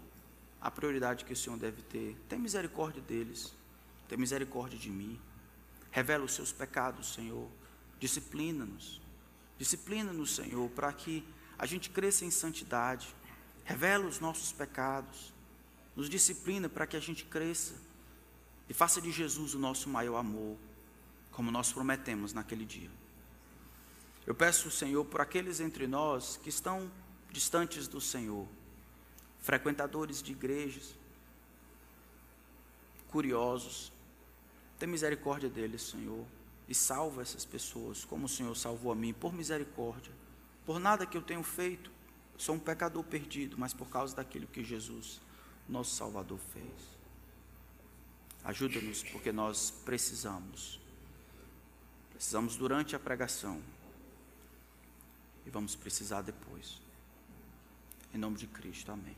a 0.67 0.71
prioridade 0.71 1.23
que 1.23 1.31
o 1.31 1.35
Senhor 1.35 1.57
deve 1.57 1.81
ter. 1.81 2.17
Tem 2.27 2.37
misericórdia 2.37 3.01
deles, 3.01 3.53
tem 4.09 4.17
misericórdia 4.17 4.77
de 4.77 4.89
mim. 4.89 5.17
Revela 5.91 6.25
os 6.25 6.33
seus 6.33 6.51
pecados, 6.51 7.13
Senhor. 7.13 7.47
Disciplina-nos. 8.01 8.99
Disciplina-nos, 9.57 10.35
Senhor, 10.35 10.69
para 10.71 10.91
que 10.91 11.25
a 11.57 11.65
gente 11.65 11.89
cresça 11.89 12.25
em 12.25 12.31
santidade. 12.31 13.15
Revela 13.63 14.05
os 14.05 14.19
nossos 14.19 14.51
pecados. 14.51 15.33
Nos 15.95 16.09
disciplina 16.09 16.67
para 16.67 16.85
que 16.85 16.97
a 16.97 16.99
gente 16.99 17.23
cresça. 17.23 17.75
E 18.67 18.73
faça 18.73 18.99
de 18.99 19.09
Jesus 19.09 19.53
o 19.53 19.59
nosso 19.59 19.87
maior 19.87 20.17
amor, 20.17 20.57
como 21.31 21.49
nós 21.49 21.71
prometemos 21.71 22.33
naquele 22.33 22.65
dia. 22.65 22.91
Eu 24.25 24.35
peço, 24.35 24.69
Senhor, 24.69 25.05
por 25.05 25.21
aqueles 25.21 25.61
entre 25.61 25.87
nós 25.87 26.37
que 26.43 26.49
estão 26.49 26.91
distantes 27.31 27.87
do 27.87 28.01
Senhor, 28.01 28.45
frequentadores 29.39 30.21
de 30.21 30.31
igrejas, 30.31 30.95
curiosos, 33.09 33.91
tem 34.77 34.87
misericórdia 34.87 35.49
deles, 35.49 35.81
Senhor 35.81 36.25
e 36.67 36.75
salva 36.75 37.21
essas 37.21 37.45
pessoas, 37.45 38.03
como 38.03 38.25
o 38.25 38.29
Senhor 38.29 38.55
salvou 38.55 38.91
a 38.91 38.95
mim, 38.95 39.13
por 39.13 39.33
misericórdia. 39.33 40.11
Por 40.65 40.79
nada 40.79 41.05
que 41.05 41.17
eu 41.17 41.21
tenho 41.21 41.43
feito, 41.43 41.89
sou 42.37 42.55
um 42.55 42.59
pecador 42.59 43.03
perdido, 43.03 43.57
mas 43.57 43.73
por 43.73 43.87
causa 43.89 44.15
daquilo 44.15 44.47
que 44.47 44.63
Jesus 44.63 45.21
nosso 45.67 45.95
Salvador 45.95 46.39
fez. 46.53 46.97
Ajuda-nos, 48.43 49.03
porque 49.03 49.31
nós 49.31 49.71
precisamos. 49.71 50.79
Precisamos 52.11 52.55
durante 52.55 52.95
a 52.95 52.99
pregação. 52.99 53.61
E 55.45 55.49
vamos 55.49 55.75
precisar 55.75 56.21
depois. 56.21 56.81
Em 58.13 58.17
nome 58.17 58.37
de 58.37 58.47
Cristo, 58.47 58.91
amém. 58.91 59.15